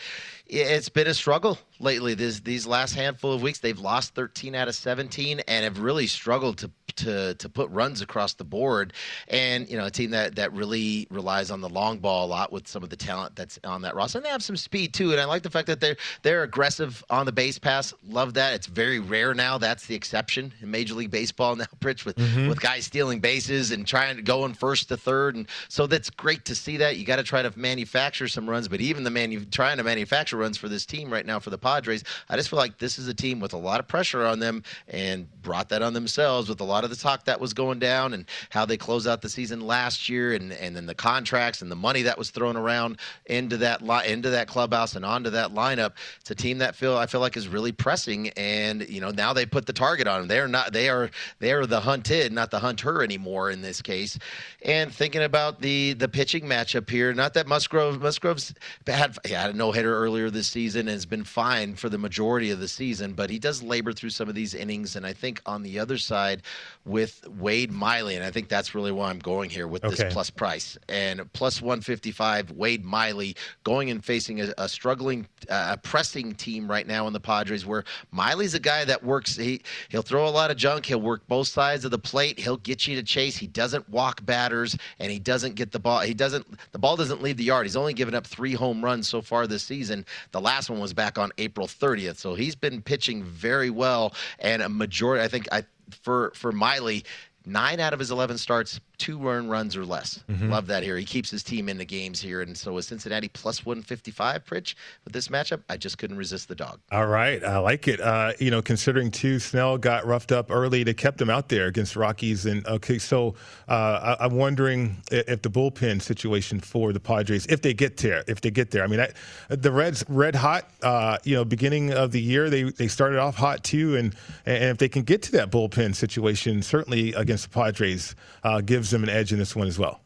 it's 0.51 0.89
been 0.89 1.07
a 1.07 1.13
struggle 1.13 1.57
lately. 1.79 2.13
This, 2.13 2.41
these 2.41 2.67
last 2.67 2.93
handful 2.93 3.33
of 3.33 3.41
weeks, 3.41 3.59
they've 3.59 3.79
lost 3.79 4.13
13 4.15 4.53
out 4.53 4.67
of 4.67 4.75
17 4.75 5.39
and 5.47 5.63
have 5.63 5.79
really 5.79 6.07
struggled 6.07 6.57
to 6.59 6.71
to 6.97 7.33
to 7.35 7.47
put 7.47 7.69
runs 7.69 8.01
across 8.01 8.33
the 8.33 8.43
board. 8.43 8.91
And 9.29 9.69
you 9.69 9.77
know, 9.77 9.85
a 9.85 9.91
team 9.91 10.11
that 10.11 10.35
that 10.35 10.51
really 10.51 11.07
relies 11.09 11.49
on 11.49 11.61
the 11.61 11.69
long 11.69 11.99
ball 11.99 12.25
a 12.25 12.27
lot 12.27 12.51
with 12.51 12.67
some 12.67 12.83
of 12.83 12.89
the 12.89 12.97
talent 12.97 13.33
that's 13.37 13.57
on 13.63 13.83
that 13.83 13.95
roster. 13.95 14.17
And 14.17 14.25
they 14.25 14.29
have 14.29 14.43
some 14.43 14.57
speed 14.57 14.93
too. 14.93 15.13
And 15.13 15.21
I 15.21 15.23
like 15.23 15.41
the 15.41 15.49
fact 15.49 15.67
that 15.67 15.79
they're 15.79 15.95
they're 16.21 16.43
aggressive 16.43 17.01
on 17.09 17.25
the 17.25 17.31
base 17.31 17.57
pass. 17.57 17.93
Love 18.05 18.33
that. 18.33 18.53
It's 18.55 18.67
very 18.67 18.99
rare 18.99 19.33
now. 19.33 19.57
That's 19.57 19.85
the 19.85 19.95
exception 19.95 20.53
in 20.61 20.69
Major 20.69 20.93
League 20.93 21.11
Baseball 21.11 21.55
now, 21.55 21.65
Pritch, 21.79 22.03
with 22.05 22.17
Mm-hmm. 22.17 22.49
with 22.49 22.59
guys 22.59 22.85
stealing 22.85 23.19
bases 23.21 23.71
and 23.71 23.87
trying 23.87 24.17
to 24.17 24.21
go 24.21 24.43
in 24.45 24.53
first 24.53 24.89
to 24.89 24.97
third. 24.97 25.35
And 25.35 25.47
so 25.69 25.87
that's 25.87 26.09
great 26.09 26.43
to 26.45 26.55
see 26.55 26.75
that. 26.77 26.97
You 26.97 27.05
got 27.05 27.15
to 27.15 27.23
try 27.23 27.41
to 27.41 27.57
manufacture 27.57 28.27
some 28.27 28.49
runs, 28.49 28.67
but 28.67 28.81
even 28.81 29.03
the 29.05 29.09
manu- 29.09 29.45
trying 29.45 29.77
to 29.77 29.83
manufacture 29.83 30.35
runs 30.41 30.57
for 30.57 30.67
this 30.67 30.85
team 30.85 31.11
right 31.11 31.25
now 31.25 31.39
for 31.39 31.51
the 31.51 31.57
Padres, 31.57 32.03
I 32.27 32.35
just 32.35 32.49
feel 32.49 32.59
like 32.59 32.77
this 32.79 32.99
is 32.99 33.07
a 33.07 33.13
team 33.13 33.39
with 33.39 33.53
a 33.53 33.57
lot 33.57 33.79
of 33.79 33.87
pressure 33.87 34.25
on 34.25 34.39
them 34.39 34.63
and 34.87 35.27
brought 35.41 35.69
that 35.69 35.81
on 35.81 35.93
themselves 35.93 36.49
with 36.49 36.59
a 36.59 36.65
lot 36.65 36.83
of 36.83 36.89
the 36.89 36.95
talk 36.95 37.25
that 37.25 37.39
was 37.39 37.53
going 37.53 37.79
down 37.79 38.13
and 38.13 38.25
how 38.49 38.65
they 38.65 38.77
closed 38.77 39.07
out 39.07 39.21
the 39.21 39.29
season 39.29 39.61
last 39.61 40.09
year 40.09 40.33
and, 40.33 40.51
and 40.53 40.75
then 40.75 40.85
the 40.85 40.95
contracts 40.95 41.61
and 41.61 41.71
the 41.71 41.75
money 41.75 42.01
that 42.01 42.17
was 42.17 42.31
thrown 42.31 42.57
around 42.57 42.97
into 43.27 43.57
that 43.57 43.81
li- 43.81 44.07
into 44.07 44.31
that 44.31 44.47
clubhouse 44.47 44.95
and 44.95 45.05
onto 45.05 45.29
that 45.29 45.53
lineup. 45.53 45.93
It's 46.19 46.31
a 46.31 46.35
team 46.35 46.57
that 46.57 46.75
feel 46.75 46.97
I 46.97 47.05
feel 47.05 47.21
like 47.21 47.37
is 47.37 47.47
really 47.47 47.71
pressing 47.71 48.29
and 48.29 48.87
you 48.89 48.99
know 48.99 49.11
now 49.11 49.33
they 49.33 49.45
put 49.45 49.65
the 49.65 49.73
target 49.73 50.07
on 50.07 50.21
them. 50.21 50.27
They're 50.27 50.47
not 50.47 50.73
they 50.73 50.89
are 50.89 51.11
they 51.39 51.51
are 51.51 51.65
the 51.65 51.81
hunted, 51.81 52.31
not 52.31 52.49
the 52.49 52.59
hunter 52.59 53.03
anymore 53.03 53.51
in 53.51 53.61
this 53.61 53.81
case. 53.81 54.17
And 54.63 54.93
thinking 54.93 55.23
about 55.23 55.61
the 55.61 55.93
the 55.93 56.07
pitching 56.07 56.45
matchup 56.45 56.89
here, 56.89 57.13
not 57.13 57.35
that 57.35 57.47
Musgrove 57.47 58.01
Musgrove's 58.01 58.53
had 58.87 59.17
had 59.25 59.51
a 59.51 59.53
no 59.53 59.71
hitter 59.71 59.95
earlier 59.95 60.30
this 60.33 60.47
season 60.47 60.87
has 60.87 61.05
been 61.05 61.23
fine 61.23 61.75
for 61.75 61.89
the 61.89 61.97
majority 61.97 62.51
of 62.51 62.59
the 62.59 62.67
season, 62.67 63.13
but 63.13 63.29
he 63.29 63.39
does 63.39 63.61
labor 63.61 63.93
through 63.93 64.09
some 64.11 64.29
of 64.29 64.35
these 64.35 64.53
innings. 64.53 64.95
And 64.95 65.05
I 65.05 65.13
think 65.13 65.41
on 65.45 65.63
the 65.63 65.79
other 65.79 65.97
side 65.97 66.41
with 66.85 67.27
Wade 67.39 67.71
Miley, 67.71 68.15
and 68.15 68.23
I 68.23 68.31
think 68.31 68.49
that's 68.49 68.73
really 68.73 68.91
why 68.91 69.09
I'm 69.09 69.19
going 69.19 69.49
here 69.49 69.67
with 69.67 69.83
Okay. 69.85 69.95
this 69.95 70.13
plus 70.13 70.29
price 70.29 70.77
and 70.89 71.31
plus 71.33 71.61
155. 71.61 72.51
Wade 72.51 72.83
Miley 72.83 73.35
going 73.63 73.89
and 73.89 74.03
facing 74.03 74.41
a, 74.41 74.53
a 74.57 74.67
struggling, 74.69 75.27
uh, 75.49 75.69
a 75.73 75.77
pressing 75.77 76.33
team 76.35 76.69
right 76.69 76.87
now 76.87 77.07
in 77.07 77.13
the 77.13 77.19
Padres, 77.19 77.65
where 77.65 77.83
Miley's 78.11 78.53
a 78.53 78.59
guy 78.59 78.85
that 78.85 79.03
works. 79.03 79.35
He 79.35 79.61
he'll 79.89 80.01
throw 80.01 80.27
a 80.27 80.29
lot 80.29 80.51
of 80.51 80.57
junk. 80.57 80.85
He'll 80.85 81.01
work 81.01 81.27
both 81.27 81.47
sides 81.47 81.85
of 81.85 81.91
the 81.91 81.99
plate. 81.99 82.39
He'll 82.39 82.57
get 82.57 82.87
you 82.87 82.95
to 82.95 83.03
chase. 83.03 83.37
He 83.37 83.47
doesn't 83.47 83.87
walk 83.89 84.25
batters, 84.25 84.77
and 84.99 85.11
he 85.11 85.19
doesn't 85.19 85.55
get 85.55 85.71
the 85.71 85.79
ball. 85.79 85.99
He 86.01 86.13
doesn't. 86.13 86.45
The 86.71 86.79
ball 86.79 86.95
doesn't 86.95 87.21
leave 87.21 87.37
the 87.37 87.43
yard. 87.43 87.65
He's 87.65 87.75
only 87.75 87.93
given 87.93 88.15
up 88.15 88.25
three 88.25 88.53
home 88.53 88.83
runs 88.83 89.07
so 89.07 89.21
far 89.21 89.47
this 89.47 89.63
season. 89.63 90.05
The 90.31 90.41
last 90.41 90.69
one 90.69 90.79
was 90.79 90.93
back 90.93 91.17
on 91.17 91.31
April 91.37 91.67
30th. 91.67 92.17
So 92.17 92.35
he's 92.35 92.55
been 92.55 92.81
pitching 92.81 93.23
very 93.23 93.69
well, 93.69 94.13
and 94.39 94.61
a 94.61 94.69
majority. 94.69 95.23
I 95.23 95.27
think 95.27 95.47
I 95.51 95.63
for 96.01 96.31
for 96.35 96.51
Miley. 96.51 97.03
Nine 97.43 97.79
out 97.79 97.91
of 97.91 97.97
his 97.97 98.11
11 98.11 98.37
starts, 98.37 98.79
two 99.01 99.27
earned 99.27 99.49
runs 99.49 99.75
or 99.75 99.83
less. 99.83 100.19
Mhm. 100.29 100.49
Love 100.51 100.67
that 100.67 100.83
here. 100.83 100.95
He 100.95 101.05
keeps 101.05 101.31
his 101.31 101.41
team 101.41 101.67
in 101.67 101.77
the 101.79 101.85
games 101.85 102.21
here. 102.21 102.41
And 102.41 102.55
so 102.55 102.73
with 102.73 102.85
Cincinnati 102.85 103.29
plus 103.29 103.65
155, 103.65 104.45
Pritch, 104.45 104.75
with 105.03 105.13
this 105.13 105.27
matchup, 105.27 105.61
I 105.69 105.77
just 105.77 105.97
couldn't 105.97 106.17
resist 106.17 106.47
the 106.47 106.55
dog. 106.55 106.79
All 106.91 107.07
right, 107.07 107.43
I 107.43 107.57
like 107.57 107.87
it. 107.87 107.99
Uh, 107.99 108.33
you 108.39 108.51
know, 108.51 108.61
considering 108.61 109.09
too, 109.09 109.39
Snell 109.39 109.79
got 109.79 110.05
roughed 110.05 110.31
up 110.31 110.51
early. 110.51 110.83
They 110.83 110.93
kept 110.93 111.19
him 111.19 111.31
out 111.31 111.49
there 111.49 111.65
against 111.65 111.95
Rockies, 111.95 112.45
and 112.45 112.65
okay, 112.67 112.99
so 112.99 113.33
uh, 113.67 114.15
I, 114.19 114.25
I'm 114.25 114.35
wondering 114.35 114.97
if 115.11 115.41
the 115.41 115.49
bullpen 115.49 116.01
situation 116.01 116.59
for 116.59 116.93
the 116.93 116.99
Padres, 116.99 117.47
if 117.47 117.61
they 117.63 117.73
get 117.73 117.97
there, 117.97 118.23
if 118.27 118.41
they 118.41 118.51
get 118.51 118.69
there. 118.69 118.83
I 118.83 118.87
mean, 118.87 118.99
I, 118.99 119.09
the 119.49 119.71
Reds 119.71 120.05
red 120.07 120.35
hot. 120.35 120.69
Uh, 120.83 121.17
you 121.23 121.35
know, 121.35 121.43
beginning 121.43 121.91
of 121.91 122.11
the 122.11 122.21
year, 122.21 122.49
they 122.51 122.63
they 122.63 122.87
started 122.87 123.17
off 123.17 123.35
hot 123.35 123.63
too, 123.63 123.95
and 123.95 124.15
and 124.45 124.65
if 124.65 124.77
they 124.77 124.89
can 124.89 125.01
get 125.01 125.23
to 125.23 125.31
that 125.33 125.49
bullpen 125.49 125.95
situation, 125.95 126.61
certainly 126.61 127.13
against 127.13 127.45
the 127.45 127.49
Padres, 127.49 128.15
uh, 128.43 128.61
gives 128.91 129.01
them 129.01 129.09
an 129.09 129.15
edge 129.15 129.31
in 129.31 129.39
this 129.39 129.55
one 129.55 129.67
as 129.67 129.79
well. 129.79 130.01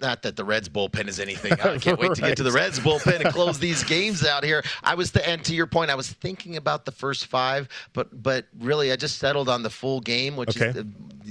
Not 0.00 0.22
that 0.22 0.36
the 0.36 0.44
Reds 0.44 0.68
bullpen 0.68 1.08
is 1.08 1.18
anything. 1.18 1.52
I 1.54 1.76
can't 1.76 1.98
wait 1.98 2.14
to 2.14 2.20
get 2.20 2.36
to 2.36 2.44
the 2.44 2.52
Reds 2.60 2.78
bullpen 2.78 3.20
and 3.20 3.34
close 3.34 3.58
these 3.58 3.82
games 3.82 4.24
out 4.24 4.44
here. 4.44 4.62
I 4.84 4.94
was 4.94 5.10
the 5.10 5.28
and 5.28 5.44
to 5.44 5.54
your 5.54 5.66
point, 5.66 5.90
I 5.90 5.96
was 5.96 6.12
thinking 6.12 6.56
about 6.56 6.84
the 6.84 6.92
first 6.92 7.26
five, 7.26 7.68
but 7.94 8.22
but 8.22 8.46
really 8.60 8.92
I 8.92 8.96
just 8.96 9.18
settled 9.18 9.48
on 9.48 9.64
the 9.64 9.70
full 9.70 10.00
game, 10.00 10.36
which 10.36 10.56
is 10.56 10.74
the, 10.74 10.86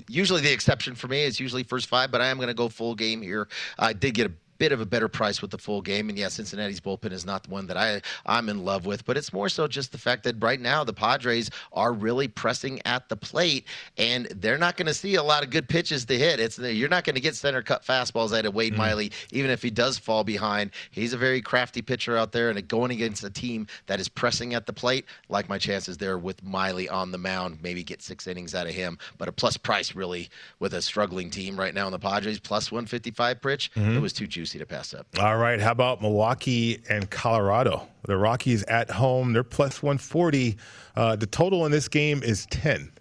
usually 0.09 0.41
the 0.41 0.51
exception 0.51 0.95
for 0.95 1.07
me. 1.07 1.23
It's 1.23 1.39
usually 1.39 1.63
first 1.63 1.87
five, 1.87 2.11
but 2.11 2.19
I 2.19 2.27
am 2.27 2.35
going 2.35 2.49
to 2.49 2.53
go 2.53 2.67
full 2.67 2.93
game 2.93 3.21
here. 3.21 3.47
I 3.79 3.93
did 3.93 4.15
get 4.15 4.27
a 4.27 4.31
bit 4.57 4.71
of 4.71 4.81
a 4.81 4.85
better 4.85 5.07
price 5.07 5.41
with 5.41 5.51
the 5.51 5.57
full 5.57 5.81
game. 5.81 6.09
And 6.09 6.17
yeah 6.17 6.27
cincinnati's 6.29 6.79
bullpen 6.79 7.11
is 7.11 7.25
not 7.25 7.43
the 7.43 7.49
one 7.49 7.67
that 7.67 7.77
i 7.77 8.01
i'm 8.25 8.49
in 8.49 8.63
love 8.65 8.85
with 8.85 9.05
but 9.05 9.17
it's 9.17 9.31
more 9.33 9.49
so 9.49 9.67
just 9.67 9.91
the 9.91 9.97
fact 9.97 10.23
that 10.23 10.35
right 10.41 10.59
now 10.59 10.83
the 10.83 10.93
padres 10.93 11.49
are 11.73 11.93
really 11.93 12.27
pressing 12.27 12.81
at 12.85 13.07
the 13.09 13.15
plate 13.15 13.65
and 13.97 14.25
they're 14.35 14.57
not 14.57 14.77
going 14.77 14.85
to 14.87 14.93
see 14.93 15.15
a 15.15 15.23
lot 15.23 15.43
of 15.43 15.49
good 15.49 15.67
pitches 15.67 16.05
to 16.05 16.17
hit. 16.17 16.39
It's 16.39 16.57
you're 16.59 16.89
not 16.89 17.03
going 17.03 17.15
to 17.15 17.21
get 17.21 17.35
center 17.35 17.61
cut 17.61 17.83
fastballs 17.85 18.37
out 18.37 18.45
of 18.45 18.53
wade 18.55 18.75
miley 18.77 19.11
even 19.31 19.51
if 19.51 19.61
he 19.61 19.69
does 19.69 19.97
fall 19.97 20.23
behind. 20.23 20.71
He's 20.91 21.13
a 21.13 21.17
very 21.17 21.41
crafty 21.41 21.81
pitcher 21.81 22.17
out 22.17 22.31
there 22.31 22.49
and 22.49 22.67
going 22.67 22.91
against 22.91 23.23
a 23.23 23.29
team 23.29 23.67
that 23.87 23.99
is 23.99 24.07
pressing 24.09 24.53
at 24.53 24.65
the 24.65 24.73
plate 24.73 25.05
like 25.29 25.49
my 25.49 25.57
chances 25.57 25.97
there 25.97 26.17
with 26.17 26.43
miley 26.43 26.87
on 26.89 27.11
the 27.11 27.17
mound 27.17 27.59
maybe 27.61 27.83
get 27.83 28.01
six 28.01 28.27
innings 28.27 28.55
out 28.55 28.67
of 28.67 28.73
him 28.73 28.97
but 29.17 29.27
a 29.27 29.31
plus 29.31 29.57
price 29.57 29.95
really 29.95 30.29
with 30.59 30.73
a 30.73 30.81
struggling 30.81 31.29
team 31.29 31.59
right 31.59 31.73
now 31.73 31.85
in 31.85 31.91
the 31.91 31.99
padres 31.99 32.39
plus 32.39 32.71
155 32.71 33.41
pritch 33.41 33.69
Mhm. 33.75 33.95
it 33.95 33.99
was 33.99 34.13
too 34.13 34.25
juicy 34.27 34.46
to 34.49 34.65
pass 34.65 34.93
up 34.93 35.07
All 35.19 35.37
right. 35.37 35.59
How 35.59 35.71
about 35.71 36.01
Milwaukee 36.01 36.81
and 36.89 37.09
Colorado? 37.09 37.87
The 38.03 38.17
Rockies 38.17 38.63
at 38.63 38.89
home. 38.89 39.33
They're 39.33 39.43
plus 39.43 39.83
140. 39.83 40.57
Uh, 40.95 41.15
the 41.15 41.27
total 41.27 41.65
in 41.65 41.71
this 41.71 41.87
game 41.87 42.23
is 42.23 42.45
10. 42.47 42.91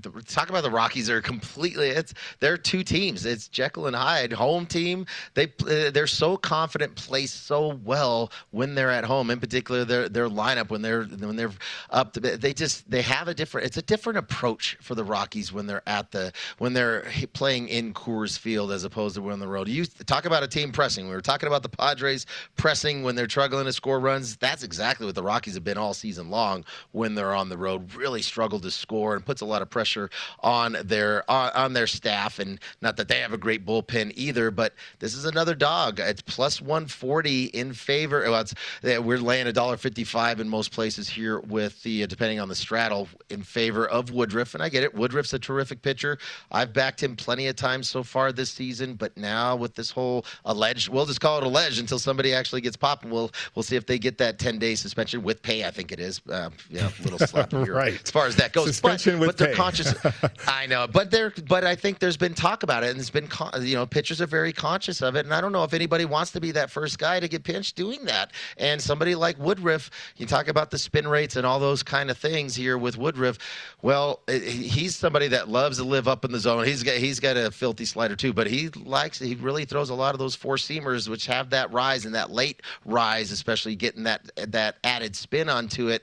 The, 0.00 0.10
talk 0.26 0.48
about 0.48 0.62
the 0.62 0.70
Rockies 0.70 1.08
are 1.10 1.20
completely 1.20 1.88
it's 1.88 2.14
they're 2.40 2.56
two 2.56 2.82
teams. 2.82 3.26
It's 3.26 3.48
Jekyll 3.48 3.86
and 3.86 3.96
Hyde, 3.96 4.32
home 4.32 4.66
team. 4.66 5.06
They 5.34 5.44
uh, 5.44 5.90
they're 5.90 6.06
so 6.06 6.36
confident, 6.36 6.94
play 6.96 7.26
so 7.26 7.78
well 7.84 8.32
when 8.50 8.74
they're 8.74 8.90
at 8.90 9.04
home. 9.04 9.30
In 9.30 9.40
particular, 9.40 9.84
their 9.84 10.08
their 10.08 10.28
lineup 10.28 10.70
when 10.70 10.82
they're 10.82 11.04
when 11.04 11.36
they're 11.36 11.52
up 11.90 12.12
to 12.14 12.20
they 12.20 12.52
just 12.52 12.90
they 12.90 13.02
have 13.02 13.28
a 13.28 13.34
different 13.34 13.66
it's 13.66 13.76
a 13.76 13.82
different 13.82 14.18
approach 14.18 14.76
for 14.80 14.94
the 14.94 15.04
Rockies 15.04 15.52
when 15.52 15.66
they're 15.66 15.82
at 15.86 16.10
the 16.10 16.32
when 16.58 16.72
they're 16.72 17.04
playing 17.32 17.68
in 17.68 17.94
Coors 17.94 18.38
Field 18.38 18.72
as 18.72 18.84
opposed 18.84 19.14
to 19.16 19.22
when 19.22 19.28
they're 19.28 19.34
on 19.34 19.40
the 19.40 19.48
road. 19.48 19.68
You 19.68 19.84
talk 19.84 20.24
about 20.24 20.42
a 20.42 20.48
team 20.48 20.72
pressing. 20.72 21.08
We 21.08 21.14
were 21.14 21.20
talking 21.20 21.46
about 21.46 21.62
the 21.62 21.68
Padres 21.68 22.26
pressing 22.56 23.02
when 23.02 23.14
they're 23.14 23.28
struggling 23.28 23.66
to 23.66 23.72
score 23.72 24.00
runs. 24.00 24.36
That's 24.36 24.62
exactly 24.62 25.06
what 25.06 25.14
the 25.14 25.22
Rockies 25.22 25.54
have 25.54 25.64
been 25.64 25.78
all 25.78 25.94
season 25.94 26.30
long 26.30 26.64
when 26.92 27.14
they're 27.14 27.34
on 27.34 27.48
the 27.48 27.58
road. 27.58 27.94
Really 27.94 28.22
struggle 28.22 28.60
to 28.60 28.70
score 28.70 29.14
and 29.14 29.24
puts 29.24 29.40
a 29.40 29.44
lot 29.44 29.62
of 29.62 29.70
pressure 29.70 29.83
pressure 29.84 30.08
on 30.40 30.78
their 30.82 31.30
on, 31.30 31.50
on 31.52 31.72
their 31.74 31.86
staff. 31.86 32.38
And 32.38 32.58
not 32.80 32.96
that 32.96 33.08
they 33.08 33.20
have 33.20 33.34
a 33.34 33.38
great 33.38 33.66
bullpen 33.66 34.12
either, 34.16 34.50
but 34.50 34.72
this 34.98 35.14
is 35.14 35.26
another 35.26 35.54
dog. 35.54 36.00
It's 36.00 36.22
plus 36.22 36.62
140 36.62 37.44
in 37.46 37.74
favor. 37.74 38.22
Well, 38.30 38.44
we're 38.82 39.18
laying 39.18 39.46
a 39.46 39.52
dollar 39.52 39.76
55 39.76 40.40
in 40.40 40.48
most 40.48 40.72
places 40.72 41.06
here 41.06 41.40
with 41.40 41.82
the 41.82 42.04
uh, 42.04 42.06
depending 42.06 42.40
on 42.40 42.48
the 42.48 42.54
straddle 42.54 43.08
in 43.28 43.42
favor 43.42 43.86
of 43.86 44.10
Woodruff. 44.10 44.54
And 44.54 44.62
I 44.62 44.70
get 44.70 44.82
it. 44.82 44.94
Woodruff's 44.94 45.34
a 45.34 45.38
terrific 45.38 45.82
pitcher. 45.82 46.16
I've 46.50 46.72
backed 46.72 47.02
him 47.02 47.14
plenty 47.14 47.48
of 47.48 47.56
times 47.56 47.90
so 47.90 48.02
far 48.02 48.32
this 48.32 48.50
season, 48.50 48.94
but 48.94 49.14
now 49.18 49.54
with 49.54 49.74
this 49.74 49.90
whole 49.90 50.24
alleged, 50.46 50.88
we'll 50.88 51.04
just 51.04 51.20
call 51.20 51.36
it 51.38 51.44
alleged 51.44 51.78
until 51.78 51.98
somebody 51.98 52.32
actually 52.32 52.62
gets 52.62 52.76
popped. 52.76 53.04
We'll 53.04 53.30
we'll 53.54 53.62
see 53.62 53.76
if 53.76 53.84
they 53.84 53.98
get 53.98 54.16
that 54.18 54.38
10 54.38 54.58
day 54.58 54.76
suspension 54.76 55.22
with 55.22 55.42
pay. 55.42 55.64
I 55.64 55.70
think 55.70 55.92
it 55.92 56.00
is. 56.00 56.22
Uh, 56.30 56.48
yeah, 56.70 56.88
a 56.88 57.02
little 57.02 57.18
slap 57.26 57.50
here 57.50 57.74
right. 57.74 58.00
as 58.02 58.10
far 58.10 58.26
as 58.26 58.36
that 58.36 58.54
goes. 58.54 58.68
Suspension 58.68 59.18
but, 59.18 59.20
with 59.20 59.36
but 59.36 59.38
they're 59.38 59.54
pay. 59.76 59.84
conscious. 59.84 60.40
I 60.46 60.66
know, 60.66 60.86
but 60.86 61.10
they're 61.10 61.32
but 61.48 61.64
I 61.64 61.74
think 61.74 61.98
there's 61.98 62.16
been 62.16 62.34
talk 62.34 62.62
about 62.62 62.84
it, 62.84 62.90
and 62.90 63.00
it's 63.00 63.10
been 63.10 63.28
you 63.60 63.74
know 63.74 63.86
pitchers 63.86 64.20
are 64.20 64.26
very 64.26 64.52
conscious 64.52 65.02
of 65.02 65.16
it, 65.16 65.24
and 65.24 65.34
I 65.34 65.40
don't 65.40 65.52
know 65.52 65.64
if 65.64 65.74
anybody 65.74 66.04
wants 66.04 66.32
to 66.32 66.40
be 66.40 66.50
that 66.52 66.70
first 66.70 66.98
guy 66.98 67.20
to 67.20 67.28
get 67.28 67.44
pinched 67.44 67.76
doing 67.76 68.04
that. 68.04 68.32
And 68.58 68.80
somebody 68.80 69.14
like 69.14 69.38
Woodruff, 69.38 69.90
you 70.16 70.26
talk 70.26 70.48
about 70.48 70.70
the 70.70 70.78
spin 70.78 71.08
rates 71.08 71.36
and 71.36 71.46
all 71.46 71.58
those 71.58 71.82
kind 71.82 72.10
of 72.10 72.18
things 72.18 72.54
here 72.54 72.78
with 72.78 72.96
Woodruff. 72.96 73.38
Well, 73.82 74.20
eh, 74.28 74.38
he's 74.38 74.96
somebody 74.96 75.28
that 75.28 75.48
loves 75.48 75.78
to 75.78 75.84
live 75.84 76.08
up 76.08 76.24
in 76.24 76.32
the 76.32 76.40
zone. 76.40 76.64
He's 76.64 76.82
got 76.82 76.96
he's 76.96 77.20
got 77.20 77.36
a 77.36 77.50
filthy 77.50 77.84
slider 77.84 78.16
too, 78.16 78.32
but 78.32 78.46
he 78.46 78.68
likes 78.68 79.18
he 79.18 79.34
really 79.34 79.64
throws 79.64 79.90
a 79.90 79.94
lot 79.94 80.14
of 80.14 80.18
those 80.18 80.34
four 80.34 80.56
seamers, 80.56 81.08
which 81.08 81.26
have 81.26 81.50
that 81.50 81.72
rise 81.72 82.04
and 82.04 82.14
that 82.14 82.30
late 82.30 82.62
rise, 82.84 83.30
especially 83.30 83.76
getting 83.76 84.04
that 84.04 84.30
that 84.36 84.76
added 84.84 85.16
spin 85.16 85.48
onto 85.48 85.88
it. 85.88 86.02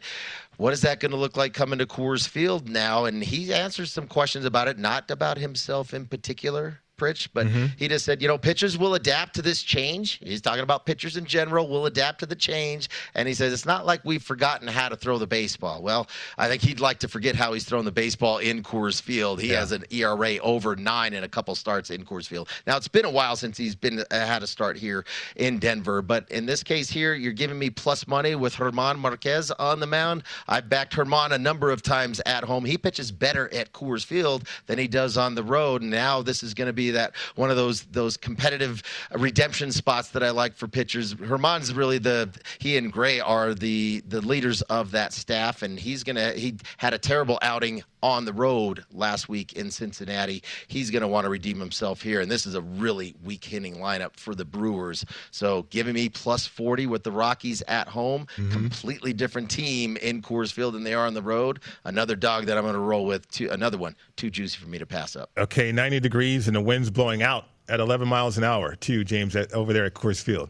What 0.62 0.74
is 0.74 0.82
that 0.82 1.00
going 1.00 1.10
to 1.10 1.18
look 1.18 1.36
like 1.36 1.56
coming 1.56 1.80
to 1.80 1.88
Coors 1.88 2.28
Field 2.28 2.70
now? 2.70 3.06
And 3.06 3.24
he 3.24 3.52
answers 3.52 3.92
some 3.92 4.06
questions 4.06 4.46
about 4.46 4.68
it, 4.68 4.78
not 4.78 5.10
about 5.10 5.40
himself 5.40 5.92
in 5.92 6.06
particular. 6.06 6.82
Pritch, 7.02 7.30
but 7.34 7.48
he 7.78 7.88
just 7.88 8.06
said, 8.06 8.22
you 8.22 8.28
know, 8.28 8.38
pitchers 8.38 8.78
will 8.78 8.94
adapt 8.94 9.34
to 9.36 9.42
this 9.42 9.64
change. 9.64 10.20
He's 10.24 10.42
talking 10.42 10.62
about 10.62 10.86
pitchers 10.86 11.18
in 11.18 11.26
general 11.26 11.68
will 11.68 11.88
adapt 11.88 12.20
to 12.20 12.26
the 12.26 12.36
change. 12.36 12.90
And 13.16 13.28
he 13.28 13.34
says, 13.34 13.52
it's 13.54 13.66
not 13.66 13.86
like 13.86 14.02
we've 14.06 14.22
forgotten 14.22 14.68
how 14.68 14.90
to 14.90 14.96
throw 14.96 15.18
the 15.18 15.26
baseball. 15.28 15.82
Well, 15.82 16.08
I 16.38 16.48
think 16.48 16.62
he'd 16.62 16.80
like 16.80 17.00
to 17.00 17.08
forget 17.08 17.36
how 17.36 17.54
he's 17.54 17.64
thrown 17.64 17.86
the 17.86 17.92
baseball 17.92 18.38
in 18.38 18.62
Coors 18.62 19.02
Field. 19.02 19.42
He 19.42 19.50
has 19.50 19.72
an 19.72 19.84
ERA 19.90 20.38
over 20.40 20.76
nine 20.76 21.14
in 21.14 21.24
a 21.24 21.28
couple 21.28 21.56
starts 21.56 21.90
in 21.90 22.06
Coors 22.06 22.28
Field. 22.28 22.50
Now, 22.68 22.78
it's 22.78 22.88
been 22.88 23.06
a 23.06 23.10
while 23.10 23.36
since 23.36 23.58
he's 23.58 23.76
been 23.76 24.00
uh, 24.00 24.04
had 24.12 24.44
a 24.44 24.48
start 24.48 24.78
here 24.78 25.06
in 25.38 25.58
Denver, 25.58 26.02
but 26.02 26.30
in 26.30 26.46
this 26.46 26.62
case 26.62 26.90
here, 26.90 27.16
you're 27.16 27.34
giving 27.34 27.58
me 27.58 27.70
plus 27.70 28.08
money 28.08 28.36
with 28.36 28.56
German 28.56 29.00
Marquez 29.00 29.50
on 29.52 29.80
the 29.80 29.88
mound. 29.88 30.24
I've 30.48 30.70
backed 30.70 30.94
German 30.94 31.32
a 31.32 31.38
number 31.38 31.72
of 31.72 31.82
times 31.82 32.22
at 32.26 32.44
home. 32.44 32.66
He 32.66 32.78
pitches 32.78 33.12
better 33.12 33.52
at 33.54 33.74
Coors 33.74 34.06
Field 34.06 34.48
than 34.68 34.78
he 34.78 34.88
does 34.88 35.18
on 35.18 35.36
the 35.36 35.44
road. 35.44 35.82
Now, 35.82 36.22
this 36.22 36.44
is 36.44 36.54
going 36.54 36.68
to 36.68 36.74
be 36.74 36.91
that 36.92 37.14
one 37.36 37.50
of 37.50 37.58
those 37.58 37.84
those 37.84 38.18
competitive 38.18 38.84
redemption 39.14 39.72
spots 39.72 40.10
that 40.10 40.24
I 40.24 40.32
like 40.32 40.56
for 40.56 40.68
pitchers. 40.68 41.14
German's 41.14 41.74
really 41.74 41.98
the 41.98 42.30
he 42.60 42.78
and 42.78 42.92
Gray 42.92 43.20
are 43.20 43.54
the 43.54 44.02
the 44.08 44.22
leaders 44.22 44.62
of 44.64 44.92
that 44.92 45.14
staff, 45.14 45.62
and 45.62 45.80
he's 45.80 46.04
gonna 46.04 46.32
he 46.34 46.56
had 46.78 46.94
a 46.94 46.98
terrible 46.98 47.40
outing 47.42 47.84
on 48.04 48.26
the 48.26 48.34
road 48.34 48.84
last 48.92 49.30
week 49.30 49.54
in 49.54 49.70
Cincinnati. 49.70 50.44
He's 50.68 50.90
gonna 50.90 51.08
want 51.08 51.26
to 51.26 51.30
redeem 51.30 51.60
himself 51.60 52.02
here, 52.02 52.22
and 52.22 52.32
this 52.32 52.46
is 52.46 52.56
a 52.56 52.62
really 52.62 53.16
weak 53.24 53.44
hitting 53.44 53.76
lineup 53.76 54.16
for 54.16 54.36
the 54.36 54.46
Brewers. 54.46 55.06
So 55.32 55.64
giving 55.70 55.94
me 55.94 56.10
plus 56.10 56.48
forty 56.48 56.88
with 56.88 57.04
the 57.04 57.12
Rockies 57.12 57.62
at 57.68 57.88
home, 57.88 58.28
mm-hmm. 58.36 58.52
completely 58.52 59.14
different 59.14 59.50
team 59.50 59.98
in 59.98 60.22
Coors 60.22 60.52
Field 60.52 60.74
than 60.74 60.84
they 60.84 60.94
are 60.94 61.06
on 61.06 61.14
the 61.14 61.22
road. 61.22 61.60
Another 61.84 62.16
dog 62.16 62.46
that 62.46 62.58
I'm 62.58 62.66
gonna 62.66 62.80
roll 62.80 63.06
with. 63.06 63.30
Too, 63.30 63.50
another 63.50 63.78
one 63.78 63.96
too 64.16 64.30
juicy 64.30 64.58
for 64.58 64.70
me 64.70 64.78
to 64.78 64.86
pass 64.86 65.16
up. 65.16 65.32
Okay, 65.38 65.72
90 65.72 66.00
degrees 66.00 66.48
and 66.48 66.56
the 66.56 66.62
wind's 66.82 66.90
blowing 66.90 67.22
out 67.22 67.46
at 67.70 67.80
11 67.80 68.08
miles 68.08 68.40
an 68.40 68.44
hour, 68.44 68.74
too, 68.74 69.04
James, 69.04 69.36
at, 69.36 69.54
over 69.54 69.72
there 69.72 69.86
at 69.86 69.94
Coors 69.94 70.20
Field. 70.20 70.50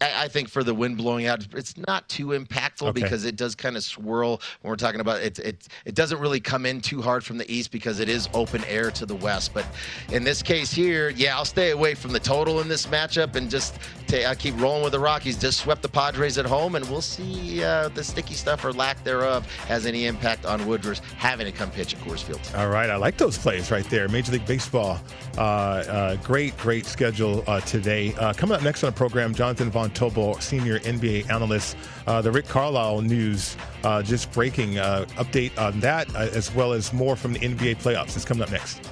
I, 0.00 0.24
I 0.24 0.28
think 0.28 0.48
for 0.48 0.62
the 0.64 0.74
wind 0.74 0.96
blowing 0.96 1.26
out, 1.26 1.46
it's 1.54 1.76
not 1.76 2.08
too 2.08 2.28
impactful 2.28 2.88
Okay. 2.88 3.02
because 3.02 3.24
it 3.24 3.36
does 3.36 3.54
kind 3.54 3.76
of 3.76 3.82
swirl 3.82 4.40
when 4.60 4.70
we're 4.70 4.76
talking 4.76 5.00
about 5.00 5.20
it. 5.22 5.38
It 5.38 5.68
it 5.84 5.94
doesn't 5.94 6.18
really 6.20 6.40
come 6.40 6.66
in 6.66 6.80
too 6.80 7.02
hard 7.02 7.24
from 7.24 7.38
the 7.38 7.50
east 7.52 7.70
because 7.70 8.00
it 8.00 8.08
is 8.08 8.28
open 8.34 8.64
air 8.64 8.90
to 8.92 9.06
the 9.06 9.14
west. 9.16 9.52
But 9.54 9.66
in 10.10 10.24
this 10.24 10.42
case 10.42 10.72
here, 10.72 11.10
yeah, 11.10 11.36
I'll 11.36 11.44
stay 11.44 11.70
away 11.70 11.94
from 11.94 12.12
the 12.12 12.20
total 12.20 12.60
in 12.60 12.68
this 12.68 12.86
matchup 12.86 13.36
and 13.36 13.50
just 13.50 13.78
ta- 14.06 14.28
I 14.28 14.34
keep 14.34 14.58
rolling 14.60 14.82
with 14.82 14.92
the 14.92 15.00
Rockies. 15.00 15.38
Just 15.38 15.60
swept 15.60 15.82
the 15.82 15.88
Padres 15.88 16.38
at 16.38 16.46
home, 16.46 16.74
and 16.74 16.88
we'll 16.88 17.00
see 17.00 17.62
uh, 17.62 17.88
the 17.88 18.04
sticky 18.04 18.34
stuff 18.34 18.64
or 18.64 18.72
lack 18.72 19.02
thereof 19.04 19.50
has 19.66 19.86
any 19.86 20.06
impact 20.06 20.44
on 20.46 20.66
Woodruff 20.66 21.00
having 21.14 21.46
to 21.46 21.52
come 21.52 21.70
pitch 21.70 21.94
at 21.94 22.00
Coors 22.00 22.22
Field. 22.22 22.40
All 22.56 22.68
right, 22.68 22.90
I 22.90 22.96
like 22.96 23.16
those 23.16 23.38
plays 23.38 23.70
right 23.70 23.84
there. 23.90 24.08
Major 24.08 24.32
League 24.32 24.46
Baseball, 24.46 25.00
uh, 25.38 25.40
uh, 25.40 26.16
great, 26.16 26.56
great 26.58 26.86
schedule 26.86 27.42
uh, 27.46 27.60
today. 27.60 28.14
Uh, 28.14 28.32
coming 28.32 28.56
up 28.56 28.62
next 28.62 28.82
on 28.84 28.90
the 28.90 28.96
program, 28.96 29.34
Jonathan 29.34 29.70
Von 29.72 29.90
Tobel, 29.90 30.40
senior 30.40 30.78
NBA 30.80 31.30
analyst. 31.30 31.76
Uh, 32.06 32.20
the 32.22 32.30
Rick 32.30 32.46
Carlisle 32.46 33.02
news 33.02 33.56
uh, 33.84 34.02
just 34.02 34.30
breaking. 34.32 34.78
Uh, 34.78 35.06
update 35.16 35.56
on 35.58 35.80
that, 35.80 36.14
uh, 36.14 36.28
as 36.32 36.54
well 36.54 36.72
as 36.72 36.92
more 36.92 37.16
from 37.16 37.32
the 37.32 37.38
NBA 37.40 37.76
playoffs. 37.76 38.14
It's 38.16 38.24
coming 38.24 38.42
up 38.42 38.50
next. 38.50 38.91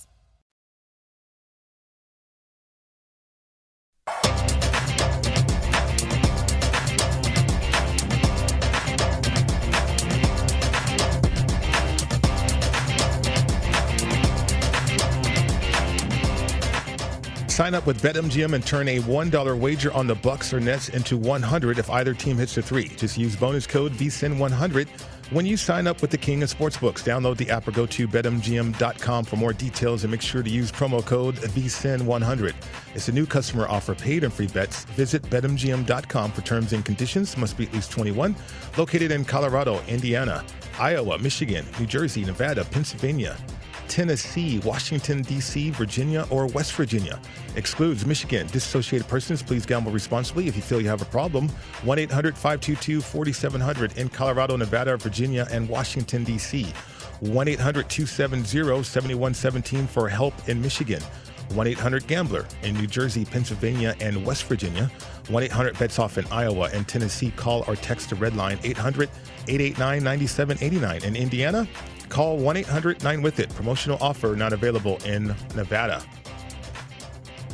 Sign 17.61 17.75
up 17.75 17.85
with 17.85 18.01
BetMGM 18.01 18.53
and 18.53 18.65
turn 18.65 18.87
a 18.87 18.97
$1 18.97 19.59
wager 19.59 19.93
on 19.93 20.07
the 20.07 20.15
Bucks 20.15 20.51
or 20.51 20.59
Nets 20.59 20.89
into 20.89 21.15
100 21.15 21.77
if 21.77 21.91
either 21.91 22.15
team 22.15 22.37
hits 22.37 22.57
a 22.57 22.61
three. 22.63 22.87
Just 22.87 23.19
use 23.19 23.35
bonus 23.35 23.67
code 23.67 23.91
VSIN100 23.91 24.89
when 25.29 25.45
you 25.45 25.55
sign 25.55 25.85
up 25.85 26.01
with 26.01 26.09
the 26.09 26.17
King 26.17 26.41
of 26.41 26.49
Sportsbooks. 26.49 27.03
Download 27.03 27.37
the 27.37 27.51
app 27.51 27.67
or 27.67 27.71
go 27.71 27.85
to 27.85 28.07
betmgm.com 28.07 29.25
for 29.25 29.35
more 29.35 29.53
details 29.53 30.03
and 30.03 30.09
make 30.09 30.23
sure 30.23 30.41
to 30.41 30.49
use 30.49 30.71
promo 30.71 31.05
code 31.05 31.35
VSIN100. 31.35 32.55
It's 32.95 33.09
a 33.09 33.11
new 33.11 33.27
customer 33.27 33.67
offer, 33.67 33.93
paid 33.93 34.23
and 34.23 34.33
free 34.33 34.47
bets. 34.47 34.85
Visit 34.95 35.21
betmgm.com 35.29 36.31
for 36.31 36.41
terms 36.41 36.73
and 36.73 36.83
conditions. 36.83 37.37
Must 37.37 37.55
be 37.55 37.67
at 37.67 37.73
least 37.73 37.91
21. 37.91 38.35
Located 38.75 39.11
in 39.11 39.23
Colorado, 39.23 39.83
Indiana, 39.83 40.43
Iowa, 40.79 41.19
Michigan, 41.19 41.63
New 41.79 41.85
Jersey, 41.85 42.25
Nevada, 42.25 42.65
Pennsylvania. 42.65 43.37
Tennessee, 43.91 44.57
Washington, 44.59 45.21
D.C., 45.21 45.69
Virginia, 45.71 46.25
or 46.29 46.47
West 46.47 46.71
Virginia. 46.75 47.19
Excludes 47.57 48.05
Michigan. 48.05 48.47
Disassociated 48.47 49.05
persons, 49.05 49.43
please 49.43 49.65
gamble 49.65 49.91
responsibly. 49.91 50.47
If 50.47 50.55
you 50.55 50.61
feel 50.61 50.79
you 50.79 50.87
have 50.87 51.01
a 51.01 51.05
problem, 51.05 51.49
1 51.83 51.99
800 51.99 52.37
522 52.37 53.01
4700 53.01 53.97
in 53.97 54.07
Colorado, 54.07 54.55
Nevada, 54.55 54.95
Virginia, 54.95 55.45
and 55.51 55.67
Washington, 55.67 56.23
D.C. 56.23 56.67
1 57.19 57.47
800 57.49 57.89
270 57.89 58.83
7117 58.83 59.87
for 59.87 60.07
help 60.07 60.33
in 60.47 60.61
Michigan. 60.61 61.01
1 61.53 61.67
800 61.67 62.07
Gambler 62.07 62.45
in 62.63 62.75
New 62.75 62.87
Jersey, 62.87 63.25
Pennsylvania, 63.25 63.93
and 63.99 64.25
West 64.25 64.45
Virginia. 64.45 64.89
1 65.27 65.43
800 65.43 65.77
Bets 65.77 65.99
Off 65.99 66.17
in 66.17 66.25
Iowa 66.31 66.69
and 66.73 66.87
Tennessee. 66.87 67.31
Call 67.35 67.65
or 67.67 67.75
text 67.75 68.11
the 68.11 68.15
red 68.15 68.37
line 68.37 68.57
800 68.63 69.09
889 69.49 70.01
9789. 70.01 71.03
In 71.03 71.17
Indiana, 71.17 71.67
call 72.11 72.37
1 72.37 72.57
800 72.57 73.03
9 73.03 73.21
with 73.21 73.39
it. 73.39 73.49
Promotional 73.55 73.97
offer 74.01 74.35
not 74.35 74.53
available 74.53 74.97
in 75.05 75.33
Nevada. 75.55 76.03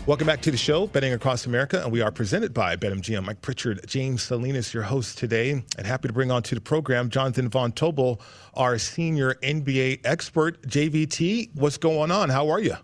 Welcome 0.08 0.26
back 0.26 0.42
to 0.44 0.52
the 0.52 0.58
show, 0.58 0.88
Betting 0.88 1.12
Across 1.12 1.48
America, 1.48 1.84
and 1.84 1.92
we 1.92 2.00
are 2.00 2.12
presented 2.12 2.54
by 2.54 2.78
BetMGM. 2.78 3.26
Mike 3.26 3.42
Pritchard, 3.42 3.86
James 3.88 4.24
Salinas, 4.24 4.74
your 4.74 4.84
host 4.84 5.18
today, 5.18 5.52
and 5.52 5.86
happy 5.86 6.08
to 6.08 6.14
bring 6.14 6.32
on 6.32 6.42
to 6.44 6.56
the 6.56 6.62
program 6.62 7.10
Jonathan 7.10 7.50
Von 7.50 7.74
Tobel, 7.74 8.22
our 8.54 8.78
senior 8.78 9.34
NBA 9.44 10.00
expert. 10.06 10.62
JVT, 10.62 11.50
what's 11.56 11.78
going 11.78 12.10
on? 12.10 12.30
How 12.30 12.48
are 12.50 12.62
you? 12.62 12.78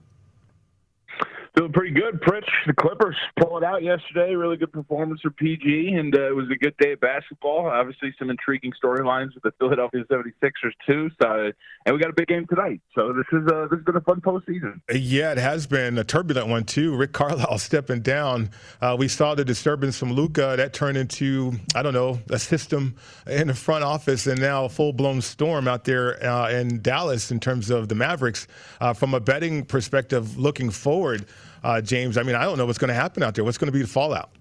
Pretty 1.73 1.91
good, 1.91 2.21
Pritch. 2.21 2.47
The 2.67 2.73
Clippers 2.73 3.15
pulled 3.39 3.63
it 3.63 3.65
out 3.65 3.81
yesterday. 3.81 4.35
Really 4.35 4.57
good 4.57 4.71
performance 4.71 5.21
for 5.21 5.31
PG, 5.31 5.95
and 5.95 6.15
uh, 6.15 6.29
it 6.29 6.35
was 6.35 6.45
a 6.51 6.55
good 6.55 6.75
day 6.77 6.91
of 6.91 6.99
basketball. 6.99 7.65
Obviously, 7.65 8.13
some 8.19 8.29
intriguing 8.29 8.71
storylines 8.83 9.33
with 9.33 9.41
the 9.41 9.51
Philadelphia 9.57 10.03
76ers 10.11 10.71
too. 10.85 11.09
So, 11.19 11.51
and 11.85 11.95
we 11.95 11.99
got 11.99 12.11
a 12.11 12.13
big 12.15 12.27
game 12.27 12.45
tonight. 12.47 12.79
So 12.93 13.11
this 13.13 13.25
is 13.31 13.47
uh, 13.51 13.67
this 13.71 13.79
has 13.79 13.85
been 13.85 13.95
a 13.95 14.01
fun 14.01 14.21
postseason. 14.21 14.81
Yeah, 14.93 15.31
it 15.31 15.39
has 15.39 15.65
been 15.65 15.97
a 15.97 16.03
turbulent 16.03 16.47
one 16.47 16.63
too. 16.63 16.95
Rick 16.95 17.13
Carlisle 17.13 17.57
stepping 17.57 18.01
down. 18.01 18.51
Uh, 18.79 18.95
we 18.99 19.07
saw 19.07 19.33
the 19.33 19.45
disturbance 19.45 19.97
from 19.97 20.13
Luka 20.13 20.53
that 20.57 20.73
turned 20.73 20.97
into 20.97 21.53
I 21.73 21.81
don't 21.81 21.93
know 21.93 22.19
a 22.29 22.37
system 22.37 22.95
in 23.25 23.47
the 23.47 23.55
front 23.55 23.83
office, 23.83 24.27
and 24.27 24.39
now 24.39 24.65
a 24.65 24.69
full 24.69 24.93
blown 24.93 25.21
storm 25.21 25.67
out 25.67 25.85
there 25.85 26.23
uh, 26.23 26.51
in 26.51 26.83
Dallas 26.83 27.31
in 27.31 27.39
terms 27.39 27.71
of 27.71 27.89
the 27.89 27.95
Mavericks. 27.95 28.47
Uh, 28.79 28.93
from 28.93 29.15
a 29.15 29.19
betting 29.19 29.65
perspective, 29.65 30.37
looking 30.37 30.69
forward 30.69 31.25
uh, 31.63 31.81
James. 31.81 32.17
I 32.17 32.23
mean, 32.23 32.35
I 32.35 32.43
don't 32.43 32.57
know 32.57 32.65
what's 32.65 32.77
going 32.77 32.89
to 32.89 32.93
happen 32.93 33.23
out 33.23 33.35
there. 33.35 33.43
What's 33.43 33.57
going 33.57 33.71
to 33.71 33.73
be 33.73 33.81
the 33.81 33.87
fallout? 33.87 34.31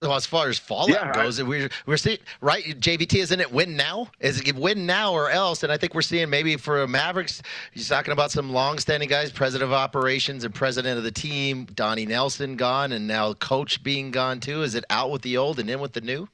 Well, 0.00 0.14
as 0.14 0.26
far 0.26 0.48
as 0.48 0.60
fallout 0.60 0.90
Yeah, 0.90 1.12
goes, 1.12 1.42
we're 1.42 1.68
we're 1.84 1.96
seeing 1.96 2.18
right. 2.40 2.62
JVT 2.64 3.18
isn't 3.18 3.40
it 3.40 3.50
win 3.50 3.76
now? 3.76 4.08
Is 4.20 4.40
it 4.40 4.54
win 4.54 4.86
now 4.86 5.12
or 5.12 5.28
else? 5.28 5.64
And 5.64 5.72
I 5.72 5.76
think 5.76 5.92
we're 5.92 6.02
seeing 6.02 6.30
maybe 6.30 6.56
for 6.56 6.86
Mavericks, 6.86 7.42
he's 7.72 7.88
talking 7.88 8.12
about 8.12 8.30
some 8.30 8.52
long-standing 8.52 9.08
guys, 9.08 9.32
president 9.32 9.68
of 9.68 9.74
operations 9.74 10.44
and 10.44 10.54
president 10.54 10.98
of 10.98 11.04
the 11.04 11.10
team, 11.10 11.64
Donnie 11.74 12.06
Nelson 12.06 12.54
gone, 12.54 12.92
and 12.92 13.08
now 13.08 13.32
coach 13.34 13.82
being 13.82 14.12
gone 14.12 14.38
too. 14.38 14.62
Is 14.62 14.76
it 14.76 14.84
out 14.88 15.10
with 15.10 15.22
the 15.22 15.36
old 15.36 15.58
and 15.58 15.68
in 15.68 15.80
with 15.80 15.94
the 15.94 16.00
new? 16.00 16.28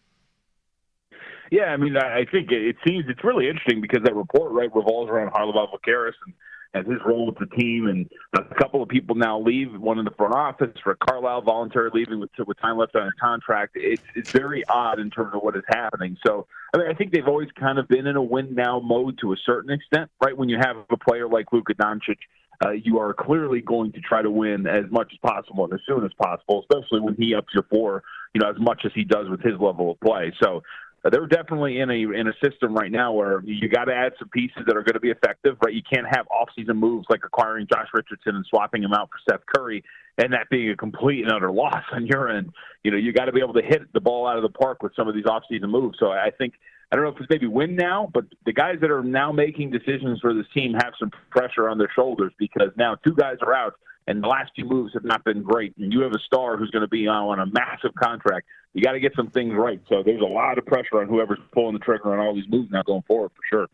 Yeah, 1.51 1.67
I 1.67 1.79
mean, 1.79 1.97
I 1.97 2.19
I 2.19 2.25
think 2.31 2.53
it 2.53 2.67
it 2.67 2.77
seems 2.87 3.07
it's 3.09 3.25
really 3.25 3.49
interesting 3.49 3.81
because 3.81 4.03
that 4.05 4.15
report 4.15 4.53
right 4.53 4.69
revolves 4.75 5.11
around 5.11 5.33
Haralabos 5.33 5.71
Voulgaris 5.71 6.13
and 6.27 6.35
and 6.75 6.87
his 6.87 6.99
role 7.07 7.27
with 7.27 7.39
the 7.39 7.47
team, 7.57 7.87
and 7.87 8.11
a 8.37 8.55
couple 8.57 8.83
of 8.83 8.89
people 8.89 9.15
now 9.15 9.41
leave. 9.41 9.73
One 9.81 9.99
in 9.99 10.05
the 10.05 10.11
front 10.11 10.35
office, 10.35 10.77
for 10.83 10.97
Carlisle 10.97 11.43
voluntarily 11.43 12.01
leaving 12.01 12.21
with 12.21 12.31
with 12.47 12.61
time 12.61 12.77
left 12.77 12.97
on 12.97 13.05
his 13.05 13.15
contract. 13.21 13.73
It's 13.77 14.03
it's 14.15 14.33
very 14.33 14.65
odd 14.69 14.99
in 14.99 15.11
terms 15.11 15.33
of 15.35 15.43
what 15.43 15.57
is 15.57 15.63
happening. 15.69 16.17
So 16.27 16.47
I 16.75 16.79
mean, 16.79 16.89
I 16.91 16.95
think 16.95 17.13
they've 17.13 17.29
always 17.29 17.49
kind 17.59 17.79
of 17.79 17.89
been 17.89 18.07
in 18.07 18.17
a 18.17 18.23
win 18.23 18.55
now 18.55 18.81
mode 18.81 19.19
to 19.21 19.33
a 19.33 19.37
certain 19.47 19.71
extent, 19.71 20.11
right? 20.23 20.37
When 20.37 20.49
you 20.49 20.59
have 20.61 20.77
a 20.91 20.97
player 20.97 21.29
like 21.29 21.47
Luka 21.53 21.75
Doncic. 21.75 22.19
Uh, 22.65 22.71
you 22.71 23.01
are 23.01 23.13
clearly 23.13 23.61
going 23.61 23.91
to 23.91 24.01
try 24.01 24.23
to 24.23 24.31
win 24.31 24.65
as 24.69 24.85
much 24.89 25.13
as 25.13 25.19
possible 25.29 25.65
and 25.65 25.75
as 25.75 25.81
soon 25.89 26.05
as 26.05 26.13
possible, 26.23 26.65
especially 26.71 27.01
when 27.01 27.17
he 27.17 27.35
ups 27.35 27.49
your 27.53 27.65
floor, 27.65 28.05
you 28.33 28.41
know, 28.41 28.49
as 28.49 28.57
much 28.61 28.83
as 28.85 28.93
he 28.95 29.03
does 29.03 29.29
with 29.29 29.41
his 29.41 29.55
level 29.59 29.91
of 29.91 30.01
play. 30.01 30.33
So 30.41 30.63
Uh, 31.05 31.11
they're 31.11 31.27
definitely 31.27 31.81
in 31.81 31.91
a 31.91 31.95
in 32.19 32.29
a 32.29 32.33
system 32.43 32.75
right 32.75 32.91
now 32.91 33.13
where 33.13 33.43
you 33.45 33.69
got 33.69 33.85
to 33.85 33.95
add 33.95 34.13
some 34.19 34.29
pieces 34.29 34.63
that 34.67 34.77
are 34.77 34.83
going 34.83 34.95
to 34.95 35.01
be 35.01 35.11
effective, 35.11 35.57
right? 35.63 35.75
You 35.75 35.83
can't 35.83 36.07
have 36.07 36.27
off-season 36.29 36.77
moves 36.77 37.07
like 37.11 37.21
acquiring 37.25 37.67
Josh 37.71 37.89
Richardson 37.93 38.37
and 38.37 38.47
swapping 38.49 38.83
him 38.83 38.95
out 38.95 39.11
for 39.11 39.19
Seth 39.31 39.45
Curry, 39.55 39.85
and 40.17 40.33
that 40.33 40.49
being 40.51 40.71
a 40.71 40.77
complete 40.77 41.25
and 41.25 41.33
utter 41.33 41.51
loss 41.51 41.83
on 41.93 42.07
your 42.07 42.31
end. 42.31 42.53
You 42.83 42.91
know, 42.91 42.97
you 42.97 43.13
got 43.13 43.27
to 43.27 43.33
be 43.33 43.41
able 43.41 43.55
to 43.55 43.63
hit 43.63 43.93
the 43.93 44.01
ball 44.01 44.27
out 44.27 44.37
of 44.37 44.43
the 44.43 44.49
park 44.49 44.83
with 44.83 44.93
some 44.97 45.07
of 45.07 45.15
these 45.15 45.27
off-season 45.27 45.71
moves. 45.71 45.99
So 45.99 46.11
I 46.11 46.31
think 46.37 46.55
I 46.91 46.97
don't 46.97 47.05
know 47.05 47.11
if 47.11 47.21
it's 47.21 47.31
maybe 47.31 47.49
win 47.49 47.77
now, 47.77 48.09
but 48.13 48.25
the 48.47 48.53
guys 48.53 48.77
that 48.81 48.91
are 48.91 49.03
now 49.03 49.33
making 49.33 49.71
decisions 49.71 50.21
for 50.21 50.33
this 50.33 50.47
team 50.55 50.75
have 50.75 50.93
some 50.99 51.11
pressure 51.31 51.69
on 51.69 51.77
their 51.77 51.91
shoulders 51.95 52.33
because 52.39 52.71
now 52.77 52.95
two 52.95 53.15
guys 53.15 53.37
are 53.43 53.53
out. 53.53 53.75
And 54.07 54.23
the 54.23 54.29
last 54.29 54.53
few 54.55 54.65
moves 54.65 54.93
have 54.95 55.05
not 55.05 55.25
been 55.25 55.43
great. 55.43 55.75
And 55.79 55.93
you 55.93 56.01
have 56.01 56.13
a 56.13 56.19
star 56.27 56.57
who's 56.57 56.71
going 56.71 56.83
to 56.83 56.89
be 56.89 57.07
on 57.07 57.39
a 57.39 57.47
massive 57.47 57.95
contract. 57.95 58.47
You 58.75 58.83
got 58.83 58.93
to 58.93 59.01
get 59.01 59.13
some 59.17 59.31
things 59.31 59.55
right. 59.55 59.81
So 59.89 60.03
there's 60.05 60.21
a 60.21 60.25
lot 60.25 60.59
of 60.59 60.67
pressure 60.67 61.01
on 61.01 61.09
whoever's 61.09 61.39
pulling 61.53 61.75
the 61.75 61.79
trigger 61.79 62.13
on 62.13 62.19
all 62.19 62.35
these 62.35 62.49
moves 62.49 62.71
now 62.71 62.83
going 62.83 63.03
forward 63.03 63.31
for 63.35 63.43
sure. 63.49 63.69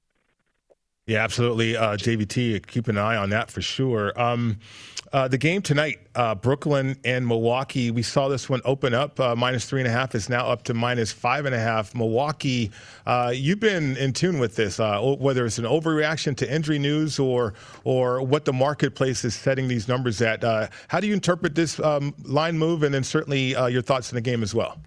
Yeah, 1.10 1.24
absolutely. 1.24 1.76
Uh, 1.76 1.96
JVT, 1.96 2.64
keep 2.68 2.86
an 2.86 2.96
eye 2.96 3.16
on 3.16 3.30
that 3.30 3.50
for 3.50 3.60
sure. 3.60 4.12
Um, 4.14 4.60
uh, 5.12 5.26
the 5.26 5.38
game 5.38 5.60
tonight, 5.60 5.98
uh, 6.14 6.36
Brooklyn 6.36 6.96
and 7.04 7.26
Milwaukee. 7.26 7.90
We 7.90 8.02
saw 8.02 8.28
this 8.28 8.48
one 8.48 8.60
open 8.64 8.94
up 8.94 9.18
uh, 9.18 9.34
minus 9.34 9.64
three 9.64 9.80
and 9.80 9.88
a 9.88 9.90
half. 9.90 10.14
is 10.14 10.28
now 10.28 10.46
up 10.46 10.62
to 10.64 10.74
minus 10.74 11.10
five 11.10 11.46
and 11.46 11.54
a 11.54 11.58
half. 11.58 11.96
Milwaukee, 11.96 12.70
uh, 13.06 13.32
you've 13.34 13.58
been 13.58 13.96
in 13.96 14.12
tune 14.12 14.38
with 14.38 14.54
this, 14.54 14.78
uh, 14.78 15.00
whether 15.18 15.44
it's 15.44 15.58
an 15.58 15.64
overreaction 15.64 16.36
to 16.36 16.54
injury 16.54 16.78
news 16.78 17.18
or 17.18 17.54
or 17.82 18.22
what 18.22 18.44
the 18.44 18.52
marketplace 18.52 19.24
is 19.24 19.34
setting 19.34 19.66
these 19.66 19.88
numbers 19.88 20.22
at. 20.22 20.44
how 20.86 21.00
do 21.00 21.08
you 21.08 21.12
interpret 21.12 21.56
this 21.56 21.80
um, 21.80 22.14
line 22.22 22.56
move, 22.56 22.84
and 22.84 22.94
then 22.94 23.02
certainly 23.02 23.48
your 23.68 23.82
thoughts 23.82 24.12
in 24.12 24.14
the 24.14 24.20
game 24.20 24.44
as 24.44 24.54
well? 24.54 24.78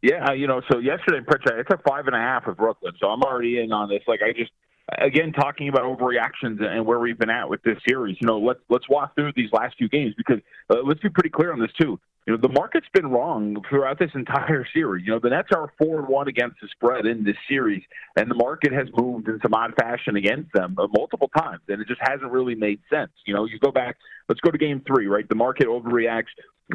Yeah, 0.00 0.32
you 0.32 0.46
know, 0.46 0.62
so 0.72 0.78
yesterday, 0.78 1.20
it's 1.28 1.70
a 1.70 1.78
five 1.86 2.06
and 2.06 2.16
a 2.16 2.18
half 2.18 2.46
with 2.46 2.56
Brooklyn, 2.56 2.94
so 2.98 3.08
I'm 3.08 3.22
already 3.22 3.60
in 3.60 3.72
on 3.72 3.90
this. 3.90 4.00
Like, 4.06 4.20
I 4.22 4.32
just 4.32 4.52
again 4.96 5.32
talking 5.32 5.68
about 5.68 5.82
overreactions 5.82 6.62
and 6.62 6.84
where 6.84 6.98
we've 6.98 7.18
been 7.18 7.30
at 7.30 7.48
with 7.48 7.62
this 7.62 7.76
series. 7.86 8.16
You 8.20 8.26
know, 8.26 8.38
let's 8.38 8.60
let's 8.68 8.88
walk 8.88 9.14
through 9.14 9.32
these 9.36 9.50
last 9.52 9.76
few 9.76 9.88
games 9.88 10.14
because 10.16 10.40
uh, 10.70 10.78
let's 10.84 11.00
be 11.00 11.10
pretty 11.10 11.30
clear 11.30 11.52
on 11.52 11.60
this 11.60 11.72
too. 11.80 11.98
You 12.26 12.34
know, 12.34 12.40
the 12.42 12.52
market's 12.52 12.86
been 12.92 13.10
wrong 13.10 13.56
throughout 13.70 13.98
this 13.98 14.10
entire 14.14 14.66
series. 14.74 15.06
You 15.06 15.12
know, 15.12 15.18
the 15.18 15.30
Nets 15.30 15.48
are 15.54 15.72
four 15.78 16.00
and 16.00 16.08
one 16.08 16.28
against 16.28 16.56
the 16.60 16.68
spread 16.68 17.06
in 17.06 17.24
this 17.24 17.36
series, 17.48 17.82
and 18.16 18.30
the 18.30 18.34
market 18.34 18.72
has 18.72 18.86
moved 18.96 19.28
in 19.28 19.38
some 19.42 19.54
odd 19.54 19.72
fashion 19.80 20.16
against 20.16 20.52
them 20.52 20.76
uh, 20.78 20.86
multiple 20.92 21.30
times, 21.36 21.62
and 21.68 21.80
it 21.80 21.88
just 21.88 22.00
hasn't 22.02 22.30
really 22.30 22.54
made 22.54 22.80
sense. 22.92 23.12
You 23.26 23.34
know, 23.34 23.46
you 23.46 23.58
go 23.58 23.70
back. 23.70 23.96
Let's 24.28 24.40
go 24.40 24.50
to 24.50 24.58
Game 24.58 24.82
Three, 24.86 25.06
right? 25.06 25.26
The 25.28 25.34
market 25.34 25.68
overreacts. 25.68 26.26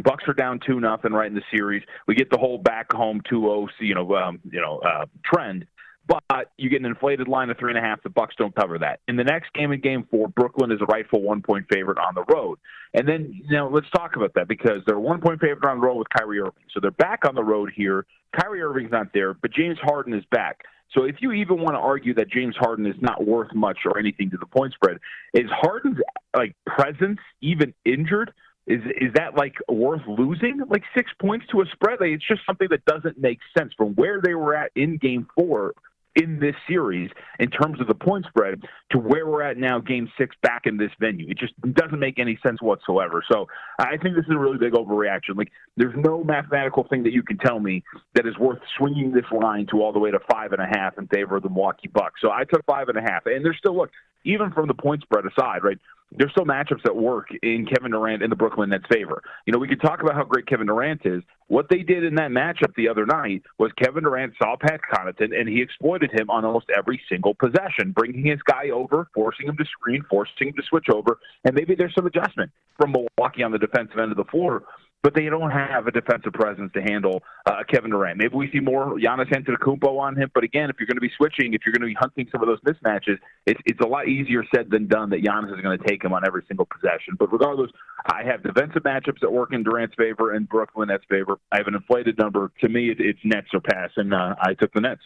Bucks 0.04 0.24
are 0.28 0.34
down 0.34 0.60
two 0.66 0.80
nothing 0.80 1.14
right 1.14 1.28
in 1.28 1.36
the 1.36 1.44
series. 1.56 1.84
We 2.08 2.16
get 2.16 2.32
the 2.32 2.38
whole 2.40 2.58
back 2.58 2.92
home 2.92 3.22
2-0, 3.32 3.68
you 3.80 3.94
know, 3.94 4.16
um, 4.16 4.40
you 4.44 4.60
know, 4.60 4.80
uh, 4.80 5.06
trend 5.24 5.68
but 6.08 6.52
you 6.58 6.70
get 6.70 6.80
an 6.80 6.86
inflated 6.86 7.28
line 7.28 7.50
of 7.50 7.58
three 7.58 7.72
and 7.72 7.78
a 7.78 7.82
half. 7.82 8.04
The 8.04 8.10
Bucks 8.10 8.36
don't 8.38 8.54
cover 8.56 8.78
that. 8.80 9.00
In 9.08 9.16
the 9.16 9.24
next 9.24 9.54
game, 9.54 9.72
in 9.72 9.80
Game 9.80 10.08
Four, 10.12 10.28
Brooklyn 10.28 10.72
is 10.72 10.80
a 10.82 10.86
rightful 10.86 11.22
one 11.22 11.42
point 11.42 11.66
favorite 11.72 11.98
on 11.98 12.14
the 12.16 12.24
road. 12.34 12.60
And 12.94 13.08
then, 13.08 13.42
you 13.46 13.56
know, 13.56 13.70
let's 13.70 13.90
talk 13.92 14.16
about 14.16 14.34
that 14.36 14.48
because 14.48 14.82
they're 14.86 14.98
a 14.98 15.02
one 15.02 15.22
point 15.22 15.40
favorite 15.40 15.66
on 15.70 15.80
the 15.80 15.86
road 15.86 15.96
with 15.96 16.08
Kyrie 16.10 16.40
Irving. 16.40 16.64
So 16.74 16.80
they're 16.80 16.92
back 16.92 17.22
on 17.28 17.36
the 17.36 17.44
road 17.44 17.72
here. 17.76 18.06
Kyrie 18.40 18.62
Irving's 18.62 18.92
not 18.92 19.08
there, 19.14 19.34
but 19.34 19.52
James 19.54 19.78
Harden 19.82 20.14
is 20.14 20.24
back. 20.32 20.62
So 20.94 21.06
if 21.06 21.16
you 21.22 21.32
even 21.32 21.60
want 21.60 21.76
to 21.76 21.80
argue 21.80 22.14
that 22.16 22.30
James 22.30 22.56
Harden 22.58 22.86
is 22.86 22.96
not 23.00 23.26
worth 23.26 23.54
much 23.56 23.80
or 23.86 23.98
anything 23.98 24.30
to 24.32 24.38
the 24.38 24.46
point 24.46 24.74
spread, 24.74 24.98
is 25.34 25.50
Harden's 25.50 25.98
like 26.36 26.56
presence 26.68 27.20
even 27.42 27.74
injured? 27.86 28.32
Is 28.68 28.82
is 29.02 29.12
that 29.16 29.36
like 29.36 29.56
worth 29.68 30.04
losing 30.08 30.62
like 30.70 30.84
six 30.96 31.12
points 31.20 31.46
to 31.52 31.62
a 31.62 31.66
spread? 31.74 32.00
Like, 32.00 32.12
it's 32.12 32.28
just 32.28 32.42
something 32.46 32.68
that 32.70 32.86
doesn't 32.86 33.18
make 33.18 33.40
sense 33.58 33.74
from 33.76 33.96
where 33.96 34.22
they 34.22 34.36
were 34.36 34.56
at 34.56 34.72
in 34.76 34.98
Game 34.98 35.28
Four 35.36 35.74
in 36.16 36.40
this 36.40 36.56
series 36.68 37.10
in 37.40 37.50
terms 37.50 37.82
of 37.82 37.88
the 37.88 37.96
point 37.96 38.26
spread 38.28 38.62
to 38.92 39.00
where 39.00 39.26
we're 39.26 39.42
at 39.42 39.58
now, 39.58 39.80
game 39.80 40.10
six, 40.18 40.36
back 40.44 40.64
in 40.66 40.78
this 40.78 40.92
venue. 41.00 41.30
It 41.30 41.38
just 41.38 41.54
doesn't 41.74 42.00
make 42.00 42.20
any 42.20 42.38
sense 42.46 42.62
whatsoever. 42.62 43.24
So 43.32 43.48
I 43.80 43.98
think 43.98 44.16
this 44.16 44.26
is 44.26 44.32
a 44.32 44.38
really 44.38 44.58
big 44.58 44.74
overreaction. 44.74 45.36
Like, 45.36 45.52
there's 45.76 45.96
no 45.96 46.24
mathematical 46.24 46.86
thing 46.88 47.04
that 47.04 47.14
you 47.14 47.24
can 47.24 47.38
tell 47.38 47.60
me 47.60 47.84
that 48.14 48.28
is 48.28 48.38
worth 48.38 48.60
swinging 48.78 49.12
this 49.12 49.26
line 49.32 49.66
to 49.72 49.82
all 49.82 49.92
the 49.92 50.00
way 50.00 50.12
to 50.12 50.20
five 50.32 50.52
and 50.52 50.62
a 50.62 50.68
half 50.78 50.98
in 50.98 51.08
favor 51.08 51.36
of 51.36 51.44
the 51.44 51.50
Milwaukee 51.50 51.88
Bucks. 51.88 52.22
So 52.22 52.30
I 52.30 52.44
took 52.44 52.64
five 52.66 52.90
and 52.90 52.98
a 52.98 53.02
half. 53.02 53.26
And 53.26 53.44
there's 53.44 53.58
still, 53.58 53.76
look, 53.76 53.90
even 54.24 54.52
from 54.52 54.68
the 54.68 54.74
point 54.74 55.02
spread 55.02 55.26
aside, 55.26 55.64
right? 55.64 55.80
There's 56.18 56.32
still 56.32 56.46
matchups 56.46 56.84
that 56.84 56.96
work 56.96 57.28
in 57.42 57.66
Kevin 57.66 57.92
Durant 57.92 58.22
in 58.22 58.30
the 58.30 58.36
Brooklyn 58.36 58.70
Nets' 58.70 58.86
favor. 58.92 59.22
You 59.46 59.54
know, 59.54 59.60
we 59.60 59.68
could 59.68 59.82
talk 59.82 60.02
about 60.02 60.16
how 60.16 60.24
great 60.24 60.46
Kevin 60.46 60.68
Durant 60.68 61.02
is. 61.06 61.24
What 61.48 61.70
they 61.70 61.80
did 61.80 62.04
in 62.04 62.16
that 62.16 62.32
matchup 62.32 62.74
the 62.76 62.88
other 62.88 63.06
night 63.06 63.44
was 63.58 63.72
Kevin 63.82 64.04
Durant 64.04 64.34
saw 64.42 64.56
Pat 64.56 64.82
Connaughton 64.92 65.38
and 65.38 65.48
he 65.50 65.62
exploited 65.62 66.12
him 66.12 66.30
on 66.30 66.46
almost 66.46 66.68
every 66.76 67.02
single 67.10 67.34
possession, 67.34 67.92
bringing 67.92 68.26
his 68.26 68.40
guy 68.44 68.70
over, 68.70 69.08
forcing 69.14 69.48
him 69.48 69.58
to 69.58 69.66
screen, 69.66 70.04
forcing 70.10 70.50
him 70.50 70.54
to 70.56 70.64
switch 70.64 70.88
over, 70.94 71.20
and 71.44 71.56
maybe 71.56 71.76
there's 71.76 71.94
some 71.96 72.06
adjustment 72.06 72.52
from 72.78 72.94
Milwaukee 72.94 73.44
on 73.44 73.52
the 73.52 73.60
defensive 73.60 73.98
end 73.98 74.12
of 74.12 74.18
the 74.18 74.26
floor 74.26 74.64
but 75.04 75.14
they 75.14 75.26
don't 75.26 75.52
have 75.52 75.86
a 75.86 75.92
defensive 75.92 76.32
presence 76.32 76.72
to 76.74 76.82
handle 76.82 77.22
uh, 77.46 77.62
Kevin 77.70 77.92
Durant. 77.92 78.18
Maybe 78.18 78.36
we 78.36 78.50
see 78.52 78.62
more 78.62 78.96
Giannis 78.98 79.30
Antetokounmpo 79.32 80.00
on 80.00 80.16
him, 80.16 80.32
but 80.34 80.46
again, 80.46 80.70
if 80.70 80.78
you're 80.80 80.88
going 80.88 80.96
to 80.96 81.02
be 81.02 81.12
switching, 81.18 81.54
if 81.54 81.62
you're 81.66 81.74
going 81.74 81.82
to 81.82 81.94
be 81.94 81.98
hunting 82.00 82.28
some 82.32 82.42
of 82.42 82.48
those 82.48 82.62
mismatches, 82.62 83.18
it's 83.46 83.60
it's 83.66 83.82
a 83.82 83.88
lot 83.88 84.08
easier 84.08 84.44
said 84.56 84.72
than 84.72 84.88
done 84.88 85.10
that 85.10 85.22
Giannis 85.22 85.54
is 85.54 85.62
going 85.62 85.78
to 85.78 85.86
take 85.86 86.04
him 86.04 86.14
on 86.14 86.26
every 86.26 86.44
single 86.48 86.66
possession. 86.66 87.16
But 87.20 87.32
regardless, 87.32 87.70
I 88.06 88.24
have 88.24 88.42
defensive 88.44 88.84
matchups 88.84 89.20
that 89.22 89.32
work 89.32 89.54
in 89.54 89.64
Durant's 89.64 89.96
favor 89.96 90.34
and 90.34 90.48
Brooklyn 90.48 90.88
Nets' 90.88 91.04
favor. 91.10 91.38
I 91.52 91.58
have 91.58 91.68
an 91.68 91.76
inflated 91.76 92.18
number. 92.18 92.52
To 92.62 92.70
me, 92.70 92.90
it, 92.90 92.98
it's 93.00 93.20
Nets 93.26 93.48
or 93.54 93.60
pass, 93.60 93.92
and 93.98 94.14
uh, 94.14 94.36
I 94.42 94.54
took 94.54 94.74
the 94.74 94.82
Nets. 94.82 95.02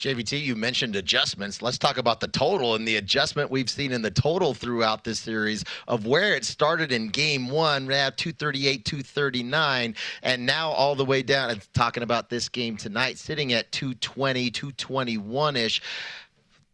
JVT, 0.00 0.40
you 0.40 0.56
mentioned 0.56 0.96
adjustments. 0.96 1.60
Let's 1.60 1.76
talk 1.76 1.98
about 1.98 2.20
the 2.20 2.28
total 2.28 2.74
and 2.74 2.88
the 2.88 2.96
adjustment 2.96 3.50
we've 3.50 3.68
seen 3.68 3.92
in 3.92 4.00
the 4.00 4.10
total 4.10 4.54
throughout 4.54 5.04
this 5.04 5.20
series 5.20 5.62
of 5.86 6.06
where 6.06 6.34
it 6.34 6.46
started 6.46 6.90
in 6.90 7.08
game 7.08 7.50
one, 7.50 7.86
now 7.86 8.08
238, 8.08 8.86
239, 8.86 9.94
and 10.22 10.46
now 10.46 10.70
all 10.70 10.94
the 10.94 11.04
way 11.04 11.22
down. 11.22 11.50
It's 11.50 11.68
talking 11.74 12.02
about 12.02 12.30
this 12.30 12.48
game 12.48 12.78
tonight, 12.78 13.18
sitting 13.18 13.52
at 13.52 13.70
220, 13.72 14.50
221 14.50 15.56
ish. 15.56 15.82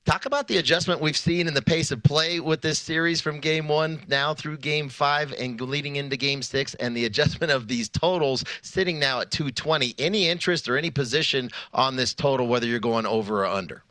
Talk 0.06 0.24
about 0.24 0.46
the 0.46 0.58
adjustment 0.58 1.00
we've 1.00 1.16
seen 1.16 1.48
in 1.48 1.54
the 1.54 1.60
pace 1.60 1.90
of 1.90 2.00
play 2.00 2.38
with 2.38 2.60
this 2.60 2.78
series 2.78 3.20
from 3.20 3.40
game 3.40 3.66
one 3.66 4.00
now 4.06 4.34
through 4.34 4.58
game 4.58 4.88
five 4.88 5.32
and 5.32 5.60
leading 5.60 5.96
into 5.96 6.16
game 6.16 6.42
six, 6.42 6.74
and 6.74 6.96
the 6.96 7.06
adjustment 7.06 7.50
of 7.50 7.66
these 7.66 7.88
totals 7.88 8.44
sitting 8.62 9.00
now 9.00 9.20
at 9.20 9.32
220. 9.32 9.96
Any 9.98 10.28
interest 10.28 10.68
or 10.68 10.76
any 10.78 10.92
position 10.92 11.50
on 11.74 11.96
this 11.96 12.14
total, 12.14 12.46
whether 12.46 12.68
you're 12.68 12.78
going 12.78 13.04
over 13.04 13.44
or 13.44 13.46
under? 13.46 13.82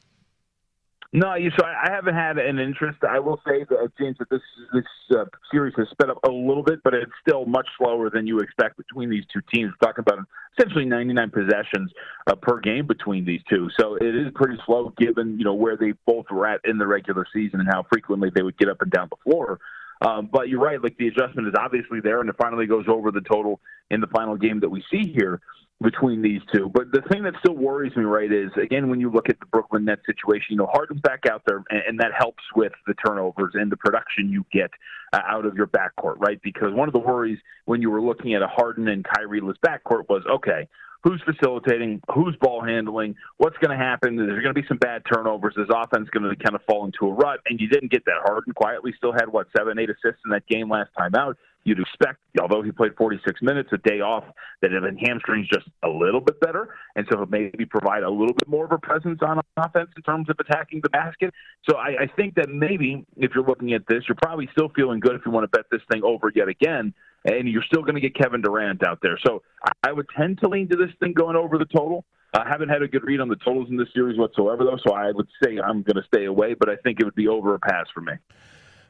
No, 1.15 1.33
you, 1.35 1.49
so 1.57 1.65
I, 1.65 1.89
haven't 1.89 2.13
had 2.13 2.37
an 2.37 2.59
interest. 2.59 2.99
I 3.09 3.19
will 3.19 3.39
say 3.47 3.63
that 3.69 3.79
uh, 3.79 3.87
James 3.97 4.17
that 4.19 4.29
this 4.29 4.41
this 4.73 4.83
uh, 5.17 5.23
series 5.49 5.73
has 5.77 5.87
sped 5.91 6.09
up 6.09 6.19
a 6.25 6.29
little 6.29 6.61
bit, 6.61 6.79
but 6.83 6.93
it's 6.93 7.11
still 7.25 7.45
much 7.45 7.67
slower 7.77 8.09
than 8.09 8.27
you 8.27 8.39
expect 8.39 8.75
between 8.75 9.09
these 9.09 9.23
two 9.31 9.39
teams. 9.53 9.71
We're 9.71 9.87
talking 9.87 10.03
about 10.05 10.25
essentially 10.57 10.83
99 10.83 11.31
possessions 11.31 11.93
uh, 12.27 12.35
per 12.35 12.59
game 12.59 12.85
between 12.85 13.23
these 13.23 13.39
two, 13.49 13.69
so 13.79 13.95
it 13.95 14.13
is 14.13 14.27
pretty 14.35 14.57
slow 14.65 14.93
given 14.97 15.39
you 15.39 15.45
know 15.45 15.53
where 15.53 15.77
they 15.77 15.93
both 16.05 16.25
were 16.29 16.45
at 16.45 16.59
in 16.65 16.77
the 16.77 16.85
regular 16.85 17.25
season 17.31 17.61
and 17.61 17.69
how 17.71 17.85
frequently 17.89 18.29
they 18.35 18.41
would 18.41 18.57
get 18.57 18.67
up 18.67 18.81
and 18.81 18.91
down 18.91 19.07
the 19.09 19.31
floor. 19.31 19.57
Um, 20.05 20.29
but 20.31 20.49
you're 20.49 20.61
right, 20.61 20.81
like 20.81 20.97
the 20.97 21.07
adjustment 21.07 21.47
is 21.47 21.55
obviously 21.59 21.99
there, 21.99 22.21
and 22.21 22.29
it 22.29 22.35
finally 22.39 22.67
goes 22.67 22.85
over 22.87 23.11
the 23.11 23.21
total 23.21 23.59
in 23.89 24.01
the 24.01 24.07
final 24.07 24.35
game 24.35 24.59
that 24.59 24.69
we 24.69 24.83
see 24.91 25.11
here 25.11 25.41
between 25.81 26.21
these 26.21 26.41
two. 26.53 26.69
But 26.71 26.91
the 26.91 27.01
thing 27.11 27.23
that 27.23 27.33
still 27.39 27.55
worries 27.55 27.95
me, 27.95 28.03
right, 28.03 28.31
is 28.31 28.51
again 28.61 28.89
when 28.89 28.99
you 28.99 29.09
look 29.09 29.29
at 29.29 29.39
the 29.39 29.47
Brooklyn 29.47 29.85
Nets 29.85 30.01
situation, 30.05 30.47
you 30.51 30.57
know 30.57 30.69
Harden's 30.71 31.01
back 31.01 31.23
out 31.29 31.41
there, 31.47 31.63
and, 31.69 31.81
and 31.87 31.99
that 31.99 32.11
helps 32.15 32.43
with 32.55 32.71
the 32.85 32.93
turnovers 32.93 33.53
and 33.55 33.71
the 33.71 33.77
production 33.77 34.29
you 34.29 34.45
get 34.53 34.69
uh, 35.11 35.21
out 35.27 35.45
of 35.45 35.55
your 35.55 35.67
backcourt, 35.67 36.17
right? 36.19 36.39
Because 36.43 36.71
one 36.71 36.87
of 36.87 36.93
the 36.93 36.99
worries 36.99 37.39
when 37.65 37.81
you 37.81 37.89
were 37.89 38.01
looking 38.01 38.35
at 38.35 38.43
a 38.43 38.47
Harden 38.47 38.87
and 38.87 39.03
Kyrie-less 39.03 39.57
backcourt 39.65 40.07
was, 40.07 40.23
okay, 40.29 40.67
who's 41.05 41.21
facilitating, 41.23 42.01
who's 42.13 42.35
ball 42.41 42.63
handling, 42.63 43.15
what's 43.37 43.55
going 43.59 43.77
to 43.77 43.83
happen. 43.83 44.15
There's 44.15 44.41
going 44.41 44.55
to 44.55 44.59
be 44.59 44.67
some 44.67 44.77
bad 44.77 45.03
turnovers. 45.05 45.53
This 45.55 45.67
offense 45.69 46.05
is 46.05 46.09
going 46.09 46.27
to 46.27 46.35
kind 46.35 46.55
of 46.55 46.61
fall 46.67 46.83
into 46.83 47.05
a 47.05 47.13
rut, 47.13 47.41
and 47.45 47.61
you 47.61 47.67
didn't 47.67 47.91
get 47.91 48.03
that. 48.05 48.25
Harden 48.25 48.53
quietly 48.53 48.91
still 48.97 49.13
had 49.13 49.29
what 49.29 49.45
seven, 49.55 49.77
eight 49.77 49.89
assists 49.89 50.21
in 50.25 50.31
that 50.31 50.47
game 50.47 50.67
last 50.67 50.89
time 50.97 51.13
out. 51.13 51.37
You'd 51.63 51.79
expect, 51.79 52.19
although 52.41 52.61
he 52.61 52.71
played 52.71 52.95
46 52.95 53.41
minutes, 53.41 53.69
a 53.71 53.77
day 53.77 53.99
off, 54.01 54.23
that 54.61 54.71
if 54.71 54.83
his 54.83 54.99
hamstrings 55.07 55.47
just 55.47 55.67
a 55.83 55.89
little 55.89 56.21
bit 56.21 56.39
better, 56.39 56.75
and 56.95 57.07
so 57.11 57.25
maybe 57.29 57.65
provide 57.65 58.03
a 58.03 58.09
little 58.09 58.33
bit 58.33 58.47
more 58.47 58.65
of 58.65 58.71
a 58.71 58.77
presence 58.77 59.19
on 59.21 59.41
offense 59.57 59.89
in 59.95 60.03
terms 60.03 60.29
of 60.29 60.37
attacking 60.39 60.81
the 60.81 60.89
basket. 60.89 61.33
So 61.67 61.77
I, 61.77 62.03
I 62.03 62.07
think 62.15 62.35
that 62.35 62.49
maybe 62.49 63.05
if 63.17 63.31
you're 63.33 63.45
looking 63.45 63.73
at 63.73 63.81
this, 63.87 64.03
you're 64.07 64.17
probably 64.21 64.47
still 64.51 64.69
feeling 64.75 64.99
good 64.99 65.15
if 65.15 65.21
you 65.25 65.31
want 65.31 65.51
to 65.51 65.57
bet 65.57 65.65
this 65.71 65.81
thing 65.91 66.03
over 66.03 66.31
yet 66.33 66.47
again 66.47 66.93
and 67.25 67.49
you're 67.49 67.63
still 67.63 67.81
going 67.81 67.95
to 67.95 68.01
get 68.01 68.15
Kevin 68.15 68.41
Durant 68.41 68.87
out 68.87 68.99
there. 69.01 69.17
So 69.25 69.41
I 69.83 69.91
would 69.91 70.07
tend 70.15 70.39
to 70.39 70.47
lean 70.47 70.69
to 70.69 70.77
this 70.77 70.91
thing 70.99 71.13
going 71.13 71.35
over 71.35 71.57
the 71.57 71.65
total. 71.65 72.05
I 72.33 72.47
haven't 72.47 72.69
had 72.69 72.81
a 72.81 72.87
good 72.87 73.03
read 73.03 73.19
on 73.19 73.29
the 73.29 73.37
totals 73.37 73.69
in 73.69 73.77
this 73.77 73.87
series 73.93 74.17
whatsoever, 74.17 74.63
though, 74.63 74.77
so 74.85 74.93
I 74.93 75.11
would 75.11 75.27
say 75.43 75.57
I'm 75.57 75.83
going 75.83 75.95
to 75.95 76.03
stay 76.13 76.25
away, 76.25 76.53
but 76.53 76.69
I 76.69 76.75
think 76.77 76.99
it 76.99 77.05
would 77.05 77.15
be 77.15 77.27
over 77.27 77.55
a 77.55 77.59
pass 77.59 77.87
for 77.93 78.01
me. 78.01 78.13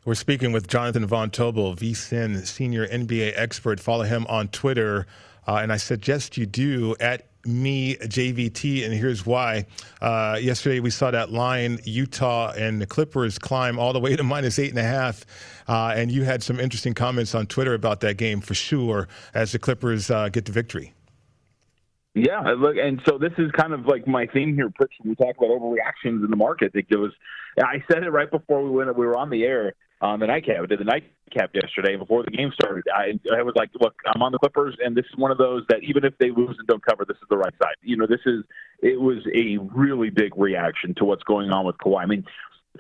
We're 0.03 0.15
speaking 0.15 0.51
with 0.51 0.67
Jonathan 0.67 1.05
Von 1.05 1.31
Tobel, 1.31 1.75
VSIN 1.75 2.45
senior 2.45 2.87
NBA 2.87 3.33
expert. 3.35 3.79
Follow 3.79 4.03
him 4.03 4.25
on 4.27 4.49
Twitter, 4.49 5.07
uh, 5.47 5.59
and 5.61 5.71
I 5.71 5.77
suggest 5.77 6.37
you 6.37 6.45
do 6.45 6.95
at 6.99 7.27
me 7.45 7.95
JVT, 7.95 8.85
and 8.85 8.93
here's 8.93 9.25
why. 9.25 9.65
Uh, 10.01 10.37
yesterday 10.41 10.79
we 10.79 10.89
saw 10.89 11.11
that 11.11 11.31
line 11.31 11.79
Utah 11.83 12.51
and 12.51 12.81
the 12.81 12.85
Clippers 12.85 13.37
climb 13.37 13.79
all 13.79 13.93
the 13.93 13.99
way 13.99 14.15
to 14.15 14.23
minus 14.35 14.59
eight 14.59 14.69
and 14.69 14.79
a 14.79 14.83
half, 14.83 15.25
uh, 15.67 15.93
and 15.95 16.11
you 16.11 16.23
had 16.23 16.43
some 16.43 16.59
interesting 16.59 16.93
comments 16.93 17.35
on 17.35 17.45
Twitter 17.47 17.73
about 17.73 18.01
that 18.01 18.17
game 18.17 18.41
for 18.41 18.53
sure 18.53 19.07
as 19.33 19.51
the 19.51 19.59
Clippers 19.59 20.09
uh, 20.09 20.29
get 20.29 20.45
the 20.45 20.51
victory. 20.51 20.93
Yeah, 22.13 22.39
look, 22.57 22.77
and 22.77 23.01
so 23.05 23.17
this 23.17 23.33
is 23.37 23.51
kind 23.51 23.73
of 23.73 23.87
like 23.87 24.07
my 24.07 24.25
theme 24.27 24.55
here, 24.55 24.69
Pritch. 24.69 24.87
When 25.01 25.09
we 25.09 25.15
talk 25.15 25.35
about 25.37 25.49
overreactions 25.49 26.23
in 26.23 26.29
the 26.29 26.37
market, 26.37 26.71
it 26.73 26.85
was. 26.95 27.11
I 27.59 27.83
said 27.91 28.03
it 28.03 28.09
right 28.09 28.29
before 28.29 28.63
we 28.63 28.69
went. 28.69 28.95
We 28.97 29.05
were 29.05 29.17
on 29.17 29.29
the 29.29 29.43
air 29.43 29.73
on 30.01 30.19
the 30.19 30.27
nightcap. 30.27 30.57
I 30.63 30.65
did 30.65 30.79
the 30.79 30.85
nightcap 30.85 31.51
yesterday 31.53 31.95
before 31.95 32.23
the 32.23 32.31
game 32.31 32.51
started. 32.53 32.83
I, 32.93 33.19
I 33.35 33.41
was 33.43 33.53
like, 33.55 33.69
look, 33.79 33.95
I'm 34.13 34.21
on 34.21 34.31
the 34.31 34.37
Clippers, 34.39 34.75
and 34.83 34.95
this 34.95 35.05
is 35.05 35.17
one 35.17 35.31
of 35.31 35.37
those 35.37 35.63
that 35.69 35.83
even 35.83 36.03
if 36.03 36.17
they 36.19 36.29
lose 36.29 36.55
and 36.59 36.67
don't 36.67 36.85
cover, 36.85 37.05
this 37.05 37.17
is 37.17 37.27
the 37.29 37.37
right 37.37 37.53
side. 37.61 37.75
You 37.81 37.97
know, 37.97 38.07
this 38.07 38.21
is 38.25 38.43
it 38.81 38.99
was 38.99 39.25
a 39.33 39.57
really 39.73 40.09
big 40.09 40.37
reaction 40.37 40.93
to 40.95 41.05
what's 41.05 41.23
going 41.23 41.49
on 41.51 41.65
with 41.65 41.77
Kawhi. 41.77 42.01
I 42.01 42.05
mean, 42.05 42.25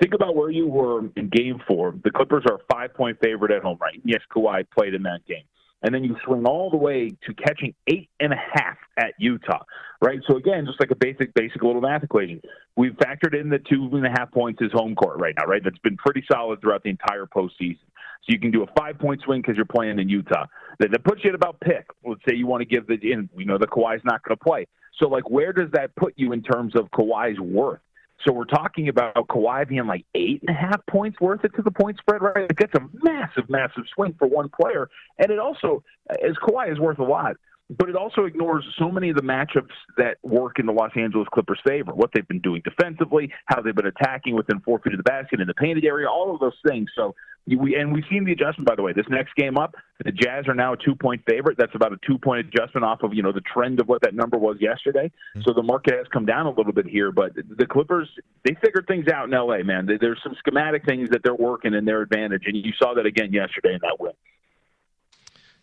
think 0.01 0.13
about 0.13 0.35
where 0.35 0.51
you 0.51 0.67
were 0.67 1.01
in 1.15 1.29
Game 1.29 1.61
Four. 1.67 1.95
The 2.03 2.11
Clippers 2.11 2.43
are 2.49 2.55
a 2.55 2.73
five 2.73 2.93
point 2.93 3.17
favorite 3.23 3.51
at 3.51 3.63
home, 3.63 3.77
right? 3.81 3.99
Yes, 4.03 4.21
Kawhi 4.35 4.65
played 4.77 4.93
in 4.93 5.03
that 5.03 5.25
game 5.27 5.43
and 5.83 5.93
then 5.93 6.03
you 6.03 6.15
swing 6.25 6.45
all 6.45 6.69
the 6.69 6.77
way 6.77 7.09
to 7.09 7.33
catching 7.33 7.73
eight 7.87 8.09
and 8.19 8.33
a 8.33 8.37
half 8.37 8.77
at 8.97 9.13
Utah, 9.19 9.63
right? 10.01 10.19
So 10.27 10.37
again, 10.37 10.65
just 10.65 10.79
like 10.79 10.91
a 10.91 10.95
basic, 10.95 11.33
basic 11.33 11.61
little 11.61 11.81
math 11.81 12.03
equation, 12.03 12.41
we've 12.75 12.93
factored 12.93 13.39
in 13.39 13.49
the 13.49 13.59
two 13.59 13.89
and 13.93 14.05
a 14.05 14.09
half 14.09 14.31
points 14.31 14.61
as 14.63 14.71
home 14.73 14.95
court 14.95 15.19
right 15.19 15.35
now, 15.37 15.45
right? 15.45 15.63
That's 15.63 15.77
been 15.79 15.97
pretty 15.97 16.23
solid 16.31 16.61
throughout 16.61 16.83
the 16.83 16.89
entire 16.89 17.25
postseason. 17.25 17.79
So 18.25 18.33
you 18.33 18.39
can 18.39 18.51
do 18.51 18.63
a 18.63 18.67
five 18.79 18.97
point 18.97 19.21
swing 19.23 19.41
because 19.41 19.55
you're 19.55 19.65
playing 19.65 19.99
in 19.99 20.09
Utah. 20.09 20.45
That 20.79 20.91
puts 21.03 21.23
you 21.23 21.29
at 21.29 21.35
about 21.35 21.59
pick. 21.59 21.85
Let's 22.03 22.21
say 22.27 22.35
you 22.35 22.47
want 22.47 22.61
to 22.61 22.65
give 22.65 22.87
the 22.87 22.95
in, 22.95 23.29
you 23.37 23.45
know, 23.45 23.57
the 23.57 23.67
Kawhi's 23.67 24.03
not 24.03 24.23
going 24.23 24.37
to 24.37 24.43
play. 24.43 24.65
So 24.99 25.07
like, 25.07 25.29
where 25.29 25.53
does 25.53 25.69
that 25.73 25.95
put 25.95 26.13
you 26.15 26.31
in 26.31 26.41
terms 26.41 26.73
of 26.75 26.89
Kawhi's 26.91 27.39
worth? 27.39 27.81
So 28.23 28.31
we're 28.31 28.45
talking 28.45 28.87
about 28.87 29.15
Kawhi 29.15 29.67
being 29.67 29.85
like 29.85 30.05
eight 30.15 30.41
and 30.47 30.55
a 30.55 30.59
half 30.59 30.85
points 30.87 31.19
worth 31.19 31.43
it 31.43 31.53
to 31.55 31.61
the 31.61 31.71
point 31.71 31.97
spread, 31.97 32.21
right? 32.21 32.49
It 32.49 32.57
gets 32.57 32.73
a 32.75 32.81
massive, 33.03 33.49
massive 33.49 33.83
swing 33.93 34.15
for 34.17 34.27
one 34.27 34.49
player, 34.49 34.89
and 35.19 35.31
it 35.31 35.39
also, 35.39 35.83
as 36.09 36.35
Kawhi 36.41 36.71
is 36.71 36.79
worth 36.79 36.99
a 36.99 37.03
lot, 37.03 37.35
but 37.69 37.89
it 37.89 37.95
also 37.95 38.25
ignores 38.25 38.63
so 38.77 38.91
many 38.91 39.09
of 39.09 39.15
the 39.15 39.23
matchups 39.23 39.73
that 39.97 40.17
work 40.21 40.59
in 40.59 40.65
the 40.65 40.71
Los 40.71 40.91
Angeles 40.95 41.27
Clippers' 41.33 41.59
favor. 41.65 41.93
What 41.93 42.11
they've 42.13 42.27
been 42.27 42.41
doing 42.41 42.61
defensively, 42.63 43.31
how 43.45 43.61
they've 43.61 43.75
been 43.75 43.87
attacking 43.87 44.35
within 44.35 44.59
four 44.61 44.79
feet 44.79 44.93
of 44.93 44.97
the 44.97 45.03
basket 45.03 45.41
in 45.41 45.47
the 45.47 45.53
painted 45.53 45.83
area, 45.83 46.07
all 46.07 46.33
of 46.33 46.39
those 46.39 46.57
things. 46.67 46.89
So 46.95 47.15
we 47.47 47.75
and 47.75 47.93
we've 47.93 48.03
seen 48.09 48.23
the 48.25 48.31
adjustment 48.31 48.67
by 48.67 48.75
the 48.75 48.81
way. 48.81 48.93
This 48.93 49.05
next 49.09 49.35
game 49.35 49.57
up, 49.57 49.75
the 50.03 50.11
Jazz 50.11 50.47
are 50.47 50.53
now 50.53 50.73
a 50.73 50.77
two 50.77 50.95
point 50.95 51.21
favorite. 51.27 51.57
That's 51.57 51.75
about 51.75 51.93
a 51.93 51.97
two 52.05 52.17
point 52.17 52.47
adjustment 52.47 52.85
off 52.85 53.03
of 53.03 53.13
you 53.13 53.23
know 53.23 53.31
the 53.31 53.41
trend 53.41 53.79
of 53.79 53.87
what 53.87 54.01
that 54.01 54.13
number 54.13 54.37
was 54.37 54.57
yesterday. 54.59 55.11
Mm-hmm. 55.35 55.41
So 55.45 55.53
the 55.53 55.63
market 55.63 55.93
has 55.93 56.07
come 56.11 56.25
down 56.25 56.45
a 56.45 56.51
little 56.51 56.73
bit 56.73 56.87
here, 56.87 57.11
but 57.11 57.33
the 57.35 57.65
Clippers 57.65 58.09
they 58.43 58.55
figured 58.63 58.85
things 58.87 59.07
out 59.13 59.27
in 59.27 59.33
L.A. 59.33 59.63
Man, 59.63 59.87
there's 59.87 60.19
some 60.23 60.35
schematic 60.39 60.85
things 60.85 61.09
that 61.11 61.21
they're 61.23 61.35
working 61.35 61.73
in 61.73 61.85
their 61.85 62.01
advantage, 62.01 62.43
and 62.45 62.55
you 62.55 62.73
saw 62.79 62.93
that 62.95 63.05
again 63.05 63.33
yesterday 63.33 63.73
in 63.73 63.79
that 63.81 63.97
win. 63.99 64.13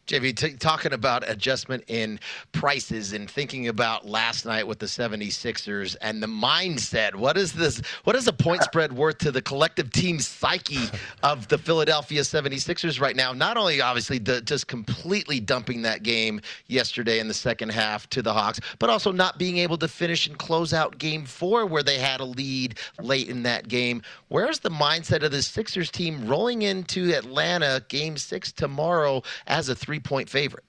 JV, 0.09 0.35
t- 0.35 0.55
talking 0.55 0.93
about 0.93 1.29
adjustment 1.29 1.85
in 1.87 2.19
prices 2.51 3.13
and 3.13 3.31
thinking 3.31 3.69
about 3.69 4.05
last 4.05 4.45
night 4.45 4.67
with 4.67 4.81
the 4.81 4.87
76ers 4.87 5.95
and 6.01 6.21
the 6.21 6.27
mindset. 6.27 7.15
What 7.15 7.37
is 7.37 7.53
this? 7.53 7.81
What 8.03 8.17
is 8.17 8.27
a 8.27 8.33
point 8.33 8.65
spread 8.65 8.93
worth 8.93 9.19
to 9.19 9.31
the 9.31 9.41
collective 9.41 9.93
team 9.93 10.19
psyche 10.19 10.89
of 11.23 11.47
the 11.47 11.57
Philadelphia 11.57 12.23
76ers 12.23 13.01
right 13.01 13.15
now? 13.15 13.33
Not 13.33 13.57
only, 13.57 13.81
obviously, 13.81 14.19
the, 14.19 14.41
just 14.41 14.67
completely 14.67 15.39
dumping 15.39 15.83
that 15.83 16.03
game 16.03 16.41
yesterday 16.67 17.21
in 17.21 17.29
the 17.29 17.35
second 17.35 17.69
half 17.69 18.11
to 18.11 18.23
the 18.23 18.33
Hawks, 18.33 18.59
but 18.81 18.91
also 18.91 19.13
not 19.13 19.39
being 19.39 19.59
able 19.59 19.79
to 19.79 19.87
finish 19.87 20.27
and 20.27 20.37
close 20.37 20.75
out 20.75 20.99
game 20.99 21.25
four 21.25 21.65
where 21.65 21.85
they 21.85 21.99
had 21.99 22.19
a 22.19 22.25
lead 22.25 22.77
late 23.01 23.29
in 23.29 23.45
that 23.45 23.69
game. 23.69 24.03
Where's 24.29 24.59
the 24.59 24.71
mindset 24.71 25.23
of 25.23 25.31
the 25.31 25.43
Sixers 25.43 25.93
team 25.93 26.27
rolling 26.27 26.63
into 26.63 27.15
Atlanta 27.15 27.85
game 27.89 28.17
six 28.17 28.51
tomorrow 28.51 29.23
as 29.47 29.69
a 29.69 29.77
three? 29.77 29.92
Three 29.93 30.01
point 30.01 30.31
favorite? 30.31 30.65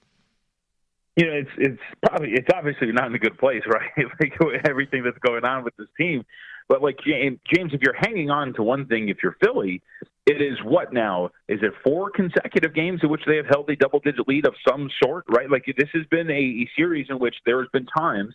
You 1.16 1.26
know, 1.26 1.32
it's 1.32 1.50
it's 1.56 1.82
probably 2.06 2.32
it's 2.32 2.48
obviously 2.54 2.92
not 2.92 3.06
in 3.06 3.14
a 3.14 3.18
good 3.18 3.38
place, 3.38 3.62
right? 3.66 3.90
like 4.20 4.32
everything 4.68 5.02
that's 5.02 5.18
going 5.18 5.44
on 5.44 5.64
with 5.64 5.74
this 5.78 5.88
team. 5.96 6.24
But 6.68 6.82
like 6.82 6.98
James, 7.06 7.40
if 7.72 7.80
you're 7.80 7.96
hanging 7.98 8.30
on 8.30 8.52
to 8.54 8.62
one 8.62 8.86
thing, 8.86 9.08
if 9.08 9.18
you're 9.22 9.36
Philly, 9.42 9.82
it 10.26 10.42
is 10.42 10.58
what 10.62 10.92
now? 10.92 11.30
Is 11.48 11.60
it 11.62 11.72
four 11.82 12.10
consecutive 12.10 12.74
games 12.74 13.00
in 13.02 13.10
which 13.10 13.22
they 13.26 13.36
have 13.36 13.46
held 13.46 13.68
a 13.68 13.76
double-digit 13.76 14.26
lead 14.26 14.46
of 14.46 14.54
some 14.66 14.90
sort? 15.02 15.24
Right? 15.28 15.50
Like 15.50 15.64
this 15.66 15.88
has 15.94 16.06
been 16.10 16.30
a, 16.30 16.32
a 16.34 16.70
series 16.76 17.06
in 17.08 17.18
which 17.18 17.36
there 17.46 17.60
has 17.60 17.68
been 17.72 17.86
times 17.86 18.34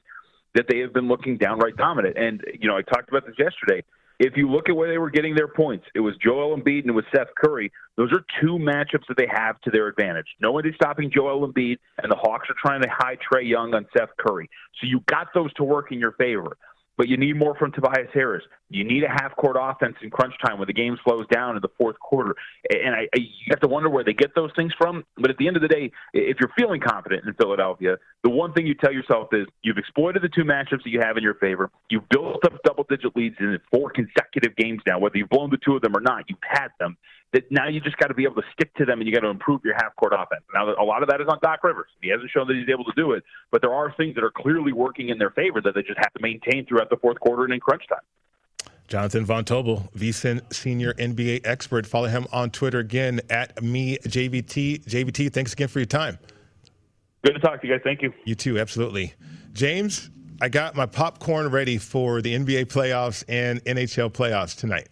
that 0.55 0.65
they 0.67 0.79
have 0.79 0.93
been 0.93 1.07
looking 1.07 1.37
downright 1.37 1.75
dominant. 1.77 2.17
And 2.17 2.43
you 2.59 2.67
know, 2.67 2.77
I 2.77 2.81
talked 2.81 3.09
about 3.09 3.25
this 3.25 3.35
yesterday 3.37 3.83
if 4.19 4.35
you 4.35 4.49
look 4.49 4.67
at 4.67 4.75
where 4.75 4.89
they 4.89 4.97
were 4.97 5.09
getting 5.09 5.33
their 5.33 5.47
points, 5.47 5.85
it 5.95 6.01
was 6.01 6.13
Joel 6.21 6.55
Embiid 6.57 6.81
and 6.81 6.89
it 6.89 6.93
was 6.93 7.05
Seth 7.15 7.29
Curry. 7.37 7.71
Those 7.95 8.11
are 8.11 8.23
two 8.41 8.57
matchups 8.57 9.07
that 9.07 9.17
they 9.17 9.27
have 9.31 9.59
to 9.61 9.71
their 9.71 9.87
advantage. 9.87 10.27
Nobody's 10.41 10.75
stopping 10.75 11.09
Joel 11.13 11.47
Embiid, 11.47 11.77
and 12.03 12.11
the 12.11 12.17
Hawks 12.17 12.49
are 12.49 12.55
trying 12.61 12.81
to 12.81 12.89
hide 12.89 13.19
Trae 13.19 13.47
Young 13.47 13.73
on 13.73 13.85
Seth 13.97 14.09
Curry. 14.19 14.49
So 14.79 14.87
you 14.87 15.01
got 15.07 15.27
those 15.33 15.53
to 15.53 15.63
work 15.63 15.91
in 15.91 15.99
your 15.99 16.11
favor 16.13 16.57
but 16.99 17.07
you 17.07 17.15
need 17.15 17.37
more 17.37 17.55
from 17.55 17.71
Tobias 17.71 18.09
Harris. 18.13 18.43
You 18.69 18.83
need 18.83 19.05
a 19.05 19.07
half 19.07 19.33
court 19.37 19.55
offense 19.57 19.95
in 20.01 20.09
crunch 20.09 20.33
time 20.45 20.59
when 20.59 20.67
the 20.67 20.73
game 20.73 20.97
slows 21.05 21.25
down 21.27 21.55
in 21.55 21.61
the 21.61 21.69
fourth 21.77 21.97
quarter. 21.97 22.35
And 22.69 22.93
I, 22.93 23.07
I, 23.15 23.19
you 23.19 23.47
have 23.51 23.61
to 23.61 23.69
wonder 23.69 23.89
where 23.89 24.03
they 24.03 24.11
get 24.11 24.35
those 24.35 24.51
things 24.53 24.73
from. 24.77 25.05
But 25.15 25.29
at 25.29 25.37
the 25.37 25.47
end 25.47 25.55
of 25.55 25.61
the 25.61 25.69
day, 25.69 25.93
if 26.13 26.41
you're 26.41 26.51
feeling 26.57 26.81
confident 26.81 27.23
in 27.25 27.33
Philadelphia, 27.35 27.95
the 28.25 28.29
one 28.29 28.51
thing 28.51 28.67
you 28.67 28.73
tell 28.73 28.91
yourself 28.91 29.29
is 29.31 29.47
you've 29.61 29.77
exploited 29.77 30.23
the 30.23 30.27
two 30.27 30.43
matchups 30.43 30.83
that 30.83 30.89
you 30.89 30.99
have 31.01 31.15
in 31.15 31.23
your 31.23 31.35
favor. 31.35 31.71
You've 31.89 32.07
built 32.09 32.43
up 32.43 32.61
double 32.65 32.85
digit 32.89 33.15
leads 33.15 33.37
in 33.39 33.57
four 33.71 33.91
consecutive 33.91 34.57
games 34.57 34.81
now, 34.85 34.99
whether 34.99 35.17
you've 35.17 35.29
blown 35.29 35.51
the 35.51 35.59
two 35.65 35.77
of 35.77 35.81
them 35.81 35.95
or 35.95 36.01
not, 36.01 36.25
you've 36.27 36.37
had 36.45 36.67
them 36.81 36.97
that 37.31 37.51
now 37.51 37.67
you 37.67 37.79
just 37.79 37.97
got 37.97 38.07
to 38.07 38.13
be 38.13 38.23
able 38.23 38.35
to 38.35 38.47
stick 38.53 38.73
to 38.75 38.85
them 38.85 38.99
and 38.99 39.07
you 39.07 39.13
got 39.13 39.21
to 39.21 39.29
improve 39.29 39.61
your 39.63 39.75
half 39.75 39.95
court 39.95 40.13
offense. 40.13 40.41
Now, 40.53 40.73
a 40.73 40.83
lot 40.83 41.03
of 41.03 41.09
that 41.09 41.21
is 41.21 41.27
on 41.27 41.37
Doc 41.41 41.63
Rivers. 41.63 41.89
He 42.01 42.09
hasn't 42.09 42.31
shown 42.31 42.47
that 42.47 42.55
he's 42.55 42.69
able 42.69 42.85
to 42.85 42.93
do 42.95 43.11
it, 43.11 43.23
but 43.51 43.61
there 43.61 43.73
are 43.73 43.93
things 43.95 44.15
that 44.15 44.23
are 44.23 44.31
clearly 44.31 44.73
working 44.73 45.09
in 45.09 45.17
their 45.17 45.29
favor 45.29 45.61
that 45.61 45.75
they 45.75 45.83
just 45.83 45.99
have 45.99 46.11
to 46.13 46.21
maintain 46.21 46.65
throughout 46.65 46.89
the 46.89 46.97
fourth 46.97 47.19
quarter 47.19 47.43
and 47.43 47.53
in 47.53 47.59
crunch 47.59 47.83
time. 47.87 47.99
Jonathan 48.87 49.23
Von 49.23 49.45
Tobel, 49.45 49.87
VSIN 49.95 50.51
senior 50.51 50.93
NBA 50.93 51.41
expert. 51.45 51.85
Follow 51.85 52.07
him 52.07 52.25
on 52.31 52.49
Twitter 52.49 52.79
again 52.79 53.21
at 53.29 53.61
me 53.61 53.99
JVT. 53.99 54.85
JVT, 54.85 55.31
thanks 55.31 55.53
again 55.53 55.67
for 55.67 55.77
your 55.77 55.85
time. 55.85 56.17
Good 57.23 57.33
to 57.33 57.39
talk 57.39 57.61
to 57.61 57.67
you 57.67 57.73
guys. 57.73 57.81
Thank 57.83 58.01
you. 58.01 58.11
You 58.25 58.33
too, 58.33 58.57
absolutely. 58.57 59.13
James, 59.53 60.09
I 60.41 60.49
got 60.49 60.73
my 60.73 60.87
popcorn 60.87 61.49
ready 61.51 61.77
for 61.77 62.23
the 62.23 62.33
NBA 62.33 62.65
playoffs 62.65 63.23
and 63.27 63.63
NHL 63.65 64.11
playoffs 64.11 64.57
tonight. 64.57 64.89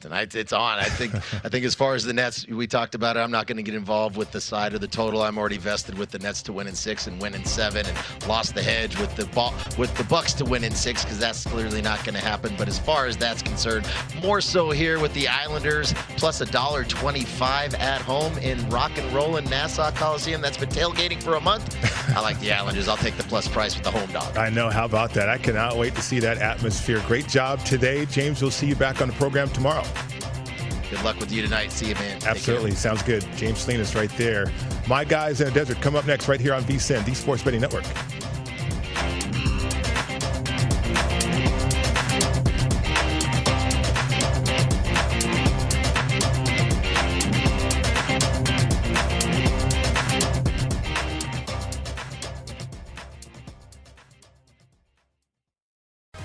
Tonight 0.00 0.34
it's 0.34 0.52
on. 0.52 0.78
I 0.78 0.84
think. 0.84 1.14
I 1.14 1.48
think 1.48 1.64
as 1.64 1.74
far 1.74 1.94
as 1.94 2.04
the 2.04 2.12
Nets, 2.12 2.46
we 2.48 2.66
talked 2.66 2.94
about 2.94 3.16
it. 3.16 3.20
I'm 3.20 3.30
not 3.30 3.46
going 3.46 3.58
to 3.58 3.62
get 3.62 3.74
involved 3.74 4.16
with 4.16 4.32
the 4.32 4.40
side 4.40 4.74
of 4.74 4.80
the 4.80 4.88
total. 4.88 5.22
I'm 5.22 5.36
already 5.36 5.58
vested 5.58 5.98
with 5.98 6.10
the 6.10 6.18
Nets 6.18 6.42
to 6.42 6.52
win 6.52 6.66
in 6.66 6.74
six 6.74 7.06
and 7.06 7.20
win 7.20 7.34
in 7.34 7.44
seven, 7.44 7.84
and 7.84 8.26
lost 8.26 8.54
the 8.54 8.62
hedge 8.62 8.98
with 8.98 9.14
the 9.16 9.26
ball 9.26 9.54
with 9.78 9.94
the 9.96 10.04
Bucks 10.04 10.32
to 10.34 10.44
win 10.44 10.64
in 10.64 10.72
six 10.72 11.04
because 11.04 11.18
that's 11.18 11.44
clearly 11.44 11.82
not 11.82 12.02
going 12.04 12.14
to 12.14 12.20
happen. 12.20 12.54
But 12.56 12.66
as 12.66 12.78
far 12.78 13.06
as 13.06 13.16
that's 13.16 13.42
concerned, 13.42 13.86
more 14.22 14.40
so 14.40 14.70
here 14.70 14.98
with 14.98 15.12
the 15.14 15.28
Islanders 15.28 15.92
plus 16.16 16.40
a 16.40 16.46
dollar 16.46 16.84
twenty-five 16.84 17.74
at 17.74 18.00
home 18.00 18.36
in 18.38 18.68
rock 18.70 18.96
and 18.96 19.12
roll 19.12 19.36
in 19.36 19.44
Nassau 19.44 19.90
Coliseum. 19.90 20.40
That's 20.40 20.58
been 20.58 20.70
tailgating 20.70 21.22
for 21.22 21.34
a 21.34 21.40
month. 21.40 21.76
I 22.16 22.20
like 22.20 22.40
the 22.40 22.52
Islanders. 22.52 22.88
I'll 22.88 22.96
take 22.96 23.16
the 23.16 23.24
plus 23.24 23.48
price 23.48 23.74
with 23.74 23.84
the 23.84 23.90
home 23.90 24.10
dog. 24.12 24.36
I 24.36 24.48
know. 24.48 24.70
How 24.70 24.86
about 24.86 25.12
that? 25.14 25.28
I 25.28 25.36
cannot 25.36 25.76
wait 25.76 25.94
to 25.94 26.02
see 26.02 26.20
that 26.20 26.38
atmosphere. 26.38 27.02
Great 27.06 27.28
job 27.28 27.62
today, 27.64 28.06
James. 28.06 28.40
We'll 28.40 28.50
see 28.50 28.66
you 28.66 28.76
back 28.76 29.02
on 29.02 29.08
the 29.08 29.14
program 29.14 29.48
tomorrow. 29.50 29.84
Good 30.90 31.02
luck 31.04 31.20
with 31.20 31.30
you 31.30 31.40
tonight. 31.42 31.70
See 31.70 31.88
you, 31.88 31.94
man. 31.94 32.18
Absolutely. 32.26 32.72
Sounds 32.72 33.02
good. 33.02 33.24
James 33.36 33.60
Salinas 33.60 33.94
right 33.94 34.10
there. 34.16 34.50
My 34.88 35.04
guys 35.04 35.40
in 35.40 35.46
the 35.46 35.52
desert 35.52 35.80
come 35.80 35.94
up 35.94 36.04
next 36.04 36.26
right 36.26 36.40
here 36.40 36.52
on 36.52 36.64
VSIN, 36.64 37.04
the 37.04 37.14
Sports 37.14 37.42
Betting 37.44 37.60
Network. 37.60 37.84